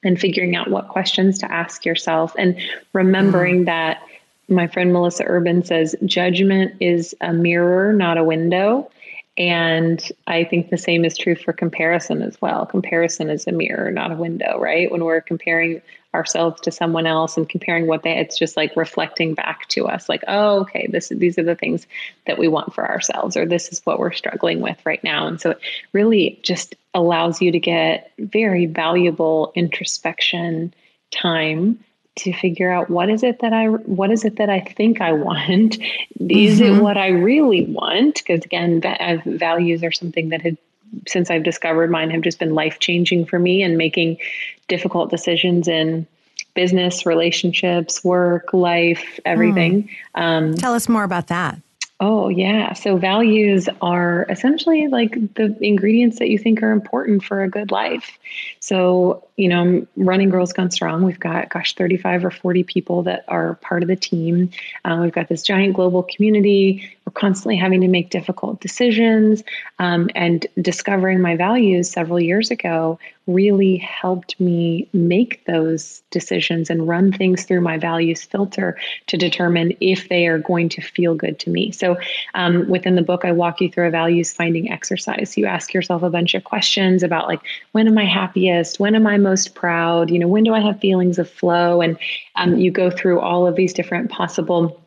and 0.04 0.20
figuring 0.20 0.56
out 0.56 0.70
what 0.70 0.90
questions 0.90 1.40
to 1.40 1.52
ask 1.52 1.86
yourself 1.86 2.36
and 2.38 2.58
remembering 2.94 3.64
mm. 3.64 3.66
that 3.66 4.02
my 4.50 4.68
friend 4.68 4.92
Melissa 4.94 5.24
Urban 5.26 5.64
says 5.64 5.96
judgment 6.06 6.76
is 6.80 7.16
a 7.22 7.34
mirror, 7.34 7.94
not 7.94 8.18
a 8.18 8.24
window. 8.24 8.90
And 9.38 10.04
I 10.28 10.44
think 10.44 10.70
the 10.70 10.78
same 10.78 11.06
is 11.06 11.18
true 11.18 11.36
for 11.36 11.54
comparison 11.54 12.22
as 12.22 12.42
well. 12.42 12.66
Comparison 12.66 13.30
is 13.30 13.48
a 13.48 13.54
mirror, 13.54 13.90
not 13.90 14.12
a 14.12 14.16
window, 14.16 14.60
right? 14.60 14.92
When 14.92 15.06
we're 15.06 15.22
comparing 15.22 15.82
ourselves 16.14 16.60
to 16.62 16.72
someone 16.72 17.06
else 17.06 17.38
and 17.38 17.48
comparing 17.48 17.86
what 17.86 18.02
they 18.02 18.18
it's 18.18 18.38
just 18.38 18.58
like 18.58 18.76
reflecting 18.76 19.36
back 19.36 19.68
to 19.68 19.86
us 19.86 20.10
like 20.10 20.24
oh 20.28 20.62
okay 20.62 20.88
this 20.90 21.10
these 21.10 21.38
are 21.38 21.44
the 21.44 21.56
things 21.56 21.86
that 22.26 22.40
we 22.40 22.48
want 22.48 22.74
for 22.74 22.90
ourselves 22.90 23.38
or 23.38 23.46
this 23.46 23.72
is 23.72 23.80
what 23.86 24.00
we're 24.00 24.12
struggling 24.12 24.60
with 24.60 24.84
right 24.88 25.04
now 25.04 25.28
and 25.28 25.40
so 25.40 25.52
it 25.52 25.60
really 25.94 26.40
just 26.42 26.74
allows 26.96 27.44
you 27.44 27.52
to 27.52 27.60
get 27.60 28.12
very 28.18 28.66
valuable 28.66 29.52
introspection 29.54 30.74
time 31.12 31.78
to 32.20 32.34
figure 32.34 32.72
out 32.72 32.90
what 32.90 33.10
is 33.10 33.24
it 33.24 33.40
that 33.40 33.54
I 33.54 33.68
what 33.68 34.12
is 34.12 34.26
it 34.26 34.38
that 34.38 34.50
I 34.50 34.60
think 34.62 35.02
I 35.02 35.14
want? 35.14 35.78
Is 36.20 36.60
mm-hmm. 36.60 36.78
it 36.78 36.82
what 36.82 36.98
I 36.98 37.08
really 37.10 37.66
want? 37.66 38.16
Because 38.16 38.44
again, 38.46 38.82
values 39.26 39.84
are 39.84 39.92
something 39.92 40.30
that 40.30 40.42
had 40.42 40.58
since 41.08 41.30
I've 41.30 41.44
discovered 41.44 41.92
mine 41.92 42.10
have 42.12 42.22
just 42.22 42.40
been 42.40 42.56
life 42.56 42.80
changing 42.80 43.26
for 43.26 43.40
me 43.40 43.62
and 43.62 43.78
making 43.78 44.18
difficult 44.68 45.10
decisions 45.12 45.68
in 45.68 46.08
business, 46.56 47.06
relationships, 47.06 48.04
work, 48.04 48.54
life, 48.54 49.20
everything. 49.26 49.90
Mm. 50.16 50.22
Um, 50.22 50.54
Tell 50.56 50.74
us 50.74 50.90
more 50.90 51.04
about 51.04 51.28
that. 51.28 51.60
Oh, 52.02 52.30
yeah. 52.30 52.72
So 52.74 52.96
values 52.96 53.68
are 53.82 54.26
essentially 54.30 54.88
like 54.88 55.12
the 55.34 55.58
ingredients 55.60 56.18
that 56.20 56.30
you 56.30 56.38
think 56.38 56.64
are 56.64 56.72
important 56.72 57.26
for 57.26 57.44
a 57.44 57.50
good 57.50 57.72
life. 57.72 58.18
So, 58.62 59.28
you 59.36 59.50
know, 59.50 59.86
running 59.98 60.30
Girls 60.30 60.54
Gone 60.54 60.72
Strong, 60.72 61.04
we've 61.04 61.20
got, 61.20 61.50
gosh, 61.50 61.76
35 61.76 62.24
or 62.24 62.32
40 62.32 62.64
people 62.64 63.04
that 63.04 63.26
are 63.28 63.56
part 63.56 63.84
of 63.84 63.90
the 63.90 63.98
team. 63.98 64.50
Uh, 64.86 65.00
we've 65.02 65.12
got 65.12 65.28
this 65.28 65.44
giant 65.44 65.74
global 65.74 66.04
community. 66.04 66.90
We're 67.10 67.20
constantly 67.20 67.56
having 67.56 67.82
to 67.82 67.88
make 67.88 68.12
difficult 68.12 68.62
decisions. 68.62 69.44
Um, 69.80 70.12
and 70.14 70.46
discovering 70.62 71.22
my 71.22 71.36
values 71.36 71.90
several 71.90 72.20
years 72.20 72.52
ago 72.52 73.00
really 73.26 73.78
helped 73.78 74.40
me 74.40 74.88
make 74.94 75.44
those 75.46 76.04
decisions 76.12 76.70
and 76.70 76.88
run 76.88 77.12
things 77.12 77.46
through 77.46 77.62
my 77.62 77.80
values 77.80 78.22
filter 78.24 78.78
to 79.08 79.18
determine 79.18 79.74
if 79.82 80.08
they 80.10 80.28
are 80.28 80.38
going 80.38 80.70
to 80.70 80.82
feel 80.82 81.16
good 81.16 81.40
to 81.40 81.50
me. 81.50 81.72
So, 81.72 81.98
um, 82.36 82.70
within 82.70 82.94
the 82.94 83.02
book, 83.02 83.26
I 83.26 83.32
walk 83.32 83.60
you 83.60 83.72
through 83.72 83.88
a 83.88 83.92
values 83.92 84.32
finding 84.32 84.72
exercise. 84.72 85.36
You 85.36 85.48
ask 85.48 85.74
yourself 85.74 86.04
a 86.04 86.12
bunch 86.12 86.36
of 86.36 86.44
questions 86.44 87.02
about, 87.02 87.28
like, 87.28 87.42
when 87.72 87.88
am 87.88 87.98
I 87.98 88.06
happiest? 88.06 88.80
When 88.80 88.94
am 88.94 89.08
I 89.08 89.18
most 89.18 89.56
proud? 89.56 90.12
You 90.12 90.20
know, 90.20 90.28
when 90.28 90.44
do 90.44 90.54
I 90.54 90.60
have 90.60 90.80
feelings 90.80 91.18
of 91.18 91.28
flow? 91.28 91.82
And 91.82 91.98
um, 92.36 92.58
you 92.58 92.70
go 92.70 92.92
through 92.92 93.20
all 93.20 93.48
of 93.48 93.56
these 93.56 93.74
different 93.74 94.12
possible 94.12 94.80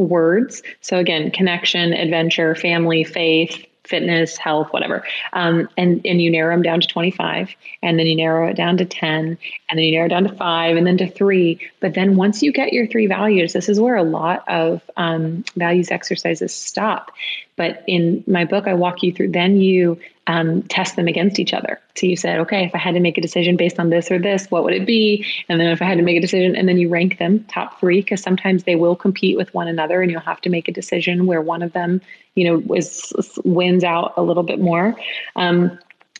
words. 0.00 0.62
So 0.80 0.98
again, 0.98 1.30
connection, 1.30 1.92
adventure, 1.92 2.54
family, 2.54 3.04
faith, 3.04 3.64
fitness, 3.86 4.36
health, 4.36 4.72
whatever. 4.72 5.04
Um, 5.32 5.68
and, 5.76 6.00
and 6.04 6.20
you 6.20 6.30
narrow 6.30 6.54
them 6.54 6.62
down 6.62 6.80
to 6.80 6.88
25, 6.88 7.54
and 7.82 7.98
then 7.98 8.06
you 8.06 8.16
narrow 8.16 8.48
it 8.48 8.56
down 8.56 8.76
to 8.78 8.84
10, 8.84 9.38
and 9.70 9.78
then 9.78 9.78
you 9.78 9.92
narrow 9.92 10.06
it 10.06 10.10
down 10.10 10.24
to 10.24 10.34
five, 10.34 10.76
and 10.76 10.86
then 10.86 10.98
to 10.98 11.08
three. 11.08 11.60
But 11.80 11.94
then 11.94 12.16
once 12.16 12.42
you 12.42 12.52
get 12.52 12.72
your 12.72 12.86
three 12.86 13.06
values, 13.06 13.52
this 13.52 13.68
is 13.68 13.80
where 13.80 13.96
a 13.96 14.02
lot 14.02 14.46
of 14.48 14.82
um, 14.96 15.44
values 15.56 15.90
exercises 15.90 16.54
stop. 16.54 17.12
But 17.56 17.82
in 17.86 18.22
my 18.26 18.44
book, 18.44 18.68
I 18.68 18.74
walk 18.74 19.02
you 19.02 19.12
through, 19.12 19.32
then 19.32 19.56
you 19.56 19.98
um, 20.26 20.62
test 20.64 20.96
them 20.96 21.08
against 21.08 21.38
each 21.38 21.54
other. 21.54 21.80
So 21.94 22.06
you 22.06 22.16
said, 22.16 22.38
okay, 22.40 22.64
if 22.64 22.74
I 22.74 22.78
had 22.78 22.94
to 22.94 23.00
make 23.00 23.16
a 23.16 23.20
decision 23.20 23.56
based 23.56 23.80
on 23.80 23.88
this 23.88 24.10
or 24.10 24.18
this, 24.18 24.50
what 24.50 24.64
would 24.64 24.74
it 24.74 24.86
be? 24.86 25.24
And 25.48 25.58
then 25.58 25.68
if 25.68 25.80
I 25.80 25.86
had 25.86 25.96
to 25.96 26.04
make 26.04 26.18
a 26.18 26.20
decision, 26.20 26.54
and 26.54 26.68
then 26.68 26.76
you 26.78 26.88
rank 26.88 27.18
them 27.18 27.44
top 27.44 27.80
three, 27.80 28.02
because 28.02 28.22
sometimes 28.22 28.64
they 28.64 28.76
will 28.76 28.94
compete 28.94 29.36
with 29.36 29.54
one 29.54 29.68
another, 29.68 30.02
and 30.02 30.10
you'll 30.10 30.20
have 30.20 30.40
to 30.42 30.50
make 30.50 30.68
a 30.68 30.72
decision 30.72 31.26
where 31.26 31.40
one 31.40 31.62
of 31.62 31.72
them, 31.72 32.02
you 32.34 32.44
know, 32.44 32.74
is 32.74 33.12
wins 33.44 33.84
out 33.84 34.12
a 34.16 34.22
little 34.22 34.42
bit 34.42 34.60
more. 34.60 34.94
Um, 35.36 35.78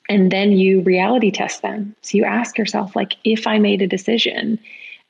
and 0.09 0.30
then 0.30 0.53
you 0.53 0.80
reality 0.82 1.30
test 1.30 1.62
them. 1.62 1.95
So 2.03 2.16
you 2.16 2.24
ask 2.24 2.57
yourself, 2.57 2.97
like, 2.97 3.16
if 3.24 3.47
I 3.47 3.59
made 3.59 3.82
a 3.82 3.87
decision 3.87 4.59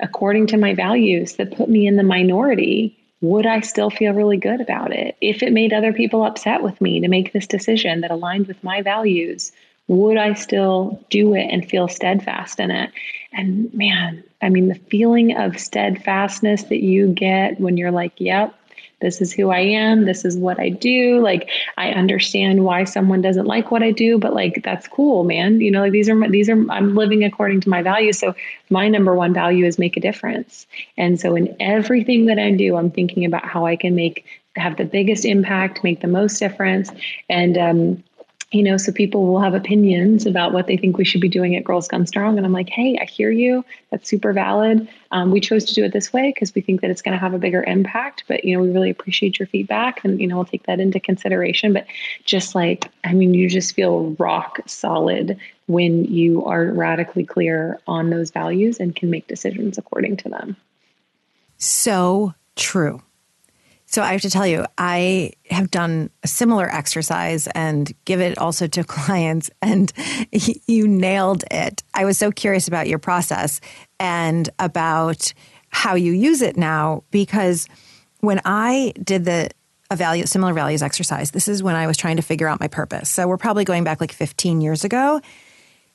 according 0.01 0.47
to 0.49 0.57
my 0.57 0.75
values 0.75 1.37
that 1.37 1.57
put 1.57 1.69
me 1.69 1.87
in 1.87 1.97
the 1.97 2.03
minority, 2.03 2.97
would 3.21 3.47
I 3.47 3.61
still 3.61 3.91
feel 3.91 4.13
really 4.13 4.37
good 4.37 4.61
about 4.61 4.93
it? 4.93 5.17
If 5.21 5.43
it 5.43 5.53
made 5.53 5.73
other 5.73 5.93
people 5.93 6.25
upset 6.25 6.63
with 6.63 6.81
me 6.81 7.01
to 7.01 7.09
make 7.09 7.33
this 7.33 7.47
decision 7.47 8.03
that 8.03 8.11
aligned 8.11 8.47
with 8.47 8.63
my 8.63 8.83
values, 8.83 9.53
would 9.89 10.17
I 10.17 10.35
still 10.35 11.03
do 11.11 11.35
it 11.35 11.49
and 11.51 11.69
feel 11.69 11.89
steadfast 11.89 12.61
in 12.61 12.71
it? 12.71 12.91
And 13.33 13.73
man, 13.73 14.23
I 14.43 14.49
mean, 14.49 14.69
the 14.69 14.75
feeling 14.75 15.37
of 15.37 15.59
steadfastness 15.59 16.65
that 16.65 16.83
you 16.83 17.09
get 17.09 17.61
when 17.61 17.77
you're 17.77 17.91
like, 17.91 18.13
yep, 18.19 18.55
this 19.01 19.21
is 19.21 19.33
who 19.33 19.51
I 19.51 19.61
am, 19.61 20.05
this 20.07 20.25
is 20.25 20.37
what 20.37 20.59
I 20.59 20.71
do. 20.71 21.21
Like 21.21 21.51
I 21.77 21.91
understand 21.91 22.65
why 22.65 22.85
someone 22.85 23.21
doesn't 23.21 23.47
like 23.47 23.71
what 23.71 23.83
I 23.83 23.91
do, 23.91 24.19
but 24.19 24.35
like 24.35 24.63
that's 24.65 24.89
cool, 24.89 25.25
man. 25.25 25.61
You 25.61 25.71
know, 25.71 25.81
like 25.83 25.93
these 25.93 26.09
are 26.09 26.15
my, 26.15 26.29
these 26.29 26.49
are 26.49 26.71
I'm 26.71 26.95
living 26.95 27.23
according 27.23 27.61
to 27.63 27.69
my 27.69 27.83
values. 27.83 28.19
So 28.19 28.35
my 28.71 28.89
number 28.89 29.15
one 29.15 29.35
value 29.35 29.67
is 29.67 29.79
make 29.79 29.97
a 29.97 30.01
difference. 30.01 30.67
And 30.97 31.21
so 31.21 31.37
in 31.37 31.55
everything 31.61 32.27
that 32.27 32.39
I 32.39 32.51
do, 32.53 32.77
I'm 32.77 32.91
thinking 32.91 33.25
about 33.25 33.45
how 33.45 33.67
I 33.67 33.77
can 33.77 33.95
make 33.95 34.25
have 34.57 34.79
the 34.79 34.85
biggest 34.85 35.27
impact, 35.27 35.85
make 35.85 36.01
the 36.01 36.09
most 36.09 36.39
difference, 36.39 36.91
and 37.29 37.59
um, 37.59 38.05
you 38.53 38.63
know, 38.63 38.77
so 38.77 38.93
people 38.93 39.27
will 39.27 39.41
have 39.41 39.55
opinions 39.55 40.25
about 40.25 40.53
what 40.53 40.69
they 40.69 40.77
think 40.77 40.97
we 40.97 41.05
should 41.05 41.21
be 41.21 41.29
doing 41.29 41.57
at 41.57 41.65
Girls 41.65 41.89
Gone 41.89 42.07
Strong. 42.07 42.37
And 42.37 42.47
I'm 42.47 42.53
like, 42.53 42.69
hey, 42.69 42.97
I 43.01 43.05
hear 43.05 43.31
you. 43.31 43.65
That's 43.91 44.09
super 44.09 44.33
valid. 44.33 44.89
Um, 45.11 45.33
we 45.33 45.41
chose 45.41 45.65
to 45.65 45.75
do 45.75 45.85
it 45.85 45.93
this 45.93 46.13
way 46.13 46.33
because 46.33 46.55
we 46.55 46.61
think 46.61 46.81
that 46.81 46.91
it's 46.91 47.03
going 47.03 47.13
to 47.13 47.19
have 47.19 47.35
a 47.35 47.39
bigger 47.39 47.65
impact. 47.65 48.23
But, 48.29 48.45
you 48.45 48.57
know, 48.57 48.63
we 48.63 48.71
really 48.71 48.91
appreciate 48.91 49.41
your 49.41 49.49
feedback 49.49 50.05
and, 50.05 50.21
you 50.21 50.29
know, 50.29 50.37
we'll 50.37 50.45
take 50.45 50.67
that 50.67 50.79
into 50.79 51.01
consideration. 51.01 51.73
But 51.73 51.87
just 52.25 52.55
like, 52.55 52.89
I 53.03 53.15
mean, 53.15 53.35
you 53.35 53.49
just 53.49 53.75
feel 53.75 54.11
rock 54.19 54.61
solid 54.67 55.37
when 55.67 56.05
you 56.05 56.45
are 56.45 56.67
radically 56.67 57.25
clear 57.25 57.81
on 57.89 58.11
those 58.11 58.31
values 58.31 58.79
and 58.79 58.95
can 58.95 59.11
make 59.11 59.27
decisions 59.27 59.77
according 59.77 60.19
to 60.19 60.29
them. 60.29 60.57
So 61.59 62.33
true. 62.55 63.03
So 63.87 64.03
I 64.03 64.13
have 64.13 64.23
to 64.23 64.31
tell 64.31 64.47
you, 64.47 64.67
I 64.77 65.33
have 65.49 65.71
done 65.71 66.11
a 66.23 66.29
similar 66.29 66.69
exercise 66.69 67.47
and 67.49 67.93
give 68.05 68.21
it 68.21 68.37
also 68.37 68.67
to 68.67 68.85
clients, 68.85 69.51
and 69.63 69.93
you 70.67 70.89
nailed 70.89 71.45
it. 71.51 71.83
I 71.95 72.05
was 72.05 72.19
so 72.19 72.31
curious 72.31 72.69
about 72.69 72.89
your 72.89 72.99
process 72.99 73.61
and 73.99 74.51
about 74.59 75.33
how 75.69 75.95
you 75.95 76.13
use 76.13 76.43
it 76.43 76.57
now 76.57 77.05
because 77.11 77.69
when 78.21 78.41
I 78.45 78.93
did 79.03 79.25
the 79.25 79.51
a 79.89 79.95
value 79.95 80.27
similar 80.27 80.53
values 80.53 80.83
exercise, 80.83 81.31
this 81.31 81.47
is 81.47 81.63
when 81.63 81.77
I 81.77 81.87
was 81.87 81.97
trying 81.97 82.17
to 82.17 82.23
figure 82.23 82.49
out 82.49 82.59
my 82.59 82.67
purpose. 82.67 83.09
So 83.09 83.29
we're 83.29 83.37
probably 83.37 83.65
going 83.65 83.85
back 83.85 84.01
like 84.01 84.11
15 84.11 84.61
years 84.61 84.85
ago 84.85 85.21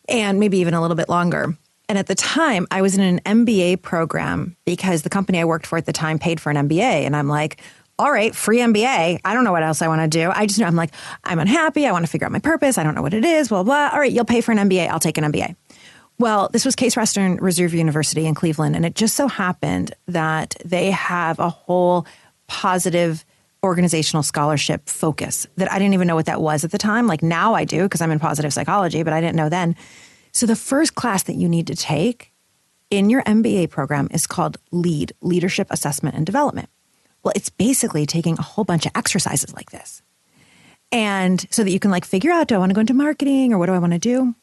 and 0.07 0.39
maybe 0.39 0.59
even 0.59 0.73
a 0.73 0.81
little 0.81 0.95
bit 0.95 1.09
longer. 1.09 1.57
And 1.89 1.97
at 1.97 2.07
the 2.07 2.15
time, 2.15 2.67
I 2.71 2.81
was 2.81 2.97
in 2.97 3.01
an 3.01 3.19
MBA 3.45 3.81
program 3.81 4.55
because 4.63 5.01
the 5.01 5.09
company 5.09 5.41
I 5.41 5.43
worked 5.45 5.67
for 5.67 5.77
at 5.77 5.85
the 5.85 5.91
time 5.91 6.19
paid 6.19 6.39
for 6.39 6.49
an 6.49 6.69
MBA. 6.69 6.79
And 6.79 7.17
I'm 7.17 7.27
like, 7.27 7.61
all 8.02 8.12
right, 8.12 8.36
free 8.36 8.58
MBA. 8.58 9.20
I 9.24 9.34
don't 9.36 9.43
know 9.43 9.52
what 9.52 9.62
else 9.62 9.84
I 9.84 9.88
want 9.88 10.02
to 10.02 10.08
do. 10.08 10.32
I 10.34 10.47
just 10.47 10.60
know 10.60 10.66
I'm 10.66 10.76
like, 10.76 10.91
I'm 11.24 11.38
unhappy. 11.38 11.86
I 11.86 11.91
want 11.91 12.04
to 12.04 12.10
figure 12.10 12.26
out 12.26 12.32
my 12.32 12.39
purpose. 12.39 12.80
I 12.80 12.84
don't 12.84 12.95
know 12.95 13.04
what 13.04 13.14
it 13.14 13.24
is, 13.24 13.49
blah, 13.49 13.62
blah. 13.62 13.91
All 13.93 13.99
right, 13.99 14.12
you'll 14.12 14.26
pay 14.26 14.41
for 14.41 14.52
an 14.52 14.58
MBA. 14.58 14.88
I'll 14.88 14.99
take 14.99 15.20
an 15.20 15.32
MBA. 15.32 15.56
Well, 16.18 16.49
this 16.52 16.66
was 16.66 16.76
Case 16.76 16.97
Western 16.97 17.36
Reserve 17.36 17.76
University 17.76 18.26
in 18.26 18.34
Cleveland. 18.34 18.76
And 18.76 18.88
it 18.88 18.95
just 18.95 19.16
so 19.16 19.28
happened 19.28 19.93
that 20.08 20.56
they 20.66 20.89
have 20.89 21.38
a 21.38 21.52
whole 21.52 22.08
positive 22.47 23.24
organizational 23.64 24.24
scholarship 24.24 24.89
focus 24.89 25.45
that 25.58 25.72
I 25.72 25.78
didn't 25.78 25.93
even 25.93 26.08
know 26.08 26.16
what 26.16 26.26
that 26.26 26.41
was 26.41 26.64
at 26.64 26.72
the 26.72 26.80
time. 26.80 27.06
Like 27.06 27.22
now 27.22 27.54
I 27.54 27.66
do 27.66 27.84
because 27.84 28.02
I'm 28.02 28.10
in 28.10 28.18
positive 28.18 28.52
psychology, 28.52 29.04
but 29.04 29.14
I 29.14 29.22
didn't 29.22 29.36
know 29.36 29.49
then. 29.49 29.76
So 30.32 30.47
the 30.47 30.56
first 30.56 30.95
class 30.95 31.22
that 31.24 31.36
you 31.36 31.47
need 31.47 31.68
to 31.68 31.76
take 31.76 32.34
in 32.89 33.12
your 33.12 33.22
MBA 33.26 33.70
program 33.70 34.08
is 34.10 34.26
called 34.26 34.58
LEAD, 34.72 35.14
Leadership 35.22 35.68
Assessment 35.70 36.16
and 36.16 36.26
Development. 36.26 36.68
Well, 37.24 37.34
it's 37.36 37.49
basically 37.49 38.05
taking 38.05 38.38
a 38.38 38.41
whole 38.41 38.65
bunch 38.65 38.86
of 38.86 38.91
exercises 38.95 39.53
like 39.53 39.72
this. 39.72 40.01
And 40.91 41.45
so 41.49 41.63
that 41.63 41.72
you 41.72 41.80
can 41.80 41.91
like 41.91 42.05
figure 42.05 42.32
out 42.32 42.47
do 42.47 42.55
I 42.55 42.57
want 42.57 42.72
to 42.72 42.74
go 42.74 42.82
into 42.82 42.93
marketing 42.93 43.53
or 43.53 43.57
what 43.57 43.67
do 43.67 43.74
I 43.74 43.80
want 43.80 43.93
to 43.93 43.99
do? 43.99 44.36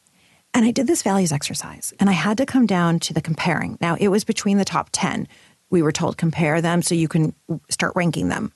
And 0.54 0.64
I 0.64 0.70
did 0.70 0.86
this 0.86 1.02
values 1.02 1.32
exercise 1.32 1.92
and 2.00 2.08
I 2.08 2.14
had 2.14 2.38
to 2.38 2.46
come 2.46 2.66
down 2.66 3.00
to 3.00 3.14
the 3.14 3.20
comparing. 3.20 3.76
Now, 3.80 3.96
it 4.00 4.08
was 4.08 4.24
between 4.24 4.58
the 4.58 4.64
top 4.64 4.88
10. 4.92 5.28
We 5.70 5.82
were 5.82 5.92
told 5.92 6.16
compare 6.16 6.62
them 6.62 6.80
so 6.80 6.94
you 6.94 7.08
can 7.08 7.34
start 7.68 7.92
ranking 7.94 8.28
them. 8.28 8.52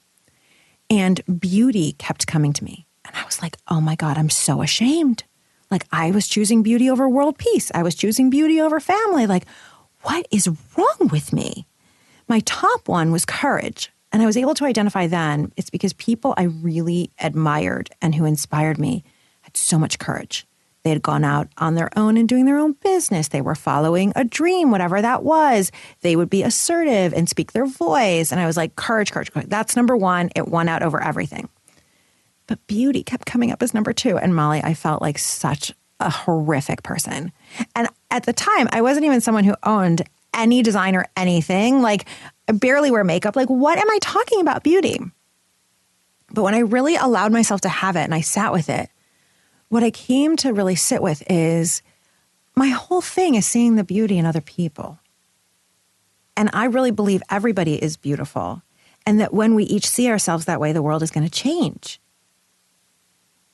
And 0.89 1.21
beauty 1.39 1.93
kept 1.93 2.27
coming 2.27 2.53
to 2.55 2.65
me. 2.65 2.87
And 3.05 3.15
I 3.17 3.25
was 3.25 3.43
like, 3.43 3.57
oh 3.69 3.81
my 3.81 3.95
God, 3.95 4.17
I'm 4.17 4.31
so 4.31 4.63
ashamed. 4.63 5.25
Like, 5.71 5.87
I 5.91 6.11
was 6.11 6.29
choosing 6.29 6.63
beauty 6.63 6.91
over 6.91 7.09
world 7.09 7.39
peace. 7.39 7.71
I 7.75 7.83
was 7.83 7.95
choosing 7.95 8.31
beauty 8.31 8.61
over 8.61 8.79
family. 8.79 9.27
Like, 9.27 9.47
what 10.03 10.27
is 10.31 10.49
wrong 10.77 11.09
with 11.11 11.33
me? 11.33 11.67
My 12.29 12.41
top 12.41 12.89
one 12.89 13.13
was 13.13 13.25
courage. 13.25 13.92
And 14.13 14.23
I 14.23 14.27
was 14.27 14.37
able 14.37 14.55
to 14.55 14.65
identify 14.67 15.07
then 15.07 15.53
it's 15.57 15.71
because 15.71 15.95
people 15.95 16.35
I 16.37 16.45
really 16.45 17.11
admired 17.19 17.91
and 18.01 18.15
who 18.15 18.25
inspired 18.25 18.79
me 18.79 19.05
had 19.41 19.57
so 19.57 19.79
much 19.79 19.99
courage. 19.99 20.47
They 20.83 20.91
had 20.91 21.03
gone 21.03 21.25
out 21.25 21.49
on 21.59 21.77
their 21.77 21.97
own 21.97 22.17
and 22.17 22.29
doing 22.29 22.45
their 22.45 22.59
own 22.59 22.73
business. 22.73 23.29
They 23.29 23.41
were 23.41 23.55
following 23.55 24.13
a 24.17 24.25
dream, 24.25 24.71
whatever 24.71 25.01
that 25.01 25.23
was. 25.23 25.71
They 26.01 26.17
would 26.17 26.29
be 26.29 26.43
assertive 26.43 27.15
and 27.15 27.29
speak 27.29 27.53
their 27.53 27.67
voice. 27.67 28.33
And 28.33 28.41
I 28.41 28.47
was 28.47 28.57
like, 28.57 28.75
courage, 28.75 29.13
courage, 29.13 29.33
courage. 29.33 29.49
That's 29.49 29.77
number 29.77 29.97
one. 29.97 30.31
It 30.35 30.49
won 30.49 30.69
out 30.69 30.83
over 30.83 31.03
everything. 31.03 31.49
But 32.49 32.67
beauty 32.67 33.05
kept 33.05 33.27
coming 33.27 33.53
up 33.53 33.63
as 33.63 33.73
number 33.73 33.93
two. 33.93 34.19
And 34.19 34.35
Molly, 34.35 34.61
I 34.63 34.75
felt 34.75 35.01
like 35.01 35.19
such 35.19 35.73
a 36.01 36.11
horrific 36.11 36.83
person. 36.83 37.33
And 37.77 37.89
at 38.11 38.25
the 38.25 38.33
time, 38.33 38.69
I 38.73 38.83
wasn't 38.83 39.07
even 39.07 39.21
someone 39.21 39.45
who 39.45 39.55
owned 39.63 40.03
any 40.35 40.63
designer 40.63 41.07
anything. 41.17 41.81
Like, 41.81 42.07
Barely 42.53 42.91
wear 42.91 43.05
makeup. 43.05 43.37
Like, 43.37 43.49
what 43.49 43.79
am 43.79 43.91
I 43.91 43.99
talking 44.01 44.41
about 44.41 44.63
beauty? 44.63 44.99
But 46.33 46.43
when 46.43 46.55
I 46.55 46.61
really 46.61 46.97
allowed 46.97 47.33
myself 47.33 47.61
to 47.63 47.69
have 47.69 47.97
it 47.97 48.03
and 48.03 48.15
I 48.15 48.21
sat 48.21 48.53
with 48.53 48.69
it, 48.69 48.91
what 49.69 49.83
I 49.83 49.91
came 49.91 50.37
to 50.39 50.53
really 50.53 50.77
sit 50.77 51.03
with 51.03 51.23
is 51.31 51.83
my 52.55 52.69
whole 52.69 53.01
thing 53.01 53.35
is 53.35 53.47
seeing 53.47 53.77
the 53.77 53.85
beauty 53.85 54.19
in 54.19 54.27
other 54.27 54.41
people. 54.41 54.99
And 56.37 56.51
I 56.53 56.67
really 56.67 56.91
believe 56.91 57.23
everybody 57.31 57.83
is 57.83 57.97
beautiful. 57.97 58.63
And 59.05 59.21
that 59.21 59.35
when 59.35 59.55
we 59.55 59.65
each 59.65 59.89
see 59.89 60.09
ourselves 60.09 60.45
that 60.45 60.61
way, 60.61 60.73
the 60.73 60.83
world 60.83 61.03
is 61.03 61.11
going 61.11 61.27
to 61.27 61.31
change. 61.31 62.01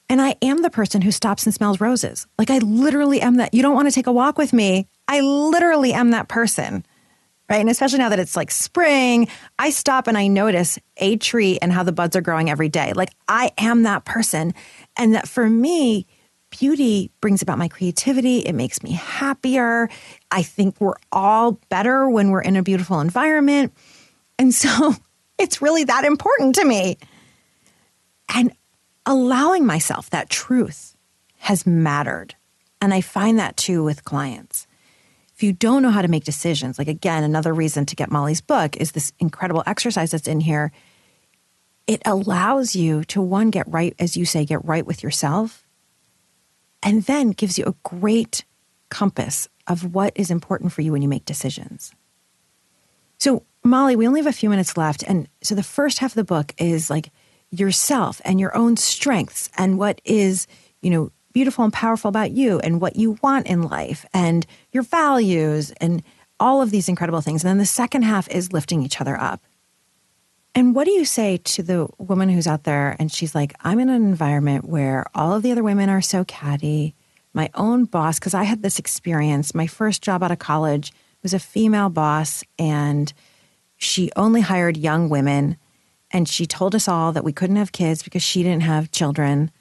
And 0.08 0.22
I 0.22 0.36
am 0.40 0.62
the 0.62 0.70
person 0.70 1.02
who 1.02 1.10
stops 1.10 1.44
and 1.44 1.54
smells 1.54 1.80
roses. 1.80 2.26
Like 2.38 2.50
I 2.50 2.58
literally 2.58 3.20
am 3.20 3.36
that. 3.36 3.52
You 3.52 3.62
don't 3.62 3.74
want 3.74 3.88
to 3.88 3.94
take 3.94 4.06
a 4.06 4.12
walk 4.12 4.38
with 4.38 4.52
me. 4.52 4.86
I 5.06 5.20
literally 5.20 5.92
am 5.92 6.10
that 6.12 6.28
person. 6.28 6.84
Right. 7.48 7.60
And 7.60 7.70
especially 7.70 8.00
now 8.00 8.10
that 8.10 8.18
it's 8.18 8.36
like 8.36 8.50
spring, 8.50 9.28
I 9.58 9.70
stop 9.70 10.06
and 10.06 10.18
I 10.18 10.26
notice 10.26 10.78
a 10.98 11.16
tree 11.16 11.58
and 11.62 11.72
how 11.72 11.82
the 11.82 11.92
buds 11.92 12.14
are 12.14 12.20
growing 12.20 12.50
every 12.50 12.68
day. 12.68 12.92
Like 12.92 13.10
I 13.26 13.52
am 13.56 13.84
that 13.84 14.04
person. 14.04 14.52
And 14.96 15.14
that 15.14 15.26
for 15.26 15.48
me, 15.48 16.06
beauty 16.50 17.10
brings 17.20 17.40
about 17.40 17.56
my 17.58 17.68
creativity. 17.68 18.40
It 18.40 18.54
makes 18.54 18.82
me 18.82 18.92
happier. 18.92 19.88
I 20.30 20.42
think 20.42 20.78
we're 20.78 20.96
all 21.10 21.52
better 21.70 22.08
when 22.08 22.30
we're 22.30 22.42
in 22.42 22.56
a 22.56 22.62
beautiful 22.62 23.00
environment. 23.00 23.72
And 24.38 24.54
so 24.54 24.94
it's 25.38 25.62
really 25.62 25.84
that 25.84 26.04
important 26.04 26.54
to 26.56 26.64
me. 26.64 26.98
And 28.34 28.52
allowing 29.06 29.64
myself 29.64 30.10
that 30.10 30.28
truth 30.28 30.96
has 31.38 31.66
mattered. 31.66 32.34
And 32.80 32.92
I 32.92 33.00
find 33.00 33.38
that 33.38 33.56
too 33.56 33.82
with 33.82 34.04
clients. 34.04 34.66
If 35.38 35.44
you 35.44 35.52
don't 35.52 35.82
know 35.82 35.92
how 35.92 36.02
to 36.02 36.08
make 36.08 36.24
decisions, 36.24 36.80
like 36.80 36.88
again, 36.88 37.22
another 37.22 37.54
reason 37.54 37.86
to 37.86 37.94
get 37.94 38.10
Molly's 38.10 38.40
book 38.40 38.76
is 38.76 38.90
this 38.90 39.12
incredible 39.20 39.62
exercise 39.66 40.10
that's 40.10 40.26
in 40.26 40.40
here. 40.40 40.72
It 41.86 42.02
allows 42.04 42.74
you 42.74 43.04
to 43.04 43.22
one, 43.22 43.50
get 43.50 43.68
right, 43.68 43.94
as 44.00 44.16
you 44.16 44.24
say, 44.24 44.44
get 44.44 44.64
right 44.64 44.84
with 44.84 45.00
yourself, 45.00 45.64
and 46.82 47.04
then 47.04 47.30
gives 47.30 47.56
you 47.56 47.66
a 47.66 47.88
great 47.88 48.44
compass 48.88 49.46
of 49.68 49.94
what 49.94 50.12
is 50.16 50.32
important 50.32 50.72
for 50.72 50.82
you 50.82 50.90
when 50.90 51.02
you 51.02 51.08
make 51.08 51.24
decisions. 51.24 51.92
So, 53.18 53.44
Molly, 53.62 53.94
we 53.94 54.08
only 54.08 54.18
have 54.18 54.26
a 54.26 54.32
few 54.32 54.50
minutes 54.50 54.76
left. 54.76 55.04
And 55.04 55.28
so 55.44 55.54
the 55.54 55.62
first 55.62 56.00
half 56.00 56.10
of 56.10 56.16
the 56.16 56.24
book 56.24 56.52
is 56.58 56.90
like 56.90 57.12
yourself 57.52 58.20
and 58.24 58.40
your 58.40 58.56
own 58.56 58.76
strengths 58.76 59.50
and 59.56 59.78
what 59.78 60.00
is, 60.04 60.48
you 60.82 60.90
know, 60.90 61.12
beautiful 61.38 61.62
and 61.62 61.72
powerful 61.72 62.08
about 62.08 62.32
you 62.32 62.58
and 62.58 62.80
what 62.80 62.96
you 62.96 63.16
want 63.22 63.46
in 63.46 63.62
life 63.62 64.04
and 64.12 64.44
your 64.72 64.82
values 64.82 65.70
and 65.80 66.02
all 66.40 66.60
of 66.60 66.72
these 66.72 66.88
incredible 66.88 67.20
things. 67.20 67.44
And 67.44 67.48
then 67.48 67.58
the 67.58 67.64
second 67.64 68.02
half 68.02 68.28
is 68.28 68.52
lifting 68.52 68.82
each 68.82 69.00
other 69.00 69.16
up. 69.16 69.40
And 70.52 70.74
what 70.74 70.84
do 70.84 70.90
you 70.90 71.04
say 71.04 71.36
to 71.36 71.62
the 71.62 71.86
woman 71.96 72.28
who's 72.28 72.48
out 72.48 72.64
there 72.64 72.96
and 72.98 73.12
she's 73.12 73.36
like, 73.36 73.54
I'm 73.60 73.78
in 73.78 73.88
an 73.88 74.02
environment 74.02 74.64
where 74.64 75.06
all 75.14 75.32
of 75.32 75.44
the 75.44 75.52
other 75.52 75.62
women 75.62 75.88
are 75.88 76.02
so 76.02 76.24
catty. 76.24 76.96
My 77.32 77.50
own 77.54 77.84
boss, 77.84 78.18
because 78.18 78.34
I 78.34 78.42
had 78.42 78.64
this 78.64 78.80
experience, 78.80 79.54
my 79.54 79.68
first 79.68 80.02
job 80.02 80.24
out 80.24 80.32
of 80.32 80.40
college 80.40 80.92
was 81.22 81.32
a 81.32 81.38
female 81.38 81.88
boss 81.88 82.42
and 82.58 83.12
she 83.76 84.10
only 84.16 84.40
hired 84.40 84.76
young 84.76 85.08
women 85.08 85.56
and 86.10 86.28
she 86.28 86.46
told 86.46 86.74
us 86.74 86.88
all 86.88 87.12
that 87.12 87.22
we 87.22 87.32
couldn't 87.32 87.62
have 87.62 87.70
kids 87.70 88.02
because 88.02 88.24
she 88.24 88.42
didn't 88.42 88.64
have 88.64 88.90
children. 88.90 89.52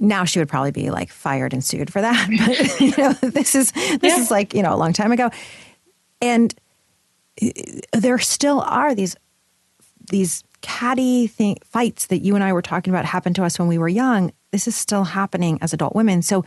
Now 0.00 0.24
she 0.24 0.38
would 0.38 0.48
probably 0.48 0.70
be 0.70 0.90
like 0.90 1.10
fired 1.10 1.52
and 1.52 1.64
sued 1.64 1.92
for 1.92 2.00
that. 2.00 2.28
But 2.38 2.80
you 2.80 2.94
know, 2.96 3.12
this 3.12 3.54
is 3.54 3.72
this 3.72 3.98
yeah. 4.02 4.20
is 4.20 4.30
like 4.30 4.54
you 4.54 4.62
know 4.62 4.74
a 4.74 4.76
long 4.76 4.92
time 4.92 5.12
ago, 5.12 5.30
and 6.20 6.54
uh, 7.42 7.48
there 7.92 8.18
still 8.18 8.60
are 8.60 8.94
these 8.94 9.16
these 10.10 10.44
catty 10.60 11.26
thing, 11.26 11.56
fights 11.64 12.06
that 12.06 12.18
you 12.18 12.34
and 12.34 12.44
I 12.44 12.52
were 12.52 12.62
talking 12.62 12.92
about 12.92 13.04
happened 13.04 13.36
to 13.36 13.44
us 13.44 13.58
when 13.58 13.68
we 13.68 13.78
were 13.78 13.88
young. 13.88 14.32
This 14.50 14.66
is 14.66 14.76
still 14.76 15.04
happening 15.04 15.58
as 15.60 15.72
adult 15.72 15.94
women. 15.94 16.22
So, 16.22 16.44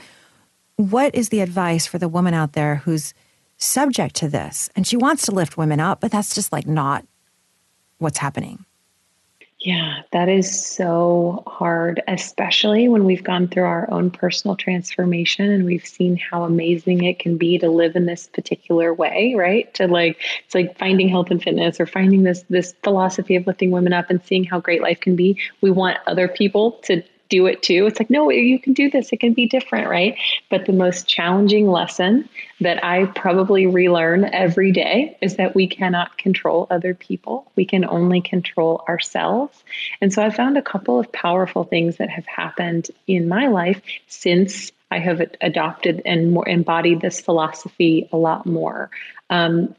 what 0.76 1.14
is 1.14 1.30
the 1.30 1.42
advice 1.42 1.86
for 1.86 1.98
the 1.98 2.10
woman 2.10 2.34
out 2.34 2.54
there 2.54 2.78
who's 2.78 3.14
subject 3.58 4.16
to 4.16 4.28
this 4.28 4.70
and 4.76 4.88
she 4.88 4.98
wants 4.98 5.26
to 5.26 5.32
lift 5.32 5.58
women 5.58 5.80
up, 5.80 6.02
but 6.02 6.12
that's 6.12 6.34
just 6.34 6.52
like 6.52 6.68
not 6.68 7.06
what's 8.00 8.18
happening? 8.18 8.66
Yeah, 9.64 10.02
that 10.12 10.28
is 10.28 10.66
so 10.66 11.44
hard, 11.46 12.02
especially 12.08 12.90
when 12.90 13.06
we've 13.06 13.24
gone 13.24 13.48
through 13.48 13.66
our 13.66 13.88
own 13.92 14.10
personal 14.10 14.56
transformation 14.56 15.52
and 15.52 15.66
we've 15.66 15.86
seen 15.86 16.18
how 16.18 16.46
amazing 16.46 17.04
it 17.04 17.20
can 17.20 17.38
be 17.38 17.60
to 17.60 17.70
live 17.70 17.96
in 17.96 18.08
this 18.08 18.26
particular 18.26 18.92
way, 18.92 19.36
right? 19.38 19.72
To 19.76 19.88
like 19.88 20.20
it's 20.44 20.56
like 20.56 20.80
finding 20.80 21.10
health 21.10 21.30
and 21.30 21.44
fitness 21.44 21.80
or 21.80 21.86
finding 21.86 22.24
this 22.24 22.44
this 22.50 22.74
philosophy 22.82 23.36
of 23.36 23.46
lifting 23.46 23.70
women 23.70 23.94
up 23.94 24.10
and 24.10 24.24
seeing 24.24 24.46
how 24.46 24.60
great 24.60 24.82
life 24.82 25.00
can 25.00 25.16
be. 25.16 25.40
We 25.62 25.70
want 25.70 26.00
other 26.08 26.28
people 26.28 26.72
to 26.86 27.04
do 27.32 27.48
it 27.48 27.64
too. 27.64 27.88
It's 27.88 27.98
like, 27.98 28.10
no, 28.10 28.30
you 28.30 28.60
can 28.60 28.74
do 28.74 28.92
this. 28.92 29.12
It 29.12 29.22
can 29.22 29.34
be 29.34 29.48
different, 29.48 29.90
right? 29.90 30.16
But 30.50 30.66
the 30.66 30.74
most 30.74 31.08
challenging 31.08 31.68
lesson 31.68 32.30
that 32.60 32.84
I 32.84 33.06
probably 33.06 33.66
relearn 33.66 34.26
every 34.26 34.72
day 34.72 35.18
is 35.22 35.38
that 35.38 35.56
we 35.56 35.66
cannot 35.66 36.18
control 36.18 36.68
other 36.70 36.94
people. 36.94 37.50
We 37.56 37.66
can 37.66 37.86
only 37.86 38.22
control 38.22 38.84
ourselves. 38.88 39.64
And 40.02 40.14
so 40.14 40.22
I 40.22 40.30
found 40.30 40.58
a 40.58 40.62
couple 40.62 41.00
of 41.00 41.12
powerful 41.12 41.64
things 41.64 41.98
that 41.98 42.10
have 42.10 42.28
happened 42.28 42.92
in 43.08 43.28
my 43.30 43.48
life 43.48 43.82
since 44.08 44.72
I 44.92 45.00
have 45.00 45.22
adopted 45.40 46.02
and 46.06 46.34
more 46.34 46.48
embodied 46.48 47.00
this 47.00 47.22
philosophy 47.22 48.10
a 48.12 48.18
lot 48.18 48.46
more. 48.46 48.92
Um, 49.30 49.74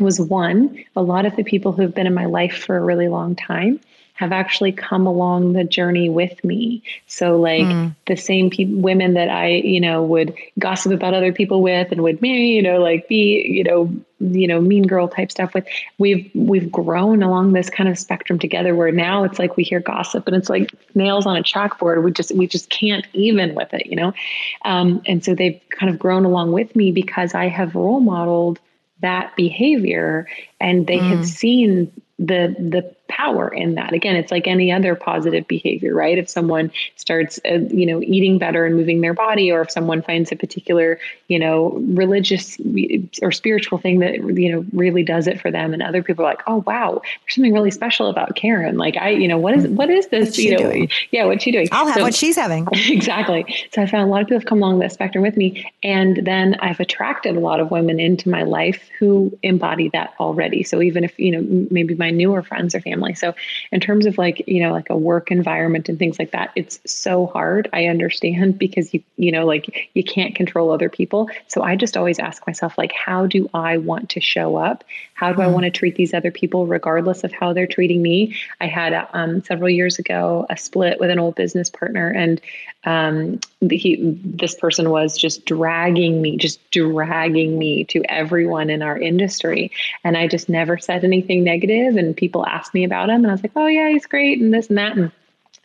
was 0.00 0.18
one, 0.18 0.84
a 0.96 1.02
lot 1.02 1.24
of 1.24 1.36
the 1.36 1.44
people 1.44 1.70
who 1.70 1.82
have 1.82 1.94
been 1.94 2.08
in 2.08 2.14
my 2.14 2.24
life 2.24 2.64
for 2.64 2.76
a 2.76 2.80
really 2.80 3.06
long 3.06 3.36
time 3.36 3.78
have 4.14 4.30
actually 4.30 4.70
come 4.70 5.06
along 5.06 5.52
the 5.52 5.64
journey 5.64 6.08
with 6.08 6.42
me. 6.44 6.82
So 7.08 7.36
like 7.36 7.64
mm. 7.64 7.94
the 8.06 8.16
same 8.16 8.48
pe- 8.48 8.64
women 8.64 9.14
that 9.14 9.28
I, 9.28 9.48
you 9.48 9.80
know, 9.80 10.04
would 10.04 10.34
gossip 10.56 10.92
about 10.92 11.14
other 11.14 11.32
people 11.32 11.62
with 11.62 11.90
and 11.90 12.00
would 12.02 12.22
me, 12.22 12.54
you 12.54 12.62
know, 12.62 12.80
like 12.80 13.08
be, 13.08 13.44
you 13.44 13.64
know, 13.64 13.92
you 14.20 14.46
know, 14.46 14.60
mean 14.60 14.84
girl 14.84 15.08
type 15.08 15.32
stuff 15.32 15.52
with, 15.52 15.66
we've 15.98 16.30
we've 16.32 16.70
grown 16.70 17.24
along 17.24 17.52
this 17.52 17.68
kind 17.68 17.88
of 17.88 17.98
spectrum 17.98 18.38
together 18.38 18.76
where 18.76 18.92
now 18.92 19.24
it's 19.24 19.40
like 19.40 19.56
we 19.56 19.64
hear 19.64 19.80
gossip 19.80 20.28
and 20.28 20.36
it's 20.36 20.48
like 20.48 20.70
nails 20.94 21.26
on 21.26 21.36
a 21.36 21.42
chalkboard. 21.42 22.02
We 22.04 22.12
just 22.12 22.32
we 22.36 22.46
just 22.46 22.70
can't 22.70 23.04
even 23.14 23.56
with 23.56 23.74
it, 23.74 23.86
you 23.86 23.96
know? 23.96 24.14
Um, 24.64 25.02
and 25.06 25.24
so 25.24 25.34
they've 25.34 25.60
kind 25.70 25.92
of 25.92 25.98
grown 25.98 26.24
along 26.24 26.52
with 26.52 26.74
me 26.76 26.92
because 26.92 27.34
I 27.34 27.48
have 27.48 27.74
role 27.74 27.98
modeled 27.98 28.60
that 29.00 29.34
behavior 29.34 30.28
and 30.60 30.86
they 30.86 30.98
mm. 30.98 31.08
have 31.08 31.26
seen 31.26 31.90
the 32.18 32.54
the 32.58 32.94
power 33.08 33.48
in 33.48 33.74
that. 33.74 33.92
Again 33.92 34.16
it's 34.16 34.30
like 34.30 34.46
any 34.46 34.72
other 34.72 34.94
positive 34.94 35.46
behavior 35.46 35.94
right? 35.94 36.18
If 36.18 36.28
someone 36.28 36.72
starts 36.96 37.38
uh, 37.44 37.58
you 37.70 37.86
know 37.86 38.00
eating 38.02 38.38
better 38.38 38.64
and 38.64 38.76
moving 38.76 39.00
their 39.00 39.14
body 39.14 39.50
or 39.50 39.60
if 39.60 39.70
someone 39.70 40.02
finds 40.02 40.32
a 40.32 40.36
particular 40.36 40.98
you 41.28 41.38
know 41.38 41.72
religious 41.88 42.58
or 43.22 43.30
spiritual 43.30 43.78
thing 43.78 44.00
that 44.00 44.14
you 44.14 44.52
know 44.52 44.64
really 44.72 45.02
does 45.02 45.26
it 45.26 45.40
for 45.40 45.50
them 45.50 45.72
and 45.72 45.82
other 45.82 46.02
people 46.02 46.24
are 46.24 46.28
like 46.28 46.42
oh 46.46 46.62
wow 46.66 47.00
there's 47.02 47.34
something 47.34 47.52
really 47.52 47.70
special 47.70 48.08
about 48.08 48.34
Karen. 48.36 48.76
Like 48.76 48.96
I 48.96 49.10
you 49.10 49.28
know 49.28 49.38
what 49.38 49.54
is 49.54 49.66
what 49.68 49.90
is 49.90 50.08
this 50.08 50.38
you 50.38 50.52
know 50.52 50.70
doing? 50.70 50.90
yeah 51.10 51.24
what's 51.24 51.44
she 51.44 51.52
doing? 51.52 51.68
I'll 51.72 51.86
have 51.86 51.96
so, 51.96 52.02
what 52.02 52.14
she's 52.14 52.36
having. 52.36 52.66
Exactly. 52.94 53.44
So 53.72 53.82
I 53.82 53.86
found 53.86 54.08
a 54.08 54.10
lot 54.10 54.20
of 54.22 54.28
people 54.28 54.38
have 54.38 54.46
come 54.46 54.62
along 54.62 54.78
that 54.78 54.92
spectrum 54.92 55.22
with 55.22 55.36
me 55.36 55.70
and 55.82 56.18
then 56.24 56.54
I've 56.60 56.80
attracted 56.80 57.36
a 57.36 57.40
lot 57.40 57.60
of 57.60 57.70
women 57.70 57.98
into 57.98 58.28
my 58.28 58.42
life 58.42 58.88
who 58.98 59.36
embody 59.42 59.88
that 59.90 60.14
already. 60.20 60.62
So 60.62 60.80
even 60.80 61.02
if 61.02 61.18
you 61.18 61.32
know 61.32 61.66
maybe 61.70 61.94
my 61.94 62.10
newer 62.10 62.42
friends 62.42 62.74
or 62.74 62.80
family 62.80 62.93
so 63.14 63.34
in 63.72 63.80
terms 63.80 64.06
of 64.06 64.18
like 64.18 64.42
you 64.46 64.60
know 64.60 64.72
like 64.72 64.90
a 64.90 64.96
work 64.96 65.30
environment 65.30 65.88
and 65.88 65.98
things 65.98 66.18
like 66.18 66.30
that 66.32 66.50
it's 66.56 66.80
so 66.86 67.26
hard 67.26 67.68
i 67.72 67.86
understand 67.86 68.58
because 68.58 68.92
you 68.92 69.02
you 69.16 69.30
know 69.30 69.46
like 69.46 69.88
you 69.94 70.02
can't 70.02 70.34
control 70.34 70.70
other 70.70 70.88
people. 70.88 71.28
So 71.48 71.62
i 71.62 71.76
just 71.76 71.96
always 71.96 72.18
ask 72.18 72.46
myself 72.46 72.76
like 72.76 72.92
how 72.92 73.26
do 73.26 73.48
i 73.54 73.78
want 73.78 74.10
to 74.10 74.20
show 74.20 74.56
up? 74.56 74.84
How 75.14 75.32
do 75.32 75.38
mm. 75.38 75.44
i 75.44 75.46
want 75.46 75.64
to 75.64 75.70
treat 75.70 75.96
these 75.96 76.14
other 76.14 76.30
people 76.30 76.66
regardless 76.66 77.24
of 77.24 77.32
how 77.32 77.52
they're 77.52 77.66
treating 77.66 78.02
me? 78.02 78.36
I 78.60 78.66
had 78.66 79.08
um, 79.12 79.42
several 79.42 79.70
years 79.70 79.98
ago 79.98 80.46
a 80.50 80.56
split 80.56 81.00
with 81.00 81.10
an 81.10 81.18
old 81.18 81.34
business 81.34 81.70
partner 81.70 82.08
and 82.08 82.40
um, 82.86 83.40
he 83.60 83.96
this 84.22 84.54
person 84.54 84.90
was 84.90 85.16
just 85.16 85.46
dragging 85.46 86.20
me 86.20 86.36
just 86.36 86.60
dragging 86.70 87.58
me 87.58 87.84
to 87.84 88.02
everyone 88.08 88.70
in 88.70 88.82
our 88.82 88.98
industry. 88.98 89.70
And 90.02 90.16
i 90.16 90.26
just 90.26 90.48
never 90.48 90.78
said 90.78 91.04
anything 91.04 91.44
negative. 91.44 91.96
and 91.96 92.16
people 92.16 92.46
asked 92.46 92.74
me 92.74 92.84
about 92.84 93.08
him. 93.08 93.16
And 93.16 93.28
i 93.28 93.32
was 93.32 93.42
like 93.42 93.52
oh 93.56 93.66
yeah 93.66 93.88
he's 93.88 94.06
great. 94.06 94.40
And 94.40 94.52
this 94.52 94.68
and 94.68 94.78
that. 94.78 94.96
And 94.96 95.10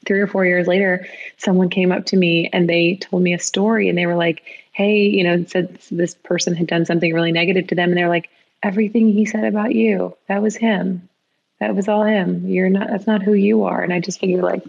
three 0.06 0.22
or 0.22 0.28
four 0.28 0.46
years 0.46 0.68
later 0.68 1.06
someone 1.38 1.70
came 1.70 1.92
up 1.92 2.06
to 2.06 2.18
me 2.18 2.50
and 2.54 2.70
they 2.70 2.96
told 2.96 3.22
me 3.22 3.34
a 3.34 3.40
story. 3.40 3.90
And 3.90 3.98
they 3.98 4.06
were 4.06 4.16
like 4.16 4.44
hey 4.72 5.02
you 5.02 5.24
know 5.24 5.44
said 5.46 5.78
this 5.92 6.16
person 6.16 6.56
had 6.56 6.68
done 6.68 6.86
something 6.86 7.14
really 7.14 7.32
negative 7.32 7.68
to 7.68 7.76
them. 7.76 7.90
And 7.90 7.98
they're 7.98 8.10
like 8.10 8.30
everything 8.64 9.12
he 9.12 9.26
said 9.26 9.44
about 9.44 9.76
you 9.76 10.16
that 10.28 10.42
was 10.42 10.56
him. 10.56 11.10
That 11.60 11.76
was 11.76 11.90
all 11.90 12.04
him. 12.04 12.48
You're 12.48 12.70
not 12.70 12.88
that's 12.90 13.08
not 13.08 13.24
who 13.24 13.34
you 13.34 13.66
are. 13.66 13.82
And 13.82 13.92
i 13.92 14.00
just 14.00 14.22
figured 14.22 14.44
like 14.44 14.64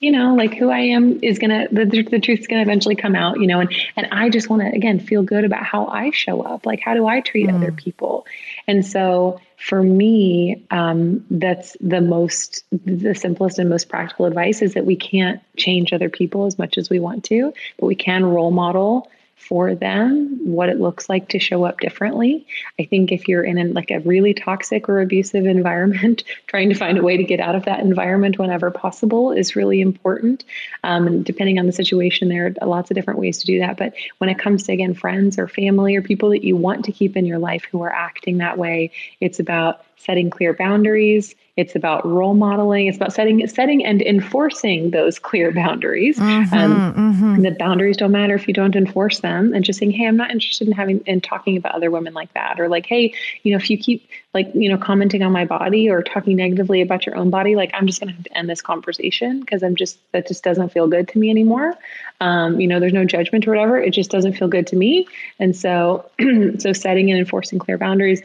you 0.00 0.10
know, 0.10 0.34
like 0.34 0.54
who 0.54 0.70
I 0.70 0.80
am 0.80 1.22
is 1.22 1.38
gonna 1.38 1.68
the, 1.70 1.84
the 1.84 2.18
truth's 2.18 2.46
gonna 2.46 2.62
eventually 2.62 2.96
come 2.96 3.14
out, 3.14 3.38
you 3.38 3.46
know, 3.46 3.60
and 3.60 3.72
and 3.96 4.08
I 4.10 4.30
just 4.30 4.48
want 4.48 4.62
to 4.62 4.68
again 4.68 4.98
feel 4.98 5.22
good 5.22 5.44
about 5.44 5.62
how 5.62 5.86
I 5.86 6.10
show 6.10 6.40
up. 6.40 6.64
Like, 6.64 6.80
how 6.80 6.94
do 6.94 7.06
I 7.06 7.20
treat 7.20 7.48
mm. 7.48 7.54
other 7.54 7.70
people? 7.70 8.26
And 8.66 8.84
so 8.84 9.40
for 9.58 9.82
me, 9.82 10.64
um, 10.70 11.24
that's 11.30 11.76
the 11.82 12.00
most 12.00 12.64
the 12.72 13.14
simplest 13.14 13.58
and 13.58 13.68
most 13.68 13.90
practical 13.90 14.24
advice 14.24 14.62
is 14.62 14.72
that 14.72 14.86
we 14.86 14.96
can't 14.96 15.42
change 15.58 15.92
other 15.92 16.08
people 16.08 16.46
as 16.46 16.58
much 16.58 16.78
as 16.78 16.88
we 16.88 16.98
want 16.98 17.24
to, 17.24 17.52
but 17.78 17.84
we 17.84 17.94
can 17.94 18.24
role 18.24 18.50
model 18.50 19.10
for 19.40 19.74
them 19.74 20.38
what 20.44 20.68
it 20.68 20.78
looks 20.78 21.08
like 21.08 21.28
to 21.28 21.38
show 21.38 21.64
up 21.64 21.80
differently. 21.80 22.46
I 22.78 22.84
think 22.84 23.10
if 23.10 23.26
you're 23.26 23.42
in 23.42 23.72
like 23.72 23.90
a 23.90 24.00
really 24.00 24.34
toxic 24.34 24.88
or 24.88 25.00
abusive 25.00 25.46
environment, 25.58 26.24
trying 26.46 26.68
to 26.68 26.74
find 26.74 26.98
a 26.98 27.02
way 27.02 27.16
to 27.16 27.24
get 27.24 27.40
out 27.40 27.54
of 27.54 27.64
that 27.64 27.80
environment 27.80 28.38
whenever 28.38 28.70
possible 28.70 29.32
is 29.32 29.56
really 29.56 29.80
important. 29.80 30.44
Um, 30.84 31.06
and 31.06 31.24
depending 31.24 31.58
on 31.58 31.66
the 31.66 31.72
situation, 31.72 32.28
there 32.28 32.54
are 32.60 32.66
lots 32.66 32.90
of 32.90 32.94
different 32.94 33.18
ways 33.18 33.38
to 33.38 33.46
do 33.46 33.58
that. 33.60 33.76
But 33.76 33.94
when 34.18 34.30
it 34.30 34.38
comes 34.38 34.64
to 34.64 34.72
again 34.72 34.94
friends 34.94 35.38
or 35.38 35.48
family 35.48 35.96
or 35.96 36.02
people 36.02 36.30
that 36.30 36.44
you 36.44 36.56
want 36.56 36.84
to 36.84 36.92
keep 36.92 37.16
in 37.16 37.26
your 37.26 37.38
life 37.38 37.64
who 37.64 37.82
are 37.82 37.92
acting 37.92 38.38
that 38.38 38.58
way, 38.58 38.92
it's 39.20 39.40
about 39.40 39.84
setting 39.96 40.30
clear 40.30 40.54
boundaries 40.54 41.34
it's 41.60 41.76
about 41.76 42.06
role 42.06 42.32
modeling. 42.32 42.86
It's 42.86 42.96
about 42.96 43.12
setting 43.12 43.46
setting 43.46 43.84
and 43.84 44.00
enforcing 44.00 44.92
those 44.92 45.18
clear 45.18 45.52
boundaries. 45.52 46.18
Mm-hmm, 46.18 46.54
um, 46.54 46.94
mm-hmm. 46.94 47.42
The 47.42 47.50
boundaries 47.50 47.98
don't 47.98 48.12
matter 48.12 48.34
if 48.34 48.48
you 48.48 48.54
don't 48.54 48.74
enforce 48.74 49.20
them. 49.20 49.52
And 49.52 49.62
just 49.62 49.78
saying, 49.78 49.92
"Hey, 49.92 50.06
I'm 50.06 50.16
not 50.16 50.30
interested 50.30 50.66
in 50.66 50.72
having 50.72 51.00
in 51.00 51.20
talking 51.20 51.58
about 51.58 51.74
other 51.74 51.90
women 51.90 52.14
like 52.14 52.32
that," 52.32 52.58
or 52.58 52.68
like, 52.70 52.86
"Hey, 52.86 53.12
you 53.42 53.52
know, 53.52 53.58
if 53.58 53.68
you 53.68 53.76
keep 53.76 54.08
like 54.32 54.50
you 54.54 54.70
know 54.70 54.78
commenting 54.78 55.22
on 55.22 55.32
my 55.32 55.44
body 55.44 55.90
or 55.90 56.02
talking 56.02 56.36
negatively 56.36 56.80
about 56.80 57.04
your 57.04 57.14
own 57.14 57.28
body, 57.28 57.56
like 57.56 57.70
I'm 57.74 57.86
just 57.86 58.00
going 58.00 58.08
to 58.08 58.14
have 58.14 58.24
to 58.24 58.38
end 58.38 58.48
this 58.48 58.62
conversation 58.62 59.40
because 59.40 59.62
I'm 59.62 59.76
just 59.76 59.98
that 60.12 60.26
just 60.26 60.42
doesn't 60.42 60.70
feel 60.70 60.88
good 60.88 61.08
to 61.08 61.18
me 61.18 61.28
anymore." 61.28 61.76
Um, 62.22 62.60
you 62.60 62.66
know, 62.66 62.80
there's 62.80 62.92
no 62.92 63.04
judgment 63.04 63.46
or 63.46 63.50
whatever. 63.50 63.78
It 63.78 63.92
just 63.92 64.10
doesn't 64.10 64.34
feel 64.34 64.48
good 64.48 64.66
to 64.68 64.76
me. 64.76 65.08
And 65.38 65.56
so, 65.56 66.04
so 66.58 66.72
setting 66.72 67.10
and 67.10 67.18
enforcing 67.18 67.58
clear 67.58 67.78
boundaries 67.78 68.22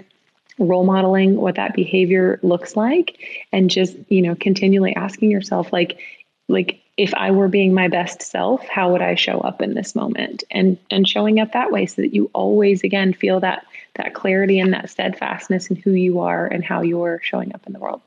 role 0.59 0.85
modeling 0.85 1.35
what 1.35 1.55
that 1.55 1.73
behavior 1.73 2.39
looks 2.41 2.75
like 2.75 3.19
and 3.51 3.69
just 3.69 3.95
you 4.07 4.21
know 4.21 4.35
continually 4.35 4.95
asking 4.95 5.29
yourself 5.29 5.73
like 5.73 5.99
like 6.47 6.81
if 6.97 7.13
i 7.15 7.29
were 7.29 7.49
being 7.49 7.73
my 7.73 7.87
best 7.87 8.21
self 8.21 8.65
how 8.67 8.91
would 8.91 9.01
i 9.01 9.15
show 9.15 9.41
up 9.41 9.61
in 9.61 9.73
this 9.73 9.95
moment? 9.95 10.43
And 10.51 10.77
and 10.89 11.07
showing 11.07 11.39
up 11.39 11.51
that 11.53 11.71
way 11.71 11.85
so 11.85 12.01
that 12.01 12.13
you 12.13 12.29
always 12.33 12.83
again 12.83 13.13
feel 13.13 13.39
that 13.41 13.65
that 13.95 14.13
clarity 14.13 14.59
and 14.59 14.73
that 14.73 14.89
steadfastness 14.89 15.67
in 15.67 15.75
who 15.77 15.91
you 15.91 16.19
are 16.19 16.45
and 16.47 16.63
how 16.63 16.81
you're 16.81 17.19
showing 17.23 17.53
up 17.53 17.65
in 17.67 17.73
the 17.73 17.79
world. 17.79 18.01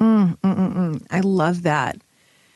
Mm, 0.00 0.38
mm, 0.38 0.56
mm, 0.56 0.74
mm. 0.74 1.06
i 1.10 1.20
love 1.20 1.62
that. 1.62 1.96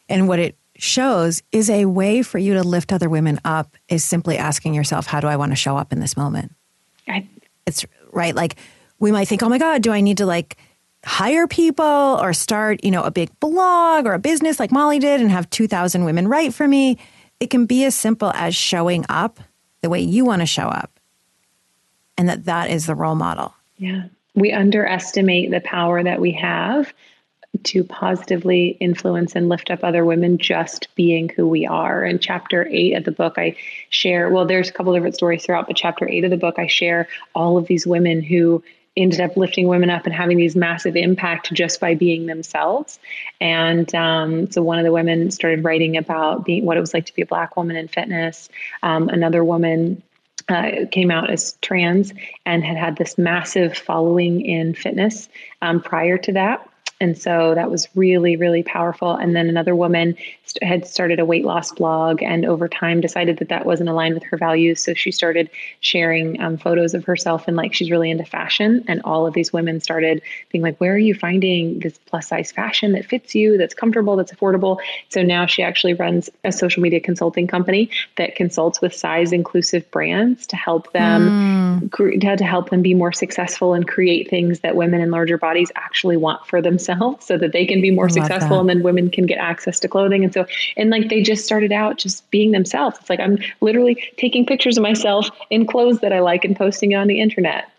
And 0.08 0.28
what 0.28 0.38
it 0.38 0.56
shows 0.76 1.42
is 1.52 1.68
a 1.68 1.84
way 1.86 2.22
for 2.22 2.38
you 2.38 2.54
to 2.54 2.62
lift 2.62 2.92
other 2.92 3.08
women 3.08 3.40
up 3.44 3.76
is 3.88 4.04
simply 4.04 4.38
asking 4.38 4.74
yourself 4.74 5.06
how 5.06 5.20
do 5.20 5.26
i 5.26 5.36
want 5.36 5.52
to 5.52 5.56
show 5.56 5.76
up 5.76 5.92
in 5.92 6.00
this 6.00 6.16
moment? 6.16 6.52
I, 7.08 7.26
it's 7.66 7.84
right? 8.12 8.34
Like 8.34 8.56
we 8.98 9.12
might 9.12 9.28
think, 9.28 9.42
oh 9.42 9.48
my 9.48 9.58
God, 9.58 9.82
do 9.82 9.92
I 9.92 10.00
need 10.00 10.18
to 10.18 10.26
like 10.26 10.56
hire 11.04 11.46
people 11.46 11.84
or 11.84 12.32
start, 12.32 12.84
you 12.84 12.90
know, 12.90 13.02
a 13.02 13.10
big 13.10 13.30
blog 13.40 14.06
or 14.06 14.14
a 14.14 14.18
business 14.18 14.58
like 14.58 14.72
Molly 14.72 14.98
did 14.98 15.20
and 15.20 15.30
have 15.30 15.48
2,000 15.50 16.04
women 16.04 16.28
write 16.28 16.54
for 16.54 16.66
me? 16.66 16.98
It 17.40 17.50
can 17.50 17.66
be 17.66 17.84
as 17.84 17.94
simple 17.94 18.32
as 18.34 18.54
showing 18.54 19.04
up 19.08 19.40
the 19.82 19.88
way 19.88 20.00
you 20.00 20.24
want 20.24 20.42
to 20.42 20.46
show 20.46 20.66
up 20.66 20.98
and 22.16 22.28
that 22.28 22.44
that 22.46 22.70
is 22.70 22.86
the 22.86 22.94
role 22.94 23.14
model. 23.14 23.54
Yeah. 23.76 24.04
We 24.34 24.52
underestimate 24.52 25.50
the 25.50 25.60
power 25.60 26.02
that 26.02 26.20
we 26.20 26.32
have 26.32 26.92
to 27.64 27.82
positively 27.84 28.76
influence 28.80 29.34
and 29.34 29.48
lift 29.48 29.70
up 29.70 29.82
other 29.82 30.04
women 30.04 30.38
just 30.38 30.94
being 30.94 31.28
who 31.30 31.48
we 31.48 31.66
are. 31.66 32.04
In 32.04 32.18
chapter 32.18 32.68
eight 32.70 32.94
of 32.94 33.04
the 33.04 33.12
book, 33.12 33.34
I 33.36 33.56
share, 33.88 34.28
well, 34.30 34.46
there's 34.46 34.68
a 34.68 34.72
couple 34.72 34.92
different 34.92 35.14
stories 35.14 35.44
throughout, 35.44 35.66
but 35.66 35.76
chapter 35.76 36.08
eight 36.08 36.24
of 36.24 36.30
the 36.30 36.36
book, 36.36 36.56
I 36.58 36.66
share 36.66 37.08
all 37.34 37.56
of 37.56 37.66
these 37.66 37.86
women 37.86 38.22
who 38.22 38.62
ended 38.98 39.20
up 39.20 39.36
lifting 39.36 39.68
women 39.68 39.90
up 39.90 40.04
and 40.04 40.14
having 40.14 40.36
these 40.36 40.56
massive 40.56 40.96
impact 40.96 41.52
just 41.52 41.80
by 41.80 41.94
being 41.94 42.26
themselves. 42.26 42.98
And 43.40 43.92
um, 43.94 44.50
so 44.50 44.62
one 44.62 44.78
of 44.78 44.84
the 44.84 44.92
women 44.92 45.30
started 45.30 45.64
writing 45.64 45.96
about 45.96 46.44
being 46.44 46.64
what 46.64 46.76
it 46.76 46.80
was 46.80 46.92
like 46.92 47.06
to 47.06 47.14
be 47.14 47.22
a 47.22 47.26
black 47.26 47.56
woman 47.56 47.76
in 47.76 47.88
fitness. 47.88 48.48
Um, 48.82 49.08
another 49.08 49.44
woman 49.44 50.02
uh, 50.48 50.86
came 50.90 51.10
out 51.10 51.30
as 51.30 51.52
trans 51.62 52.12
and 52.44 52.64
had 52.64 52.76
had 52.76 52.96
this 52.96 53.18
massive 53.18 53.76
following 53.76 54.40
in 54.40 54.74
fitness 54.74 55.28
um, 55.62 55.80
prior 55.80 56.18
to 56.18 56.32
that. 56.32 56.67
And 57.00 57.16
so 57.16 57.54
that 57.54 57.70
was 57.70 57.88
really, 57.94 58.34
really 58.34 58.64
powerful. 58.64 59.14
And 59.14 59.36
then 59.36 59.48
another 59.48 59.76
woman 59.76 60.16
st- 60.46 60.64
had 60.64 60.84
started 60.84 61.20
a 61.20 61.24
weight 61.24 61.44
loss 61.44 61.70
blog 61.70 62.24
and 62.24 62.44
over 62.44 62.66
time 62.66 63.00
decided 63.00 63.38
that 63.38 63.50
that 63.50 63.64
wasn't 63.64 63.88
aligned 63.88 64.14
with 64.14 64.24
her 64.24 64.36
values. 64.36 64.82
So 64.82 64.94
she 64.94 65.12
started 65.12 65.48
sharing 65.78 66.40
um, 66.40 66.56
photos 66.56 66.94
of 66.94 67.04
herself 67.04 67.46
and 67.46 67.56
like 67.56 67.72
she's 67.72 67.92
really 67.92 68.10
into 68.10 68.24
fashion. 68.24 68.84
And 68.88 69.00
all 69.04 69.28
of 69.28 69.34
these 69.34 69.52
women 69.52 69.80
started 69.80 70.22
being 70.50 70.62
like, 70.62 70.76
Where 70.78 70.92
are 70.94 70.98
you 70.98 71.14
finding 71.14 71.78
this 71.78 71.98
plus 72.06 72.26
size 72.26 72.50
fashion 72.50 72.92
that 72.92 73.04
fits 73.04 73.32
you, 73.32 73.58
that's 73.58 73.74
comfortable, 73.74 74.16
that's 74.16 74.32
affordable? 74.32 74.78
So 75.08 75.22
now 75.22 75.46
she 75.46 75.62
actually 75.62 75.94
runs 75.94 76.28
a 76.42 76.50
social 76.50 76.82
media 76.82 76.98
consulting 76.98 77.46
company 77.46 77.90
that 78.16 78.34
consults 78.34 78.80
with 78.80 78.92
size 78.92 79.30
inclusive 79.30 79.88
brands 79.92 80.48
to 80.48 80.56
help 80.56 80.92
them 80.92 81.90
mm. 81.92 82.38
to 82.38 82.44
help 82.44 82.70
them 82.70 82.82
be 82.82 82.94
more 82.94 83.12
successful 83.12 83.74
and 83.74 83.86
create 83.86 84.28
things 84.28 84.60
that 84.60 84.74
women 84.74 85.00
in 85.00 85.12
larger 85.12 85.38
bodies 85.38 85.70
actually 85.76 86.16
want 86.16 86.44
for 86.44 86.60
themselves 86.60 86.87
themselves 86.88 87.26
so 87.26 87.38
that 87.38 87.52
they 87.52 87.66
can 87.66 87.80
be 87.80 87.90
more 87.90 88.08
successful 88.08 88.60
and 88.60 88.68
then 88.68 88.82
women 88.82 89.10
can 89.10 89.26
get 89.26 89.38
access 89.38 89.80
to 89.80 89.88
clothing. 89.88 90.24
And 90.24 90.32
so, 90.32 90.46
and 90.76 90.90
like 90.90 91.08
they 91.08 91.22
just 91.22 91.44
started 91.44 91.72
out 91.72 91.98
just 91.98 92.28
being 92.30 92.52
themselves. 92.52 92.98
It's 93.00 93.10
like 93.10 93.20
I'm 93.20 93.38
literally 93.60 94.02
taking 94.16 94.46
pictures 94.46 94.76
of 94.76 94.82
myself 94.82 95.28
in 95.50 95.66
clothes 95.66 96.00
that 96.00 96.12
I 96.12 96.20
like 96.20 96.44
and 96.44 96.56
posting 96.56 96.92
it 96.92 96.96
on 96.96 97.06
the 97.06 97.20
internet 97.20 97.70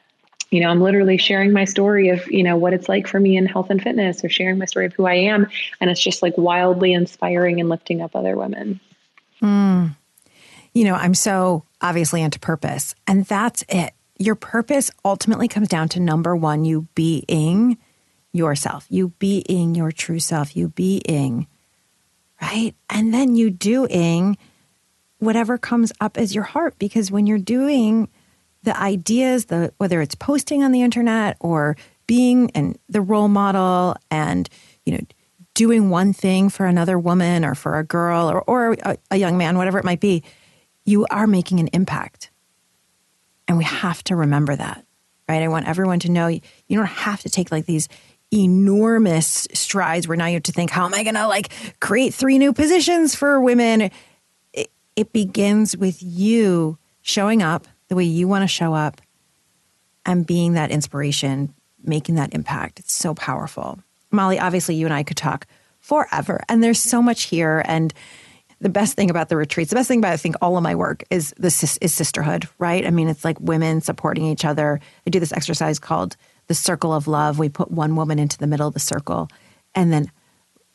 you 0.51 0.60
know 0.60 0.70
i'm 0.70 0.82
literally 0.82 1.16
sharing 1.16 1.53
my 1.53 1.64
story 1.64 2.10
of 2.10 2.26
you 2.32 2.41
know 2.41 2.57
what 2.57 2.74
it's 2.74 2.89
like 2.89 3.05
for 3.05 3.20
me 3.20 3.38
in 3.38 3.45
health 3.45 3.70
and 3.70 3.84
fitness 3.84 4.24
or 4.24 4.30
sharing 4.30 4.57
my 4.57 4.66
story 4.66 4.88
of 4.88 4.93
who 4.93 5.05
i 5.05 5.14
am 5.14 5.47
and 5.80 5.91
it's 5.91 6.01
just 6.01 6.24
like 6.24 6.36
wildly 6.39 6.91
inspiring 6.91 7.60
and 7.60 7.70
lifting 7.70 8.01
up 8.01 8.16
other 8.16 8.36
women 8.36 8.80
mm. 9.43 9.95
you 10.74 10.84
know 10.84 10.95
i'm 10.95 11.14
so 11.14 11.64
obviously 11.82 12.24
into 12.24 12.39
purpose 12.39 12.95
and 13.05 13.26
that's 13.26 13.64
it 13.70 13.93
your 14.18 14.34
purpose 14.34 14.89
ultimately 15.05 15.47
comes 15.47 15.68
down 15.68 15.88
to 15.88 15.99
number 15.99 16.36
one 16.36 16.66
you 16.66 16.88
being 16.95 17.78
yourself, 18.32 18.86
you 18.90 19.10
being 19.20 19.76
your 19.76 19.92
true 19.92 20.20
self, 20.20 20.56
you 20.56 20.70
being, 20.70 21.48
right? 22.42 22.74
And 22.90 23.14
then 23.14 23.36
you 23.36 23.50
doing 23.50 24.38
whatever 25.18 25.58
comes 25.58 25.92
up 26.00 26.18
as 26.18 26.34
your 26.34 26.44
heart. 26.44 26.78
Because 26.80 27.12
when 27.12 27.28
you're 27.28 27.38
doing 27.38 28.10
the 28.64 28.78
ideas, 28.78 29.46
the 29.46 29.74
whether 29.78 30.02
it's 30.02 30.16
posting 30.16 30.64
on 30.64 30.72
the 30.72 30.82
internet 30.82 31.38
or 31.40 31.76
being 32.08 32.52
and 32.52 32.78
the 32.88 33.02
role 33.02 33.28
model 33.28 33.96
and, 34.10 34.50
you 34.86 34.94
know, 34.94 35.00
doing 35.54 35.90
one 35.90 36.14
thing 36.14 36.50
for 36.50 36.66
another 36.66 36.98
woman 36.98 37.44
or 37.44 37.54
for 37.54 37.78
a 37.78 37.84
girl 37.84 38.32
or, 38.32 38.42
or 38.42 38.74
a, 38.84 38.98
a 39.12 39.18
young 39.18 39.38
man, 39.38 39.58
whatever 39.58 39.78
it 39.78 39.86
might 39.86 40.00
be, 40.00 40.24
you 40.86 41.06
are 41.12 41.28
making 41.28 41.60
an 41.60 41.68
impact. 41.74 42.32
And 43.48 43.58
we 43.58 43.64
have 43.64 44.04
to 44.06 44.16
remember 44.16 44.56
that, 44.56 44.86
right? 45.28 45.42
I 45.42 45.48
want 45.48 45.68
everyone 45.68 46.00
to 46.00 46.12
know 46.12 46.28
you 46.28 46.42
don't 46.70 46.86
have 46.86 47.22
to 47.22 47.30
take 47.30 47.52
like 47.52 47.66
these 47.66 47.90
enormous 48.32 49.48
strides 49.54 50.08
where 50.08 50.18
now 50.18 50.28
you 50.28 50.36
have 50.36 50.44
to 50.44 50.52
think, 50.52 50.70
how 50.70 50.86
am 50.86 50.94
I 50.94 51.04
going 51.04 51.16
to 51.16 51.28
like 51.28 51.52
create 51.80 52.14
three 52.14 52.38
new 52.38 52.54
positions 52.54 53.16
for 53.16 53.42
women? 53.42 53.90
It, 54.54 54.72
it 54.96 55.14
begins 55.14 55.76
with 55.76 56.02
you 56.02 56.78
showing 57.02 57.42
up 57.42 57.68
the 57.88 57.96
way 57.96 58.04
you 58.04 58.28
want 58.28 58.44
to 58.44 58.48
show 58.48 58.74
up 58.74 59.02
and 60.06 60.26
being 60.26 60.54
that 60.54 60.72
inspiration, 60.72 61.54
making 61.84 62.16
that 62.16 62.34
impact. 62.34 62.80
It's 62.80 62.94
so 62.94 63.14
powerful. 63.14 63.80
Molly, 64.12 64.40
obviously, 64.40 64.76
you 64.76 64.86
and 64.86 64.94
I 64.94 65.04
could 65.04 65.18
talk 65.18 65.46
forever, 65.80 66.44
and 66.50 66.64
there's 66.64 66.80
so 66.80 67.02
much 67.02 67.24
here. 67.24 67.64
And 67.66 67.94
the 68.60 68.70
best 68.70 68.96
thing 68.96 69.10
about 69.10 69.30
the 69.30 69.38
retreats, 69.38 69.70
the 69.70 69.76
best 69.76 69.88
thing 69.88 70.00
about 70.00 70.14
I 70.14 70.18
think 70.18 70.36
all 70.42 70.58
of 70.58 70.64
my 70.64 70.76
work 70.76 71.04
is 71.10 71.34
this 71.38 71.78
is 71.78 71.94
sisterhood, 71.94 72.48
right? 72.58 72.86
I 72.86 72.92
mean, 72.92 73.08
it's 73.08 73.24
like 73.24 73.40
women 73.40 73.82
supporting 73.82 74.26
each 74.26 74.46
other. 74.46 74.80
I 75.06 75.10
do 75.10 75.20
this 75.20 75.32
exercise 75.32 75.80
called 75.80 76.18
the 76.50 76.56
circle 76.56 76.93
of 76.93 77.08
love. 77.08 77.39
We 77.39 77.47
put 77.47 77.72
one 77.72 77.95
woman 77.95 78.20
into 78.20 78.38
the 78.38 78.47
middle 78.47 78.68
of 78.68 78.74
the 78.74 78.80
circle, 78.82 79.30
and 79.74 79.93
then 79.93 80.12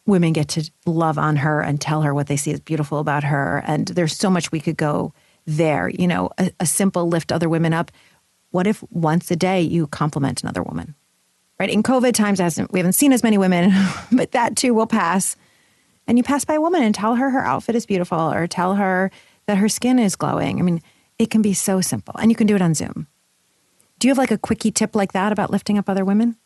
women 0.07 0.33
get 0.33 0.49
to 0.49 0.71
love 0.87 1.19
on 1.19 1.37
her 1.37 1.61
and 1.61 1.81
tell 1.81 2.03
her 2.03 2.15
what 2.15 2.29
they 2.29 2.37
see 2.37 2.53
as 2.53 2.61
beautiful 2.61 2.99
about 2.99 3.25
her. 3.25 3.63
And 3.67 3.89
there's 3.89 4.17
so 4.17 4.31
much 4.31 4.53
we 4.53 4.61
could 4.61 4.77
go 4.77 5.13
there. 5.47 5.89
You 5.89 6.07
know, 6.07 6.31
a, 6.39 6.51
a 6.61 6.67
simple 6.67 7.09
lift 7.09 7.33
other 7.33 7.49
women 7.49 7.75
up. 7.75 7.91
What 8.51 8.67
if 8.67 8.83
once 8.91 9.31
a 9.31 9.37
day 9.37 9.61
you 9.61 9.87
compliment 9.89 10.43
another 10.43 10.63
woman? 10.63 10.95
Right? 11.59 11.71
In 11.71 11.83
COVID 11.83 12.15
times, 12.15 12.39
hasn't 12.39 12.73
we 12.73 12.79
haven't 12.79 12.93
seen 12.93 13.13
as 13.13 13.23
many 13.23 13.37
women, 13.37 13.73
but 14.13 14.33
that 14.33 14.57
too 14.57 14.75
will 14.75 14.87
pass. 14.87 15.37
And 16.07 16.19
you 16.19 16.25
pass 16.25 16.45
by 16.45 16.55
a 16.55 16.61
woman 16.61 16.83
and 16.83 16.95
tell 16.95 17.17
her 17.17 17.31
her 17.31 17.45
outfit 17.45 17.75
is 17.75 17.87
beautiful, 17.87 18.33
or 18.33 18.47
tell 18.47 18.77
her 18.77 19.11
that 19.47 19.59
her 19.59 19.69
skin 19.69 19.99
is 19.99 20.17
glowing. 20.17 20.59
I 20.59 20.63
mean, 20.63 20.81
it 21.19 21.31
can 21.31 21.43
be 21.43 21.55
so 21.55 21.81
simple, 21.81 22.15
and 22.19 22.31
you 22.31 22.37
can 22.37 22.47
do 22.47 22.55
it 22.55 22.63
on 22.63 22.75
Zoom. 22.75 23.07
Do 24.05 24.09
you 24.09 24.11
have 24.11 24.19
like 24.19 24.33
a 24.33 24.37
quickie 24.37 24.71
tip 24.71 24.95
like 24.95 25.13
that 25.13 25.33
about 25.33 25.49
lifting 25.51 25.79
up 25.79 25.89
other 25.89 26.05
women? 26.05 26.37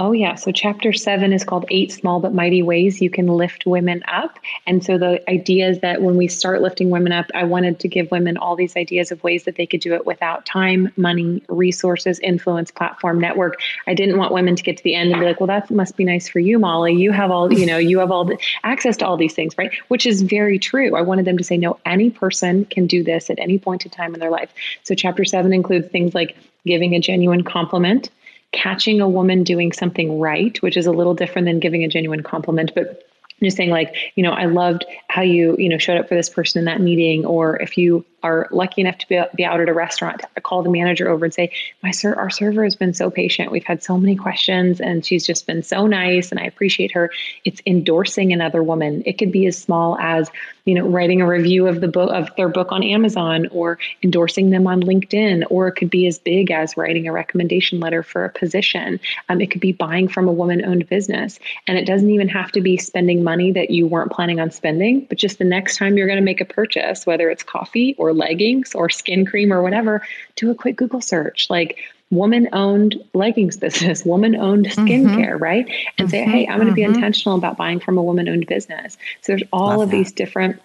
Oh, 0.00 0.12
yeah. 0.12 0.36
So, 0.36 0.52
chapter 0.52 0.92
seven 0.92 1.32
is 1.32 1.42
called 1.42 1.64
Eight 1.70 1.90
Small 1.90 2.20
But 2.20 2.32
Mighty 2.32 2.62
Ways 2.62 3.02
You 3.02 3.10
Can 3.10 3.26
Lift 3.26 3.66
Women 3.66 4.04
Up. 4.06 4.38
And 4.64 4.84
so, 4.84 4.96
the 4.96 5.28
idea 5.28 5.68
is 5.68 5.80
that 5.80 6.02
when 6.02 6.16
we 6.16 6.28
start 6.28 6.62
lifting 6.62 6.90
women 6.90 7.10
up, 7.10 7.26
I 7.34 7.42
wanted 7.42 7.80
to 7.80 7.88
give 7.88 8.08
women 8.12 8.36
all 8.36 8.54
these 8.54 8.76
ideas 8.76 9.10
of 9.10 9.24
ways 9.24 9.42
that 9.42 9.56
they 9.56 9.66
could 9.66 9.80
do 9.80 9.94
it 9.94 10.06
without 10.06 10.46
time, 10.46 10.92
money, 10.96 11.42
resources, 11.48 12.20
influence, 12.20 12.70
platform, 12.70 13.18
network. 13.20 13.56
I 13.88 13.94
didn't 13.94 14.18
want 14.18 14.32
women 14.32 14.54
to 14.54 14.62
get 14.62 14.76
to 14.76 14.84
the 14.84 14.94
end 14.94 15.10
and 15.10 15.18
be 15.18 15.26
like, 15.26 15.40
well, 15.40 15.48
that 15.48 15.68
must 15.68 15.96
be 15.96 16.04
nice 16.04 16.28
for 16.28 16.38
you, 16.38 16.60
Molly. 16.60 16.94
You 16.94 17.10
have 17.10 17.32
all, 17.32 17.52
you 17.52 17.66
know, 17.66 17.78
you 17.78 17.98
have 17.98 18.12
all 18.12 18.24
the 18.24 18.38
access 18.62 18.96
to 18.98 19.06
all 19.06 19.16
these 19.16 19.34
things, 19.34 19.58
right? 19.58 19.72
Which 19.88 20.06
is 20.06 20.22
very 20.22 20.60
true. 20.60 20.94
I 20.94 21.00
wanted 21.00 21.24
them 21.24 21.38
to 21.38 21.44
say, 21.44 21.56
no, 21.56 21.76
any 21.84 22.10
person 22.10 22.66
can 22.66 22.86
do 22.86 23.02
this 23.02 23.30
at 23.30 23.40
any 23.40 23.58
point 23.58 23.84
in 23.84 23.90
time 23.90 24.14
in 24.14 24.20
their 24.20 24.30
life. 24.30 24.54
So, 24.84 24.94
chapter 24.94 25.24
seven 25.24 25.52
includes 25.52 25.88
things 25.88 26.14
like 26.14 26.36
giving 26.64 26.94
a 26.94 27.00
genuine 27.00 27.42
compliment 27.42 28.10
catching 28.52 29.00
a 29.00 29.08
woman 29.08 29.44
doing 29.44 29.72
something 29.72 30.18
right, 30.18 30.60
which 30.62 30.76
is 30.76 30.86
a 30.86 30.92
little 30.92 31.14
different 31.14 31.46
than 31.46 31.60
giving 31.60 31.84
a 31.84 31.88
genuine 31.88 32.22
compliment, 32.22 32.72
but 32.74 33.04
just 33.42 33.56
saying 33.56 33.70
like, 33.70 33.94
you 34.16 34.22
know, 34.22 34.32
I 34.32 34.46
loved 34.46 34.84
how 35.08 35.22
you, 35.22 35.54
you 35.58 35.68
know, 35.68 35.78
showed 35.78 35.98
up 35.98 36.08
for 36.08 36.14
this 36.14 36.28
person 36.28 36.58
in 36.58 36.64
that 36.64 36.80
meeting, 36.80 37.24
or 37.24 37.56
if 37.56 37.78
you 37.78 38.04
are 38.22 38.48
lucky 38.50 38.80
enough 38.80 38.98
to 38.98 39.08
be, 39.08 39.22
be 39.36 39.44
out 39.44 39.60
at 39.60 39.68
a 39.68 39.74
restaurant, 39.74 40.22
call 40.42 40.62
the 40.62 40.70
manager 40.70 41.08
over 41.08 41.24
and 41.24 41.34
say, 41.34 41.52
my 41.82 41.90
sir, 41.90 42.14
our 42.14 42.30
server 42.30 42.64
has 42.64 42.74
been 42.74 42.94
so 42.94 43.10
patient. 43.10 43.52
We've 43.52 43.64
had 43.64 43.82
so 43.82 43.96
many 43.96 44.16
questions 44.16 44.80
and 44.80 45.04
she's 45.04 45.26
just 45.26 45.46
been 45.46 45.62
so 45.62 45.86
nice 45.86 46.30
and 46.30 46.40
I 46.40 46.44
appreciate 46.44 46.92
her. 46.92 47.10
It's 47.44 47.62
endorsing 47.66 48.32
another 48.32 48.62
woman. 48.62 49.02
It 49.06 49.18
could 49.18 49.30
be 49.30 49.46
as 49.46 49.56
small 49.56 49.96
as, 49.98 50.30
you 50.64 50.74
know, 50.74 50.88
writing 50.88 51.22
a 51.22 51.26
review 51.26 51.66
of 51.66 51.80
the 51.80 51.88
book 51.88 52.10
of 52.12 52.28
their 52.36 52.48
book 52.48 52.72
on 52.72 52.82
Amazon 52.82 53.46
or 53.52 53.78
endorsing 54.02 54.50
them 54.50 54.66
on 54.66 54.82
LinkedIn, 54.82 55.44
or 55.50 55.68
it 55.68 55.72
could 55.72 55.90
be 55.90 56.06
as 56.06 56.18
big 56.18 56.50
as 56.50 56.76
writing 56.76 57.06
a 57.06 57.12
recommendation 57.12 57.80
letter 57.80 58.02
for 58.02 58.24
a 58.24 58.30
position. 58.30 59.00
Um, 59.28 59.40
it 59.40 59.50
could 59.50 59.60
be 59.60 59.72
buying 59.72 60.08
from 60.08 60.28
a 60.28 60.32
woman 60.32 60.64
owned 60.64 60.88
business. 60.88 61.38
And 61.66 61.78
it 61.78 61.86
doesn't 61.86 62.10
even 62.10 62.28
have 62.28 62.52
to 62.52 62.60
be 62.60 62.76
spending 62.76 63.22
money 63.22 63.52
that 63.52 63.70
you 63.70 63.86
weren't 63.86 64.12
planning 64.12 64.40
on 64.40 64.50
spending, 64.50 65.06
but 65.08 65.18
just 65.18 65.38
the 65.38 65.44
next 65.44 65.76
time 65.76 65.96
you're 65.96 66.06
going 66.06 66.18
to 66.18 66.24
make 66.24 66.40
a 66.40 66.44
purchase, 66.44 67.06
whether 67.06 67.30
it's 67.30 67.42
coffee 67.42 67.94
or 67.98 68.07
or 68.08 68.14
leggings 68.14 68.74
or 68.74 68.88
skin 68.88 69.26
cream 69.26 69.52
or 69.52 69.62
whatever, 69.62 70.02
do 70.36 70.50
a 70.50 70.54
quick 70.54 70.76
Google 70.76 71.00
search. 71.00 71.48
Like 71.50 71.78
woman 72.10 72.48
owned 72.52 72.96
leggings 73.14 73.56
business, 73.56 74.04
woman 74.04 74.34
owned 74.34 74.66
skincare, 74.66 75.34
mm-hmm. 75.34 75.42
right? 75.42 75.66
And 75.98 76.08
mm-hmm. 76.08 76.10
say, 76.10 76.24
hey, 76.24 76.46
I'm 76.46 76.56
going 76.56 76.68
to 76.68 76.74
be 76.74 76.82
mm-hmm. 76.82 76.94
intentional 76.94 77.36
about 77.36 77.56
buying 77.56 77.80
from 77.80 77.98
a 77.98 78.02
woman 78.02 78.28
owned 78.28 78.46
business. 78.46 78.96
So 79.22 79.32
there's 79.32 79.42
all 79.52 79.68
Love 79.68 79.80
of 79.82 79.90
that. 79.90 79.96
these 79.96 80.12
different 80.12 80.60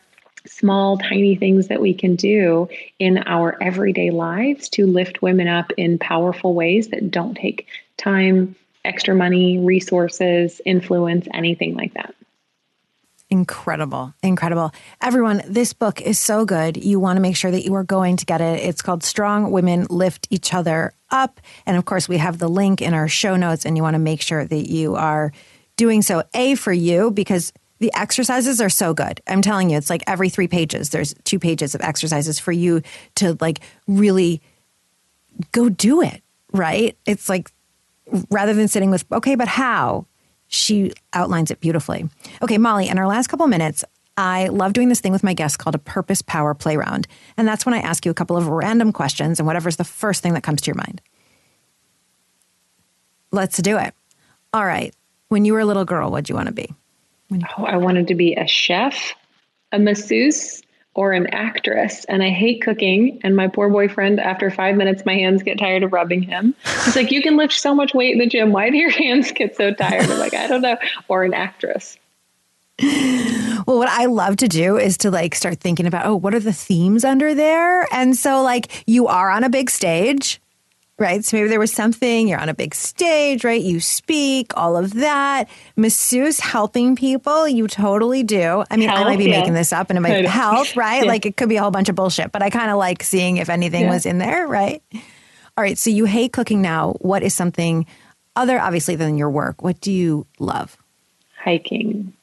small, 0.46 0.98
tiny 0.98 1.36
things 1.36 1.68
that 1.68 1.82
we 1.82 1.94
can 1.94 2.16
do 2.16 2.68
in 3.00 3.18
our 3.20 3.58
everyday 3.62 4.12
lives 4.12 4.70
to 4.70 4.86
lift 4.86 5.22
women 5.22 5.48
up 5.48 5.72
in 5.78 5.98
powerful 5.98 6.54
ways 6.54 6.90
that 6.90 7.10
don't 7.12 7.36
take 7.36 7.68
time, 7.98 8.56
extra 8.84 9.16
money, 9.16 9.60
resources, 9.60 10.60
influence, 10.66 11.28
anything 11.34 11.76
like 11.76 11.94
that. 11.94 12.14
Incredible. 13.34 14.14
Incredible. 14.22 14.72
Everyone, 15.02 15.42
this 15.48 15.74
book 15.74 16.00
is 16.00 16.20
so 16.20 16.46
good. 16.46 16.78
You 16.78 17.00
want 17.00 17.18
to 17.18 17.20
make 17.20 17.36
sure 17.36 17.50
that 17.50 17.66
you 17.66 17.74
are 17.74 17.84
going 17.84 18.16
to 18.18 18.28
get 18.28 18.42
it. 18.42 18.60
It's 18.60 18.84
called 18.84 19.04
Strong 19.04 19.50
Women 19.50 19.88
Lift 19.90 20.28
Each 20.30 20.54
Other 20.54 20.94
Up. 21.10 21.42
And 21.66 21.76
of 21.76 21.86
course, 21.86 22.08
we 22.08 22.18
have 22.18 22.38
the 22.38 22.48
link 22.48 22.80
in 22.80 22.94
our 22.94 23.08
show 23.08 23.36
notes, 23.36 23.66
and 23.66 23.76
you 23.76 23.82
want 23.82 23.96
to 23.96 24.00
make 24.00 24.22
sure 24.22 24.46
that 24.46 24.70
you 24.70 24.94
are 24.94 25.32
doing 25.78 26.04
so. 26.04 26.22
A, 26.36 26.54
for 26.54 26.72
you, 26.72 27.10
because 27.10 27.52
the 27.80 27.92
exercises 27.96 28.62
are 28.62 28.70
so 28.70 28.94
good. 28.94 29.20
I'm 29.26 29.42
telling 29.42 29.72
you, 29.72 29.78
it's 29.80 29.90
like 29.90 30.04
every 30.06 30.30
three 30.30 30.48
pages, 30.48 30.92
there's 30.92 31.16
two 31.24 31.40
pages 31.40 31.74
of 31.74 31.82
exercises 31.82 32.38
for 32.38 32.52
you 32.52 32.84
to 33.16 33.36
like 33.42 33.62
really 33.88 34.44
go 35.52 35.70
do 35.70 36.04
it, 36.04 36.22
right? 36.52 36.96
It's 37.08 37.30
like 37.30 37.52
rather 38.30 38.54
than 38.54 38.68
sitting 38.68 38.92
with, 38.92 39.12
okay, 39.12 39.34
but 39.34 39.48
how? 39.48 40.06
She 40.54 40.94
outlines 41.14 41.52
it 41.52 41.60
beautifully. 41.60 42.10
Okay, 42.42 42.58
Molly, 42.58 42.88
in 42.88 42.98
our 42.98 43.08
last 43.08 43.28
couple 43.28 43.48
minutes, 43.48 43.84
I 44.16 44.48
love 44.50 44.74
doing 44.74 44.90
this 44.90 45.00
thing 45.00 45.12
with 45.12 45.24
my 45.24 45.34
guests 45.34 45.58
called 45.58 45.76
a 45.76 45.80
purpose 45.80 46.22
power 46.22 46.54
play 46.54 46.78
round. 46.78 47.08
And 47.38 47.48
that's 47.48 47.66
when 47.66 47.74
I 47.74 47.80
ask 47.80 48.06
you 48.06 48.12
a 48.12 48.16
couple 48.16 48.38
of 48.38 48.48
random 48.48 48.92
questions 48.92 49.40
and 49.40 49.48
whatever's 49.48 49.78
the 49.78 49.84
first 49.84 50.22
thing 50.22 50.34
that 50.34 50.44
comes 50.44 50.62
to 50.62 50.68
your 50.68 50.76
mind. 50.76 51.02
Let's 53.32 53.58
do 53.58 53.78
it. 53.78 53.94
All 54.54 54.66
right. 54.66 54.96
When 55.30 55.46
you 55.46 55.54
were 55.54 55.60
a 55.60 55.66
little 55.66 55.86
girl, 55.86 56.12
what'd 56.12 56.30
you 56.30 56.36
want 56.36 56.48
to 56.48 56.54
be? 56.54 56.72
Oh, 57.58 57.66
I 57.66 57.78
wanted 57.78 58.08
to 58.10 58.16
be 58.16 58.36
a 58.36 58.48
chef, 58.48 59.16
a 59.72 59.80
masseuse, 59.80 60.62
or 60.96 61.12
an 61.12 61.28
actress 61.28 62.06
and 62.06 62.22
I 62.22 62.30
hate 62.30 62.62
cooking. 62.62 63.20
And 63.24 63.36
my 63.36 63.48
poor 63.48 63.70
boyfriend, 63.70 64.20
after 64.20 64.52
five 64.52 64.76
minutes, 64.76 65.06
my 65.06 65.16
hands 65.16 65.44
get 65.44 65.58
tired 65.58 65.84
of 65.84 65.94
rubbing 65.94 66.22
him. 66.22 66.56
He's 66.86 66.96
like, 66.96 67.12
You 67.12 67.22
can 67.22 67.38
lift 67.38 67.54
so 67.54 67.74
much 67.74 67.94
weight 67.94 68.14
in 68.14 68.20
the 68.20 68.28
gym. 68.28 68.52
Why 68.52 68.70
do 68.70 68.78
your 68.78 68.90
hands 69.04 69.32
get 69.32 69.56
so 69.56 69.74
tired? 69.74 70.10
I'm 70.10 70.20
like, 70.20 70.34
I 70.34 70.48
don't 70.48 70.62
know. 70.62 70.78
Or 71.08 71.24
an 71.24 71.34
actress. 71.34 71.98
Well, 73.66 73.78
what 73.78 73.90
I 73.90 74.06
love 74.06 74.38
to 74.38 74.48
do 74.48 74.78
is 74.78 74.98
to 74.98 75.12
like 75.12 75.36
start 75.36 75.60
thinking 75.60 75.86
about, 75.86 76.06
oh, 76.06 76.16
what 76.16 76.34
are 76.34 76.40
the 76.40 76.52
themes 76.52 77.06
under 77.06 77.34
there? 77.34 77.88
And 77.94 78.16
so, 78.16 78.42
like, 78.42 78.84
you 78.88 79.08
are 79.08 79.30
on 79.30 79.44
a 79.44 79.50
big 79.50 79.70
stage 79.70 80.42
right? 81.00 81.26
So 81.26 81.38
maybe 81.38 81.50
there 81.50 81.60
was 81.60 81.72
something, 81.72 82.28
you're 82.28 82.40
on 82.40 82.50
a 82.50 82.54
big 82.54 82.76
stage, 82.76 83.44
right? 83.44 83.62
You 83.62 83.80
speak, 83.80 84.56
all 84.56 84.78
of 84.78 84.94
that. 84.96 85.50
Masseuse 85.76 86.40
helping 86.40 86.96
people, 86.96 87.48
you 87.48 87.68
totally 87.68 88.24
do. 88.24 88.64
I 88.70 88.78
mean, 88.78 88.90
health, 88.90 89.02
I 89.02 89.04
might 89.04 89.18
be 89.18 89.26
yeah. 89.26 89.40
making 89.40 89.54
this 89.54 89.74
up 89.74 89.90
and 89.90 89.98
it 89.98 90.02
might 90.02 90.22
be 90.22 90.28
health, 90.28 90.76
right? 90.76 91.04
Yeah. 91.04 91.10
Like 91.10 91.26
it 91.26 91.36
could 91.38 91.50
be 91.50 91.58
a 91.58 91.62
whole 91.62 91.72
bunch 91.72 91.90
of 91.90 91.96
bullshit, 91.96 92.32
but 92.32 92.42
I 92.42 92.50
kind 92.50 92.70
of 92.70 92.78
like 92.78 93.04
seeing 93.04 93.38
if 93.38 93.50
anything 93.50 93.84
yeah. 93.84 93.90
was 93.90 94.06
in 94.06 94.20
there, 94.20 94.48
right? 94.48 94.82
All 95.58 95.64
right. 95.64 95.78
So 95.78 95.90
you 95.90 96.06
hate 96.06 96.32
cooking 96.34 96.62
now. 96.62 96.94
What 97.00 97.24
is 97.24 97.34
something 97.34 97.86
other, 98.36 98.60
obviously, 98.60 98.96
than 98.96 99.18
your 99.18 99.30
work? 99.30 99.62
What 99.62 99.82
do 99.82 99.92
you 99.92 100.26
love? 100.40 100.78
Hiking. 101.38 102.14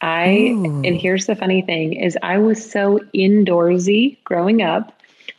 I, 0.00 0.52
Ooh. 0.52 0.82
and 0.84 0.96
here's 0.96 1.26
the 1.26 1.34
funny 1.36 1.62
thing 1.62 1.94
is 1.94 2.18
I 2.22 2.38
was 2.38 2.70
so 2.70 3.00
indoorsy 3.14 4.22
growing 4.24 4.60
up 4.60 4.92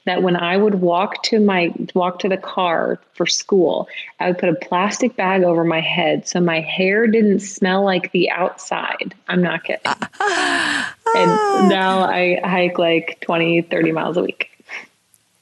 that 0.06 0.22
when 0.22 0.36
I 0.36 0.56
would 0.56 0.76
walk 0.76 1.22
to 1.24 1.40
my 1.40 1.74
walk 1.94 2.20
to 2.20 2.30
the 2.30 2.38
car 2.38 3.00
for 3.14 3.26
school, 3.26 3.88
I 4.20 4.28
would 4.28 4.38
put 4.38 4.50
a 4.50 4.56
plastic 4.56 5.16
bag 5.16 5.44
over 5.44 5.64
my 5.64 5.82
head 5.82 6.28
so 6.28 6.40
my 6.40 6.62
hair 6.62 7.08
didn't 7.08 7.40
smell 7.40 7.84
like 7.84 8.12
the 8.12 8.30
outside. 8.30 9.14
I'm 9.28 9.42
not 9.42 9.64
kidding. 9.64 9.82
and 9.86 11.70
now 11.70 12.02
I 12.02 12.40
hike 12.44 12.78
like 12.78 13.20
20, 13.22 13.64
30 13.64 13.92
miles 13.92 14.18
a 14.18 14.24
week. 14.24 14.52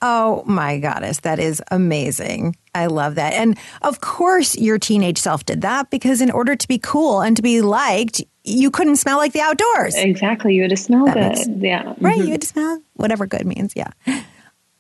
Oh 0.06 0.44
my 0.46 0.80
goddess, 0.80 1.22
that 1.22 1.40
is 1.40 1.62
amazing. 1.72 2.58
I 2.76 2.88
love 2.88 3.16
that. 3.16 3.34
And 3.34 3.58
of 3.84 4.02
course, 4.02 4.58
your 4.58 4.78
teenage 4.78 5.18
self 5.18 5.46
did 5.46 5.62
that 5.62 5.90
because 5.92 6.20
in 6.20 6.30
order 6.30 6.58
to 6.58 6.68
be 6.68 6.78
cool 6.78 7.22
and 7.22 7.38
to 7.38 7.42
be 7.42 7.62
liked, 7.62 8.22
you 8.44 8.70
couldn't 8.70 8.98
smell 8.98 9.18
like 9.18 9.32
the 9.32 9.40
outdoors. 9.40 9.96
Exactly. 9.96 10.56
You 10.56 10.64
had 10.64 10.72
to 10.72 10.78
smell 10.78 11.06
that 11.06 11.14
good. 11.14 11.48
Makes, 11.48 11.64
yeah. 11.64 11.94
Right. 12.00 12.18
Mm-hmm. 12.18 12.26
You 12.26 12.32
had 12.32 12.42
to 12.42 12.48
smell 12.48 12.82
whatever 12.96 13.26
good 13.26 13.46
means. 13.46 13.74
Yeah 13.78 13.92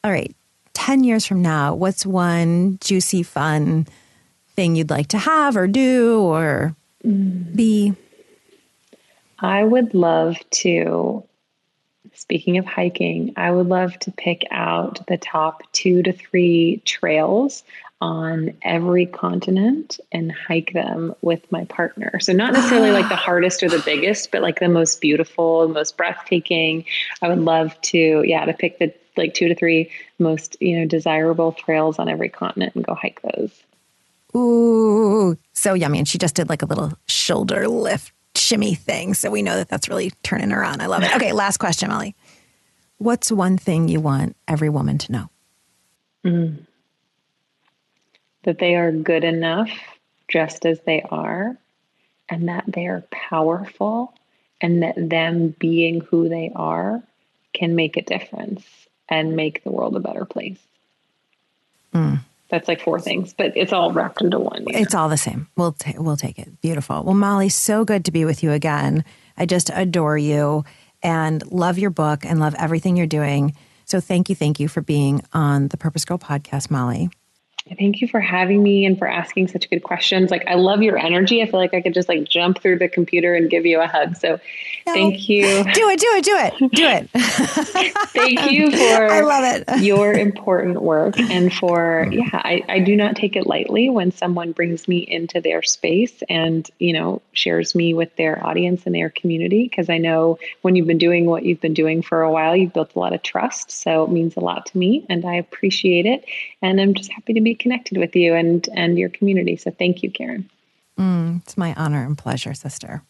all 0.04 0.12
right, 0.12 0.36
10 0.74 1.04
years 1.04 1.26
from 1.26 1.41
now, 1.41 1.74
what's 1.74 2.06
one 2.06 2.78
juicy, 2.82 3.24
fun 3.24 3.88
thing 4.56 4.76
you'd 4.76 4.89
like 4.89 5.08
to 5.08 5.18
have 5.18 5.56
or 5.56 5.68
do 5.68 6.20
or 6.22 6.76
mm. 7.06 7.56
be? 7.56 7.93
I 9.39 9.64
would 9.64 9.93
love 9.93 10.38
to, 10.51 11.24
speaking 12.14 12.58
of 12.58 12.66
hiking, 12.66 13.34
I 13.38 13.51
would 13.51 13.68
love 13.68 13.97
to 13.99 14.12
pick 14.12 14.43
out 14.51 15.06
the 15.08 15.18
top 15.18 15.64
two 15.72 16.04
to 16.04 16.12
three 16.12 16.82
trails 16.86 17.64
on 18.01 18.54
every 18.64 19.06
continent 19.06 19.97
and 20.12 20.30
hike 20.30 20.74
them 20.74 21.16
with 21.22 21.49
my 21.49 21.64
partner. 21.66 22.20
So, 22.20 22.34
not 22.34 22.51
necessarily 22.51 22.91
like 22.91 23.08
the 23.08 23.16
hardest 23.16 23.64
or 23.64 23.70
the 23.70 23.82
biggest, 23.86 24.32
but 24.32 24.41
like 24.41 24.60
the 24.60 24.68
most 24.68 24.99
beautiful, 24.99 25.70
most 25.70 25.95
breathtaking. 25.95 26.84
I 27.22 27.30
would 27.30 27.39
love 27.39 27.80
to, 27.84 28.24
yeah, 28.26 28.43
to 28.43 28.54
pick 28.54 28.80
the 28.80 28.93
like 29.18 29.34
two 29.34 29.47
to 29.47 29.55
three 29.55 29.91
most 30.20 30.57
you 30.59 30.80
know 30.80 30.86
desirable 30.86 31.51
trails 31.51 31.99
on 31.99 32.09
every 32.09 32.30
continent 32.30 32.76
and 32.76 32.86
go 32.86 32.95
hike 32.95 33.22
those. 33.22 33.64
Ooh, 34.36 35.38
so 35.53 35.74
yummy! 35.74 35.99
And 35.99 36.07
she 36.07 36.18
just 36.18 36.36
did 36.36 36.49
like 36.49 36.61
a 36.61 36.66
little 36.66 36.93
shoulder 37.07 37.68
lift 37.68 38.14
shimmy 38.36 38.76
thing, 38.76 39.14
so 39.14 39.30
we 39.30 39.41
know 39.41 39.55
that 39.57 39.70
that's 39.70 39.89
really 39.89 40.11
turning 40.24 40.49
her 40.49 40.64
on. 40.64 40.82
I 40.82 40.88
love 40.88 41.03
it. 41.03 41.16
Okay, 41.16 41.34
last 41.34 41.57
question, 41.57 41.89
Molly. 41.89 42.16
What's 42.97 43.32
one 43.32 43.57
thing 43.57 43.88
you 43.88 43.99
want 43.99 44.36
every 44.47 44.70
woman 44.70 44.97
to 44.99 45.11
know? 45.11 45.30
Mm. 46.26 46.66
That 48.43 48.59
they 48.59 48.76
are 48.76 48.91
good 48.91 49.24
enough 49.24 49.70
just 50.28 50.66
as 50.66 50.80
they 50.82 51.01
are, 51.09 51.57
and 52.30 52.47
that 52.49 52.66
they 52.68 52.88
are 52.88 53.03
powerful, 53.11 54.14
and 54.61 54.84
that 54.84 54.95
them 54.97 55.55
being 55.59 56.01
who 56.01 56.30
they 56.30 56.51
are 56.55 57.03
can 57.53 57.76
make 57.76 57.97
a 57.97 58.01
difference 58.01 58.82
and 59.10 59.36
make 59.36 59.64
the 59.64 59.72
world 59.72 59.95
a 59.95 59.99
better 59.99 60.26
place. 60.26 60.60
Mm. 61.93 62.20
That's 62.49 62.68
like 62.68 62.82
four 62.82 62.99
things, 62.99 63.34
but 63.34 63.56
it's 63.56 63.74
all 63.74 63.91
wrapped 63.91 64.22
into 64.22 64.39
one. 64.39 64.66
It's 64.68 64.93
all 64.93 65.10
the 65.10 65.18
same. 65.18 65.47
We'll 65.58 65.72
ta- 65.72 65.93
we'll 65.97 66.18
take 66.18 66.38
it. 66.38 66.62
Beautiful. 66.62 67.04
Well, 67.04 67.16
Molly, 67.16 67.49
so 67.49 67.84
good 67.84 68.06
to 68.06 68.12
be 68.12 68.26
with 68.26 68.43
you 68.43 68.51
again. 68.51 69.04
I 69.38 69.45
just 69.45 69.72
adore 69.74 70.18
you 70.18 70.64
and 71.01 71.43
love 71.51 71.80
your 71.80 71.89
book 71.89 72.26
and 72.26 72.39
love 72.39 72.56
everything 72.58 72.95
you're 72.95 73.08
doing. 73.08 73.56
So 73.86 73.99
thank 73.99 74.30
you, 74.30 74.36
thank 74.36 74.60
you 74.60 74.68
for 74.68 74.82
being 74.82 75.24
on 75.34 75.70
the 75.70 75.78
Purpose 75.78 76.06
Girl 76.06 76.18
podcast, 76.18 76.70
Molly. 76.70 77.10
Thank 77.78 78.01
you 78.01 78.09
for 78.09 78.20
having 78.20 78.61
me 78.61 78.86
and 78.86 78.97
for 78.97 79.07
asking 79.07 79.47
such 79.47 79.70
good 79.70 79.84
questions. 79.84 80.30
Like 80.30 80.45
I 80.47 80.55
love 80.55 80.82
your 80.82 80.97
energy. 80.97 81.41
I 81.41 81.45
feel 81.45 81.61
like 81.61 81.74
I 81.74 81.80
could 81.80 81.93
just 81.93 82.09
like 82.09 82.28
jump 82.28 82.61
through 82.61 82.80
the 82.80 82.89
computer 82.89 83.36
and 83.36 83.49
give 83.49 83.66
you 83.66 83.80
a 83.80 83.88
hug. 83.88 84.18
So 84.18 84.39
no. 84.86 84.93
thank 84.93 85.30
you. 85.30 85.45
Do 85.74 85.89
it, 85.89 85.99
do 85.99 86.07
it, 86.11 86.26
do 86.26 86.38
it. 86.38 86.72
Do 86.72 86.88
it. 86.88 87.09
thank 88.09 88.51
you 88.51 88.70
for 88.70 89.05
I 89.09 89.22
love 89.22 89.43
it. 89.45 89.82
your 89.82 90.14
important 90.14 90.82
work 90.82 91.18
and 91.18 91.53
for 91.53 92.05
mm-hmm. 92.05 92.14
yeah, 92.14 92.30
I, 92.34 92.64
I 92.68 92.80
do 92.80 92.97
not 92.97 93.16
take 93.16 93.38
it 93.38 93.47
lightly 93.47 93.89
when 93.89 94.11
someone 94.11 94.51
brings 94.51 94.89
me 94.89 94.97
into 94.97 95.39
their 95.39 95.61
space 95.64 96.22
and, 96.28 96.70
you 96.80 96.91
know, 96.91 97.22
shares 97.32 97.76
me 97.76 97.93
with 97.93 98.14
their 98.18 98.45
audience 98.45 98.86
and 98.86 98.93
their 98.93 99.09
community. 99.09 99.70
Cause 99.70 99.89
I 99.89 99.99
know 99.99 100.38
when 100.64 100.76
you've 100.76 100.88
been 100.88 100.97
doing 100.97 101.28
what 101.28 101.43
you've 101.43 101.61
been 101.61 101.74
doing 101.74 102.01
for 102.01 102.24
a 102.24 102.32
while, 102.32 102.57
you've 102.57 102.74
built 102.74 102.93
a 102.93 102.99
lot 102.99 103.14
of 103.14 103.24
trust. 103.24 103.72
So 103.72 104.03
it 104.03 104.11
means 104.11 104.36
a 104.36 104.41
lot 104.41 104.66
to 104.66 104.78
me 104.78 105.05
and 105.09 105.24
I 105.24 105.36
appreciate 105.36 106.05
it. 106.05 106.26
And 106.61 106.80
I'm 106.80 106.93
just 106.93 107.11
happy 107.11 107.34
to 107.34 107.41
connected 107.56 107.97
with 107.97 108.16
you 108.16 108.34
and 108.34 108.68
and 108.76 108.97
your 108.97 109.10
community. 109.10 109.56
So 109.56 109.72
thank 109.72 110.04
you, 110.04 110.12
Karen. 110.12 110.49
Mm, 110.97 111.41
it's 111.41 111.58
my 111.58 111.74
honor 111.76 112.06
and 112.06 112.18
pleasure, 112.18 112.54
sister. 112.54 113.04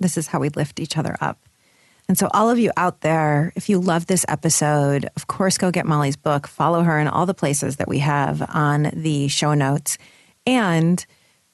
This 0.00 0.16
is 0.16 0.28
how 0.28 0.40
we 0.40 0.48
lift 0.50 0.80
each 0.80 0.96
other 0.96 1.16
up. 1.20 1.38
And 2.08 2.18
so, 2.18 2.28
all 2.34 2.50
of 2.50 2.58
you 2.58 2.72
out 2.76 3.00
there, 3.00 3.52
if 3.54 3.68
you 3.68 3.78
love 3.78 4.06
this 4.06 4.24
episode, 4.28 5.08
of 5.16 5.28
course, 5.28 5.56
go 5.56 5.70
get 5.70 5.86
Molly's 5.86 6.16
book, 6.16 6.46
follow 6.46 6.82
her 6.82 6.98
in 6.98 7.06
all 7.06 7.26
the 7.26 7.34
places 7.34 7.76
that 7.76 7.88
we 7.88 8.00
have 8.00 8.42
on 8.54 8.90
the 8.92 9.28
show 9.28 9.54
notes. 9.54 9.98
And 10.46 11.04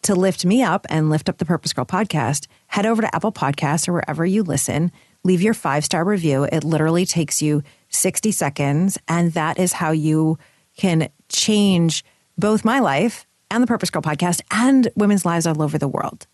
to 0.03 0.15
lift 0.15 0.45
me 0.45 0.63
up 0.63 0.87
and 0.89 1.11
lift 1.11 1.29
up 1.29 1.39
the 1.39 1.45
Purpose 1.45 1.73
Girl 1.73 1.85
podcast, 1.85 2.47
head 2.69 2.87
over 2.87 3.03
to 3.03 3.15
Apple 3.15 3.33
Podcasts 3.33 3.89
or 3.89 3.93
wherever 3.93 4.25
you 4.25 4.43
listen, 4.43 4.91
leave 5.23 5.43
your 5.43 5.55
five 5.55 5.85
star 5.85 6.05
review. 6.05 6.45
It 6.45 6.65
literally 6.65 7.05
takes 7.05 7.43
you 7.43 7.63
60 7.91 8.33
seconds. 8.33 8.99
And 9.07 9.33
that 9.33 9.59
is 9.59 9.75
how 9.75 9.91
you 9.91 10.39
can 10.77 11.09
change 11.29 12.05
both 12.37 12.65
my 12.65 12.79
life 12.79 13.27
and 13.51 13.63
the 13.63 13.67
Purpose 13.67 13.91
Girl 13.91 14.03
podcast 14.03 14.41
and 14.51 14.89
women's 14.95 15.25
lives 15.25 15.47
all 15.47 15.63
over 15.63 15.79
the 15.79 15.89
world. 15.89 16.27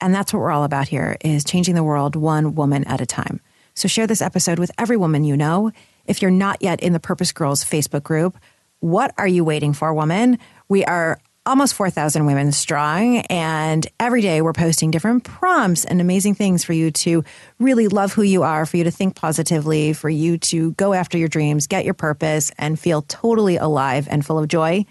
And 0.00 0.14
that's 0.14 0.32
what 0.32 0.40
we're 0.40 0.50
all 0.50 0.64
about 0.64 0.88
here 0.88 1.16
is 1.22 1.44
changing 1.44 1.74
the 1.74 1.82
world 1.82 2.14
one 2.14 2.54
woman 2.54 2.84
at 2.84 3.00
a 3.00 3.06
time. 3.06 3.40
So 3.74 3.88
share 3.88 4.06
this 4.06 4.22
episode 4.22 4.58
with 4.58 4.70
every 4.78 4.96
woman 4.96 5.24
you 5.24 5.36
know. 5.36 5.72
If 6.06 6.22
you're 6.22 6.30
not 6.30 6.62
yet 6.62 6.80
in 6.80 6.92
the 6.92 7.00
Purpose 7.00 7.32
Girls 7.32 7.64
Facebook 7.64 8.02
group, 8.02 8.36
what 8.80 9.12
are 9.18 9.28
you 9.28 9.44
waiting 9.44 9.72
for, 9.72 9.92
woman? 9.92 10.38
We 10.68 10.84
are 10.84 11.20
almost 11.48 11.74
4,000 11.74 12.26
women 12.26 12.52
strong. 12.52 13.18
And 13.30 13.86
every 13.98 14.20
day 14.20 14.42
we're 14.42 14.52
posting 14.52 14.90
different 14.90 15.24
prompts 15.24 15.84
and 15.84 16.00
amazing 16.00 16.34
things 16.34 16.62
for 16.62 16.74
you 16.74 16.90
to 16.90 17.24
really 17.58 17.88
love 17.88 18.12
who 18.12 18.22
you 18.22 18.42
are, 18.42 18.66
for 18.66 18.76
you 18.76 18.84
to 18.84 18.90
think 18.90 19.16
positively, 19.16 19.94
for 19.94 20.10
you 20.10 20.38
to 20.38 20.72
go 20.72 20.92
after 20.92 21.16
your 21.16 21.28
dreams, 21.28 21.66
get 21.66 21.84
your 21.84 21.94
purpose, 21.94 22.52
and 22.58 22.78
feel 22.78 23.02
totally 23.02 23.56
alive 23.56 24.06
and 24.10 24.24
full 24.24 24.38
of 24.38 24.48
joy. 24.48 24.84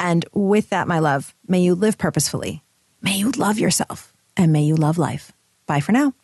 And 0.00 0.24
with 0.32 0.70
that, 0.70 0.88
my 0.88 0.98
love, 0.98 1.34
may 1.46 1.60
you 1.60 1.74
live 1.74 1.98
purposefully. 1.98 2.62
May 3.02 3.16
you 3.16 3.30
love 3.32 3.58
yourself 3.58 4.12
and 4.36 4.52
may 4.52 4.62
you 4.62 4.74
love 4.74 4.98
life. 4.98 5.32
Bye 5.66 5.80
for 5.80 5.92
now. 5.92 6.14